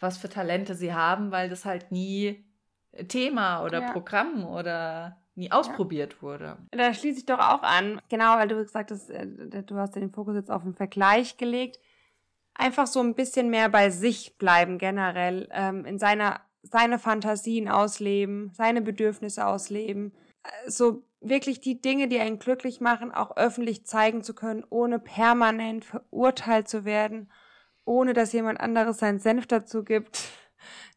was 0.00 0.18
für 0.18 0.28
Talente 0.28 0.74
sie 0.74 0.92
haben, 0.92 1.30
weil 1.30 1.48
das 1.48 1.64
halt 1.64 1.92
nie 1.92 2.44
Thema 3.08 3.62
oder 3.62 3.82
Ja. 3.82 3.92
Programm 3.92 4.44
oder 4.44 5.16
nie 5.36 5.52
ausprobiert 5.52 6.20
wurde. 6.22 6.56
Da 6.72 6.92
schließe 6.92 7.20
ich 7.20 7.26
doch 7.26 7.38
auch 7.38 7.62
an. 7.62 8.00
Genau, 8.08 8.36
weil 8.36 8.48
du 8.48 8.56
gesagt 8.56 8.90
hast, 8.90 9.08
äh, 9.10 9.26
du 9.62 9.76
hast 9.76 9.94
den 9.94 10.10
Fokus 10.10 10.34
jetzt 10.34 10.50
auf 10.50 10.62
den 10.62 10.74
Vergleich 10.74 11.36
gelegt. 11.36 11.78
Einfach 12.54 12.88
so 12.88 13.00
ein 13.00 13.14
bisschen 13.14 13.48
mehr 13.48 13.68
bei 13.68 13.90
sich 13.90 14.36
bleiben 14.36 14.78
generell, 14.78 15.48
ähm, 15.52 15.84
in 15.84 15.98
seiner 15.98 16.40
seine 16.62 16.98
Fantasien 16.98 17.68
ausleben, 17.68 18.50
seine 18.52 18.82
Bedürfnisse 18.82 19.46
ausleben, 19.46 20.12
so 20.66 21.04
wirklich 21.20 21.60
die 21.60 21.80
Dinge, 21.80 22.08
die 22.08 22.18
einen 22.18 22.38
glücklich 22.38 22.80
machen, 22.80 23.12
auch 23.12 23.36
öffentlich 23.36 23.86
zeigen 23.86 24.22
zu 24.22 24.34
können, 24.34 24.64
ohne 24.70 24.98
permanent 24.98 25.84
verurteilt 25.84 26.68
zu 26.68 26.84
werden, 26.84 27.30
ohne 27.84 28.12
dass 28.12 28.32
jemand 28.32 28.60
anderes 28.60 28.98
seinen 28.98 29.18
Senf 29.18 29.46
dazu 29.46 29.84
gibt. 29.84 30.20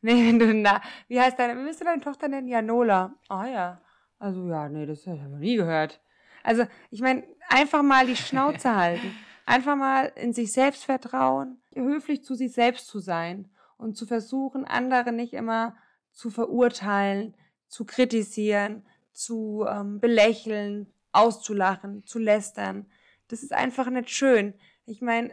Nee, 0.06 0.28
wenn 0.28 0.38
du 0.38 0.54
na, 0.54 0.82
wie 1.08 1.22
heißt 1.22 1.40
deine, 1.40 1.58
wie 1.58 1.64
willst 1.64 1.80
du 1.80 1.86
deine 1.86 2.02
Tochter 2.02 2.28
nennen? 2.28 2.50
Janola. 2.50 3.14
Ah 3.30 3.48
ja. 3.48 3.82
Also 4.20 4.50
ja, 4.50 4.68
nee, 4.68 4.86
das 4.86 5.08
habe 5.08 5.16
ich 5.16 5.24
noch 5.24 5.38
nie 5.38 5.56
gehört. 5.56 6.02
Also, 6.44 6.66
ich 6.92 7.00
meine, 7.00 7.24
einfach 7.48 7.84
mal 7.84 8.06
die 8.06 8.18
Schnauze 8.18 8.76
halten. 8.76 9.16
Einfach 9.46 9.78
mal 9.78 10.12
in 10.16 10.34
sich 10.34 10.52
selbst 10.52 10.84
vertrauen, 10.84 11.62
höflich 11.74 12.26
zu 12.26 12.36
sich 12.36 12.52
selbst 12.52 12.88
zu 12.88 13.00
sein 13.00 13.50
und 13.78 13.96
zu 13.96 14.06
versuchen, 14.06 14.66
andere 14.66 15.14
nicht 15.14 15.34
immer 15.34 15.78
zu 16.12 16.30
verurteilen, 16.30 17.36
zu 17.68 17.86
kritisieren, 17.86 18.86
zu 19.14 19.66
ähm, 19.70 20.00
belächeln, 20.00 20.92
auszulachen, 21.12 22.06
zu 22.06 22.20
lästern. 22.20 22.86
Das 23.28 23.44
ist 23.44 23.54
einfach 23.54 23.90
nicht 23.90 24.10
schön. 24.10 24.54
Ich 24.86 25.02
meine, 25.02 25.32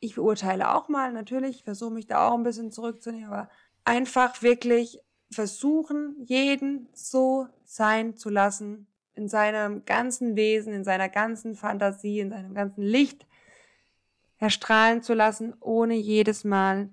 ich 0.00 0.16
beurteile 0.16 0.74
auch 0.74 0.88
mal, 0.88 1.12
natürlich, 1.12 1.64
versuche 1.64 1.92
mich 1.92 2.06
da 2.06 2.28
auch 2.28 2.34
ein 2.34 2.42
bisschen 2.42 2.70
zurückzunehmen, 2.70 3.26
aber 3.26 3.48
einfach 3.84 4.42
wirklich 4.42 5.00
versuchen, 5.30 6.16
jeden 6.24 6.88
so 6.92 7.48
sein 7.64 8.16
zu 8.16 8.28
lassen, 8.28 8.86
in 9.14 9.28
seinem 9.28 9.84
ganzen 9.84 10.36
Wesen, 10.36 10.72
in 10.72 10.84
seiner 10.84 11.08
ganzen 11.08 11.54
Fantasie, 11.54 12.20
in 12.20 12.30
seinem 12.30 12.54
ganzen 12.54 12.82
Licht 12.82 13.26
erstrahlen 14.38 15.02
zu 15.02 15.14
lassen, 15.14 15.54
ohne 15.60 15.94
jedes 15.94 16.44
Mal, 16.44 16.90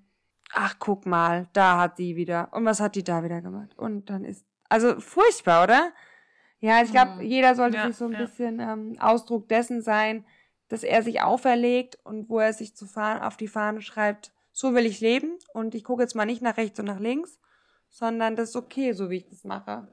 ach 0.53 0.75
guck 0.79 1.05
mal, 1.05 1.47
da 1.53 1.79
hat 1.79 1.99
die 1.99 2.15
wieder 2.15 2.49
und 2.53 2.65
was 2.65 2.79
hat 2.79 2.95
die 2.95 3.03
da 3.03 3.23
wieder 3.23 3.41
gemacht 3.41 3.77
und 3.77 4.09
dann 4.09 4.23
ist, 4.23 4.45
also 4.73 4.99
furchtbar, 4.99 5.63
oder? 5.63 5.91
Ja, 6.59 6.81
ich 6.81 6.91
glaube, 6.91 7.21
Mhm. 7.21 7.27
jeder 7.29 7.55
sollte 7.55 7.77
Ja, 7.77 7.87
sich 7.87 7.95
so 7.95 8.05
ein 8.05 8.13
ja. 8.13 8.17
bisschen 8.17 8.59
ähm, 8.59 8.95
Ausdruck 8.99 9.47
dessen 9.47 9.81
sein, 9.81 10.25
dass 10.67 10.83
er 10.83 11.03
sich 11.03 11.21
auferlegt 11.21 11.99
und 12.03 12.29
wo 12.29 12.39
er 12.39 12.53
sich 12.53 12.75
zu 12.75 12.87
fahren, 12.87 13.21
auf 13.21 13.37
die 13.37 13.47
Fahne 13.47 13.81
schreibt, 13.81 14.33
so 14.51 14.73
will 14.73 14.85
ich 14.85 14.99
leben 14.99 15.37
und 15.53 15.75
ich 15.75 15.83
gucke 15.83 16.01
jetzt 16.01 16.15
mal 16.15 16.25
nicht 16.25 16.41
nach 16.41 16.57
rechts 16.57 16.79
und 16.79 16.85
nach 16.85 16.99
links, 16.99 17.39
sondern 17.89 18.35
das 18.35 18.49
ist 18.49 18.55
okay, 18.55 18.93
so 18.93 19.09
wie 19.09 19.17
ich 19.17 19.27
das 19.27 19.43
mache. 19.43 19.87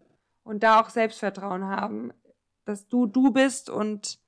Und 0.45 0.63
da 0.63 0.81
auch 0.81 0.89
Selbstvertrauen 0.89 1.65
haben, 1.65 2.13
dass 2.65 2.89
du 2.89 3.07
du 3.07 3.31
bist 3.33 3.69
und 3.69 4.19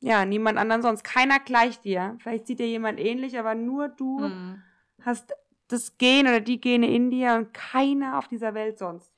ja, 0.00 0.24
niemand 0.24 0.58
anderen 0.58 0.82
sonst. 0.82 1.04
Keiner 1.04 1.38
gleicht 1.40 1.84
dir. 1.84 2.16
Vielleicht 2.20 2.46
sieht 2.46 2.58
dir 2.58 2.66
jemand 2.66 2.98
ähnlich, 2.98 3.38
aber 3.38 3.54
nur 3.54 3.88
du 3.88 4.20
Mhm. 4.20 4.62
hast 5.02 5.32
das 5.68 5.98
Gen 5.98 6.26
oder 6.26 6.40
die 6.40 6.60
Gene 6.60 6.88
in 6.92 7.10
dir 7.10 7.34
und 7.34 7.52
keiner 7.54 8.18
auf 8.18 8.28
dieser 8.28 8.54
Welt 8.54 8.78
sonst. 8.78 9.11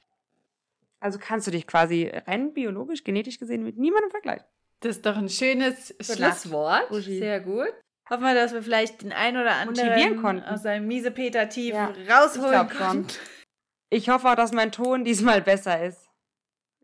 Also 1.04 1.18
kannst 1.20 1.46
du 1.46 1.50
dich 1.50 1.66
quasi 1.66 2.10
rein 2.26 2.54
biologisch, 2.54 3.04
genetisch 3.04 3.38
gesehen 3.38 3.62
mit 3.62 3.76
niemandem 3.76 4.10
vergleichen. 4.10 4.46
Das 4.80 4.96
ist 4.96 5.04
doch 5.04 5.16
ein 5.18 5.28
schönes 5.28 5.94
Gute 5.98 6.18
Nacht, 6.22 6.40
Schlusswort. 6.40 6.86
Sehr 7.04 7.40
gut. 7.40 7.68
Hoffen 8.08 8.22
wir, 8.22 8.34
dass 8.34 8.54
wir 8.54 8.62
vielleicht 8.62 9.02
den 9.02 9.12
ein 9.12 9.36
oder 9.36 9.52
anderen 9.56 10.22
konnten. 10.22 10.44
aus 10.44 10.62
seinem 10.62 10.86
Miesepeter-Tief 10.88 11.74
Ja, 11.74 11.92
rausholen 12.10 12.68
ich 12.70 12.72
schon. 12.72 12.86
konnten. 12.86 13.12
Ich 13.90 14.08
hoffe 14.08 14.30
auch, 14.30 14.34
dass 14.34 14.52
mein 14.52 14.72
Ton 14.72 15.04
diesmal 15.04 15.42
besser 15.42 15.84
ist. 15.84 16.08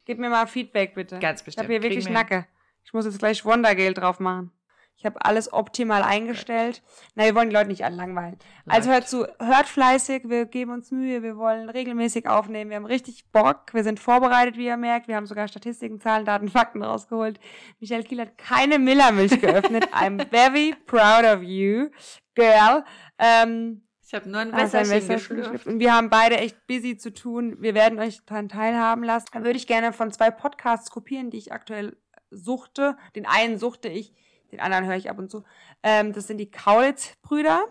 Gib 0.05 0.19
mir 0.19 0.29
mal 0.29 0.47
Feedback, 0.47 0.95
bitte. 0.95 1.19
Ganz 1.19 1.41
ich 1.41 1.47
bestimmt. 1.47 1.65
habe 1.65 1.73
hier 1.73 1.83
wirklich 1.83 2.11
Nacke. 2.11 2.47
Ich 2.85 2.93
muss 2.93 3.07
jetzt 3.07 3.19
gleich 3.21 3.43
Wondergel 3.47 3.95
drauf 3.95 4.21
machen. 4.21 4.53
Ich 5.01 5.07
habe 5.07 5.25
alles 5.25 5.51
optimal 5.51 6.03
eingestellt. 6.03 6.83
Na, 7.15 7.25
wir 7.25 7.35
wollen 7.35 7.49
die 7.49 7.57
Leute 7.57 7.69
nicht 7.69 7.87
alle 7.87 7.97
langweilen. 7.97 8.39
Also 8.67 8.91
hört 8.91 9.09
zu, 9.09 9.27
hört 9.39 9.67
fleißig, 9.67 10.25
wir 10.29 10.45
geben 10.45 10.73
uns 10.73 10.91
Mühe, 10.91 11.23
wir 11.23 11.39
wollen 11.39 11.71
regelmäßig 11.71 12.29
aufnehmen, 12.29 12.69
wir 12.69 12.77
haben 12.77 12.85
richtig 12.85 13.25
Bock, 13.33 13.73
wir 13.73 13.83
sind 13.83 13.99
vorbereitet, 13.99 14.59
wie 14.59 14.67
ihr 14.67 14.77
merkt, 14.77 15.09
wir 15.09 15.17
haben 15.17 15.25
sogar 15.25 15.49
Statistiken, 15.49 16.01
Zahlen, 16.01 16.27
Daten, 16.27 16.49
Fakten 16.49 16.83
rausgeholt. 16.83 17.41
Michael 17.79 18.05
Kiel 18.05 18.21
hat 18.21 18.37
keine 18.37 18.79
Millermilch 18.79 19.41
geöffnet. 19.41 19.89
I'm 19.95 20.29
very 20.29 20.75
proud 20.85 21.25
of 21.25 21.43
you, 21.43 21.89
girl. 22.35 22.85
Ähm, 23.19 23.81
Ich 24.07 24.13
habe 24.13 24.29
nur 24.29 24.41
ein 24.43 24.53
Ah, 24.53 24.59
Wässerchen 24.65 24.91
Messer 24.91 25.15
geschlürft. 25.15 25.67
Und 25.67 25.81
wir 25.81 25.95
haben 25.95 26.11
beide 26.11 26.37
echt 26.37 26.67
busy 26.67 26.99
zu 26.99 27.11
tun. 27.15 27.57
Wir 27.61 27.73
werden 27.75 27.99
euch 27.99 28.21
daran 28.27 28.51
teilhaben 28.51 29.03
lassen. 29.03 29.29
Dann 29.33 29.45
würde 29.45 29.57
ich 29.57 29.67
gerne 29.67 29.95
von 29.95 30.13
zwei 30.13 30.31
Podcasts 30.31 30.91
kopieren, 30.91 31.31
die 31.31 31.39
ich 31.39 31.53
aktuell 31.55 31.97
suchte. 32.31 32.99
Den 33.17 33.25
einen 33.25 33.57
suchte 33.59 33.89
ich, 33.89 34.13
den 34.53 34.61
anderen 34.61 34.87
höre 34.87 34.97
ich 34.97 35.11
ab 35.11 35.19
und 35.19 35.31
zu. 35.31 35.45
Ähm, 35.83 36.13
das 36.13 36.27
sind 36.27 36.39
die 36.39 36.51
Kaulitz-Brüder 36.51 37.65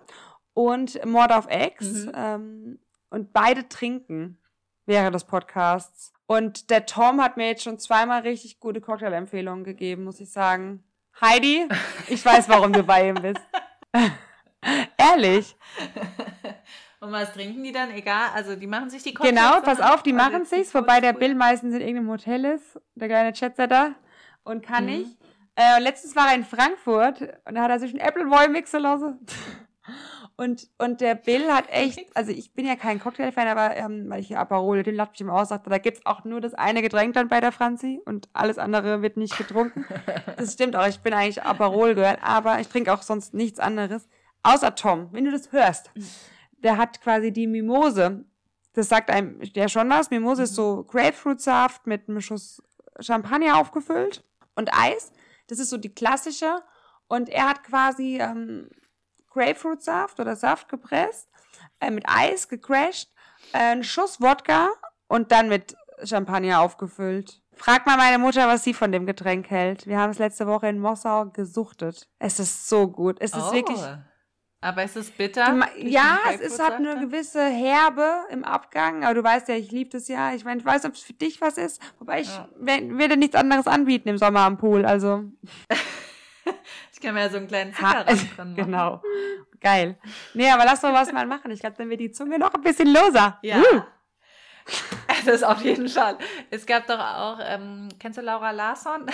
und 0.53 1.03
Mord 1.05 1.31
auf 1.31 1.47
Ex. 1.47 2.05
Mhm. 2.05 2.11
Ähm, 2.15 2.79
und 3.09 3.33
beide 3.33 3.67
trinken 3.69 4.37
während 4.85 5.15
des 5.15 5.23
Podcasts. 5.25 6.13
Und 6.27 6.69
der 6.69 6.85
Tom 6.85 7.21
hat 7.21 7.37
mir 7.37 7.47
jetzt 7.47 7.63
schon 7.63 7.79
zweimal 7.79 8.21
richtig 8.21 8.59
gute 8.59 8.81
Cocktailempfehlungen 8.81 9.63
gegeben, 9.63 10.03
muss 10.03 10.19
ich 10.19 10.31
sagen. 10.31 10.83
Heidi, 11.21 11.67
ich 12.07 12.23
weiß, 12.23 12.47
warum 12.49 12.71
du 12.71 12.83
bei 12.83 13.09
ihm 13.09 13.15
bist. 13.15 13.41
Ehrlich. 14.97 15.55
Und 16.99 17.11
was 17.13 17.31
trinken 17.33 17.63
die 17.63 17.71
dann? 17.71 17.91
Egal, 17.91 18.29
also 18.35 18.55
die 18.55 18.67
machen 18.67 18.89
sich 18.89 19.01
die 19.03 19.13
Genau, 19.13 19.53
Cocktails 19.53 19.63
pass 19.63 19.77
dann 19.77 19.93
auf, 19.93 20.03
die 20.03 20.13
Also 20.13 20.23
machen 20.31 20.45
sich's, 20.45 20.73
wobei 20.75 20.99
der 20.99 21.13
Bill 21.13 21.33
meistens 21.33 21.73
in 21.73 21.81
irgendeinem 21.81 22.09
Hotel 22.09 22.45
ist, 22.45 22.79
der 22.95 23.07
kleine 23.07 23.33
Chatzer 23.33 23.67
da 23.67 23.95
und 24.43 24.61
kann 24.65 24.85
Mhm. 24.85 24.91
nicht. 24.91 25.17
Äh, 25.59 25.81
letztens 25.81 26.15
war 26.15 26.29
er 26.29 26.35
in 26.35 26.45
Frankfurt 26.45 27.21
und 27.43 27.55
da 27.55 27.63
hat 27.63 27.69
er 27.69 27.79
sich 27.79 27.91
einen 27.91 27.99
Apple 27.99 28.25
Boy 28.27 28.47
mixen 28.47 28.81
lassen. 28.81 29.19
Und, 30.37 30.69
und 30.77 31.01
der 31.01 31.15
Bill 31.15 31.51
hat 31.51 31.65
echt, 31.69 32.15
also 32.15 32.31
ich 32.31 32.53
bin 32.53 32.65
ja 32.65 32.77
kein 32.77 32.97
Cocktail-Fan, 32.97 33.49
aber 33.49 33.75
ähm, 33.75 34.05
weil 34.09 34.21
ich 34.21 34.27
hier 34.27 34.39
Aperol, 34.39 34.83
den 34.83 34.95
lacht 34.95 35.11
mich 35.11 35.19
immer 35.19 35.33
aus, 35.33 35.49
sagte, 35.49 35.69
da 35.69 35.77
gibt's 35.77 36.05
auch 36.05 36.23
nur 36.23 36.39
das 36.39 36.53
eine 36.53 36.81
Getränk 36.81 37.13
dann 37.13 37.27
bei 37.27 37.41
der 37.41 37.51
Franzi 37.51 37.99
und 38.05 38.29
alles 38.31 38.57
andere 38.57 39.01
wird 39.01 39.17
nicht 39.17 39.37
getrunken. 39.37 39.83
das 40.37 40.53
stimmt 40.53 40.77
auch, 40.77 40.87
ich 40.87 41.01
bin 41.01 41.13
eigentlich 41.13 41.43
Aperol 41.43 41.93
gehört, 41.93 42.19
aber 42.21 42.61
ich 42.61 42.69
trinke 42.69 42.93
auch 42.93 43.01
sonst 43.01 43.33
nichts 43.33 43.59
anderes. 43.59 44.07
Außer 44.43 44.75
Tom, 44.75 45.09
wenn 45.11 45.25
du 45.25 45.31
das 45.31 45.51
hörst. 45.51 45.91
Der 46.59 46.77
hat 46.77 47.01
quasi 47.01 47.33
die 47.33 47.47
Mimose. 47.47 48.23
Das 48.71 48.87
sagt 48.87 49.09
einem 49.09 49.41
der 49.41 49.67
schon 49.67 49.89
was. 49.89 50.09
Mimose 50.09 50.43
ist 50.43 50.55
so 50.55 50.85
Grapefruitsaft 50.85 51.85
mit 51.85 52.07
einem 52.07 52.21
Schuss 52.21 52.63
Champagner 53.01 53.57
aufgefüllt 53.57 54.23
und 54.55 54.73
Eis. 54.73 55.11
Das 55.49 55.59
ist 55.59 55.69
so 55.69 55.77
die 55.77 55.93
klassische. 55.93 56.61
Und 57.07 57.27
er 57.29 57.49
hat 57.49 57.63
quasi 57.63 58.19
ähm, 58.21 58.69
Grapefruitsaft 59.31 60.19
oder 60.19 60.35
Saft 60.35 60.69
gepresst, 60.69 61.27
äh, 61.79 61.91
mit 61.91 62.05
Eis 62.07 62.47
gecrashed, 62.47 63.11
äh, 63.53 63.57
einen 63.57 63.83
Schuss 63.83 64.21
Wodka 64.21 64.69
und 65.07 65.31
dann 65.31 65.49
mit 65.49 65.75
Champagner 66.03 66.61
aufgefüllt. 66.61 67.41
Frag 67.53 67.85
mal 67.85 67.97
meine 67.97 68.19
Mutter, 68.19 68.47
was 68.47 68.63
sie 68.63 68.73
von 68.73 68.91
dem 68.91 69.05
Getränk 69.05 69.49
hält. 69.49 69.85
Wir 69.85 69.99
haben 69.99 70.11
es 70.11 70.19
letzte 70.19 70.47
Woche 70.47 70.67
in 70.69 70.79
Mossau 70.79 71.25
gesuchtet. 71.25 72.07
Es 72.19 72.39
ist 72.39 72.69
so 72.69 72.87
gut. 72.87 73.17
Es 73.19 73.33
ist 73.33 73.49
Oh. 73.49 73.53
wirklich 73.53 73.79
Aber 74.61 74.83
ist 74.83 74.97
es 74.97 75.09
bitter? 75.11 75.53
Ma- 75.53 75.65
durch 75.67 75.77
den 75.83 75.87
ja, 75.89 76.19
es 76.33 76.41
ist, 76.41 76.59
hat 76.61 76.73
eine 76.73 76.99
gewisse 76.99 77.45
Herbe 77.45 78.25
im 78.29 78.43
Abgang, 78.43 79.05
aber 79.05 79.13
du 79.13 79.23
weißt 79.23 79.47
ja, 79.47 79.55
ich 79.55 79.71
liebe 79.71 79.89
das 79.91 80.07
ja. 80.09 80.33
Ich 80.33 80.43
meine, 80.43 80.59
ich 80.59 80.65
weiß, 80.65 80.83
ob 80.85 80.93
es 80.93 81.01
für 81.01 81.13
dich 81.13 81.39
was 81.39 81.57
ist, 81.57 81.81
wobei 81.99 82.21
ich 82.21 82.27
Ja. 82.27 82.49
wer- 82.57 82.97
werde 82.97 83.15
nichts 83.15 83.35
anderes 83.35 83.67
anbieten 83.67 84.09
im 84.09 84.17
Sommer 84.17 84.41
am 84.41 84.57
Pool. 84.57 84.85
Also? 84.85 85.23
Ich 86.91 86.99
kann 87.05 87.13
mir 87.13 87.21
ja 87.21 87.29
so 87.29 87.37
einen 87.37 87.47
kleinen 87.47 87.73
ha, 87.79 87.99
Zuckerrand 87.99 88.07
dran 88.37 88.51
machen. 88.51 88.65
genau. 88.65 89.01
Geil. 89.61 89.97
Nee, 90.33 90.49
aber 90.49 90.65
lass 90.65 90.81
doch 90.81 90.91
was 90.91 91.11
mal 91.13 91.25
machen. 91.25 91.49
Ich 91.51 91.61
glaube, 91.61 91.75
dann 91.77 91.89
wird 91.89 92.01
die 92.01 92.11
Zunge 92.11 92.37
noch 92.37 92.53
ein 92.53 92.61
bisschen 92.61 92.87
loser. 92.93 93.39
Ja. 93.41 93.59
Uh. 93.59 93.81
Das 95.25 95.41
auf 95.43 95.61
jeden 95.63 95.87
Fall. 95.89 96.17
Es 96.49 96.65
gab 96.65 96.85
doch 96.87 96.99
auch, 96.99 97.39
ähm, 97.41 97.89
kennst 97.99 98.17
du 98.17 98.21
Laura 98.21 98.51
Larsson? 98.51 99.05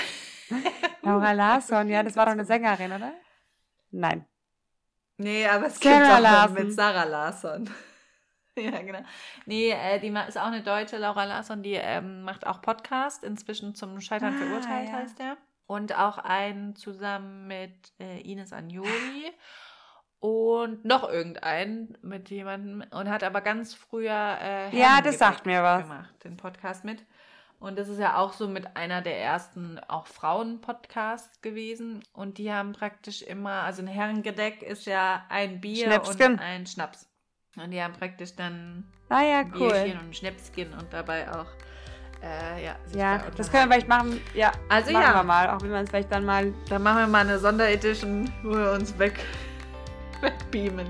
Laura 1.02 1.32
Larsson, 1.32 1.88
ja, 1.90 2.04
das 2.04 2.16
war 2.16 2.26
doch 2.26 2.34
eine 2.34 2.46
Sängerin, 2.46 2.92
oder? 2.92 3.14
Nein. 3.92 4.26
Nee, 5.18 5.48
aber 5.48 5.68
es 5.68 5.80
Sarah 5.80 6.18
gibt 6.18 6.60
auch 6.60 6.64
mit 6.64 6.74
Sarah 6.74 7.04
Larsson. 7.06 7.70
ja, 8.58 8.82
genau. 8.82 9.00
Nee, 9.46 9.72
äh, 9.72 10.00
die 10.00 10.08
ist 10.28 10.38
auch 10.38 10.46
eine 10.48 10.62
Deutsche, 10.62 10.98
Laura 10.98 11.24
Larsson, 11.26 11.64
die 11.64 11.74
ähm, 11.74 12.24
macht 12.24 12.46
auch 12.46 12.62
Podcast, 12.62 13.24
inzwischen 13.24 13.76
zum 13.76 14.02
Scheitern 14.02 14.34
Ah, 14.36 14.38
verurteilt 14.38 14.90
ja. 14.90 14.94
heißt 14.96 15.20
der. 15.20 15.38
Und 15.68 15.98
auch 15.98 16.18
einen 16.20 16.76
zusammen 16.76 17.48
mit 17.48 17.94
äh, 18.00 18.22
Ines 18.22 18.54
Anjoli 18.54 19.32
und 20.20 20.86
noch 20.86 21.08
irgendeinen 21.10 21.98
mit 22.02 22.30
jemandem 22.30 22.84
und 22.92 23.10
hat 23.10 23.24
aber 23.24 23.42
ganz 23.42 23.74
früher 23.74 24.38
äh, 24.42 24.78
Ja, 24.78 25.02
das 25.02 25.18
sagt 25.18 25.46
mir 25.46 25.64
was. 25.64 25.84
gemacht, 25.84 26.24
den 26.24 26.38
Podcast 26.38 26.84
mit. 26.86 27.04
Und 27.60 27.78
das 27.78 27.88
ist 27.90 28.00
ja 28.00 28.18
auch 28.18 28.34
so 28.34 28.48
mit 28.48 28.76
einer 28.76 29.02
der 29.02 29.20
ersten 29.20 29.80
auch 29.88 30.08
Frauen-Podcasts 30.08 31.42
gewesen. 31.42 32.04
Und 32.14 32.38
die 32.38 32.52
haben 32.52 32.74
praktisch 32.74 33.22
immer, 33.22 33.64
also 33.64 33.82
ein 33.82 33.88
Herrengedeck 33.88 34.62
ist 34.62 34.86
ja 34.86 35.26
ein 35.30 35.62
Bier 35.62 35.88
Schnäpsken. 35.88 36.34
und 36.34 36.40
ein 36.40 36.68
Schnaps. 36.68 37.08
Und 37.58 37.72
die 37.72 37.82
haben 37.82 37.94
praktisch 37.94 38.36
dann 38.36 38.92
Ah 39.10 39.24
ja, 39.24 39.44
cool. 39.54 39.72
Bierchen 39.72 40.00
und 40.00 40.16
Schnäpschen 40.16 40.74
und 40.74 40.92
dabei 40.92 41.32
auch, 41.32 41.46
äh, 42.22 42.66
ja. 42.66 42.76
sich 42.86 42.98
Ja, 42.98 43.20
da 43.20 43.30
das 43.36 43.52
können 43.52 43.70
wir 43.70 43.74
vielleicht 43.74 43.88
machen. 43.88 44.20
Ja, 44.34 44.52
Also 44.68 44.92
machen 44.92 45.04
ja. 45.04 45.14
wir 45.16 45.24
mal, 45.24 45.50
auch 45.50 45.62
wenn 45.62 45.72
wir 45.72 45.80
uns 45.80 45.90
vielleicht 45.90 46.12
dann 46.12 46.26
mal 46.26 46.54
Dann 46.70 46.84
machen 46.84 47.00
wir 47.00 47.08
mal 47.08 47.22
eine 47.22 47.40
Sonderedition, 47.40 48.32
wo 48.44 48.52
wir 48.52 48.72
uns 48.72 48.98
weg, 48.98 49.20
wegbeamen. 50.22 50.88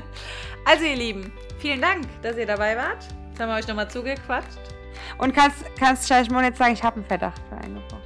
also 0.64 0.84
ihr 0.84 0.96
Lieben, 0.96 1.32
vielen 1.58 1.80
Dank, 1.80 2.06
dass 2.22 2.36
ihr 2.36 2.46
dabei 2.46 2.76
wart. 2.76 3.04
Jetzt 3.30 3.40
haben 3.40 3.48
wir 3.48 3.56
euch 3.56 3.66
nochmal 3.66 3.90
zugequatscht. 3.90 4.77
Und 5.18 5.34
kannst, 5.34 5.64
kannst 5.78 6.08
Scheichmon 6.08 6.44
jetzt 6.44 6.58
sagen, 6.58 6.72
ich 6.72 6.82
habe 6.82 6.96
einen 6.96 7.04
Verdacht 7.06 7.40
für 7.48 7.56
eingebrochen. 7.56 8.02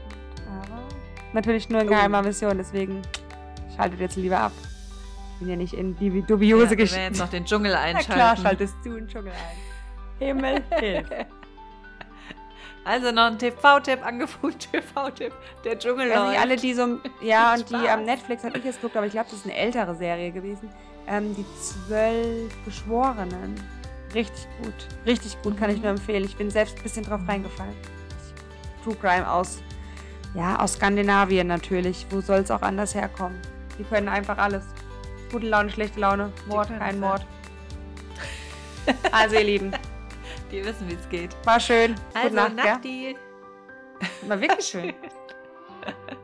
Aber 0.47 0.80
natürlich 1.32 1.68
nur 1.68 1.80
in 1.80 1.86
Oh. 1.88 1.90
geheimer 1.90 2.22
Mission, 2.22 2.57
deswegen 2.59 3.03
schaltet 3.76 4.01
jetzt 4.01 4.16
lieber 4.16 4.38
ab. 4.38 4.53
Ich 5.34 5.38
bin 5.40 5.49
ja 5.51 5.57
nicht 5.57 5.74
in 5.74 5.97
die 5.99 6.22
dubiose 6.22 6.70
ja, 6.70 6.74
Geschichte. 6.74 7.03
jetzt 7.03 7.18
noch 7.18 7.28
den 7.30 7.45
Dschungel 7.45 7.72
Na 7.72 7.80
einschalten. 7.80 8.12
klar, 8.12 8.36
schaltest 8.36 8.74
du 8.84 8.95
den 8.95 9.09
Dschungel 9.09 9.32
ein. 9.32 10.24
Himmel, 10.26 10.62
hilf. 10.78 11.09
Also 12.84 13.12
noch 13.12 13.26
ein 13.26 13.38
TV-Tipp, 13.38 14.05
angefangen 14.05 14.59
TV-Tipp. 14.59 15.32
Der 15.64 15.78
Dschungel 15.78 16.11
Also 16.11 16.24
läuft. 16.26 16.40
alle, 16.40 16.57
die 16.57 16.74
so, 16.74 16.99
ja, 17.22 17.53
und 17.55 17.70
die 17.70 17.74
Spaß. 17.76 17.88
am 17.90 18.05
Netflix 18.05 18.43
habe 18.43 18.59
ich 18.59 18.64
jetzt 18.64 18.80
geguckt, 18.80 18.97
aber 18.97 19.07
ich 19.07 19.12
glaube, 19.12 19.28
das 19.30 19.38
ist 19.38 19.45
eine 19.45 19.55
ältere 19.55 19.95
Serie 19.95 20.32
gewesen. 20.32 20.68
Ähm, 21.07 21.32
die 21.36 21.45
zwölf 21.61 22.53
Geschworenen. 22.64 23.55
Richtig 24.14 24.46
gut. 24.62 24.74
Richtig 25.06 25.40
gut, 25.42 25.56
kann 25.58 25.70
ich 25.70 25.76
Mhm. 25.76 25.82
nur 25.82 25.90
empfehlen. 25.92 26.24
Ich 26.24 26.36
bin 26.36 26.50
selbst 26.50 26.76
ein 26.76 26.82
bisschen 26.82 27.04
drauf 27.04 27.20
reingefallen. 27.26 27.74
True 28.84 28.96
Crime 28.96 29.30
aus, 29.30 29.62
ja, 30.34 30.58
aus 30.58 30.74
Skandinavien 30.74 31.46
natürlich. 31.46 32.06
Wo 32.10 32.20
soll 32.20 32.40
es 32.40 32.50
auch 32.50 32.62
anders 32.62 32.94
herkommen? 32.94 33.40
Die 33.78 33.84
können 33.84 34.08
einfach 34.08 34.38
alles. 34.38 34.64
Gute 35.30 35.46
Laune, 35.46 35.70
schlechte 35.70 36.00
Laune, 36.00 36.32
Mord, 36.46 36.68
kein 36.78 37.00
Mord. 37.00 37.24
Also 39.12 39.36
ihr 39.36 39.44
Lieben, 39.44 39.70
Die 40.50 40.64
wissen, 40.64 40.88
wie 40.88 40.94
es 40.94 41.08
geht. 41.08 41.30
war 41.44 41.60
schön. 41.60 41.94
Also, 42.14 42.30
Gute 42.30 42.34
Nacht, 42.54 42.56
ja? 42.66 42.72
Nacht, 42.74 43.16
War 44.28 44.40
wirklich 44.40 44.66
schön. 44.66 44.92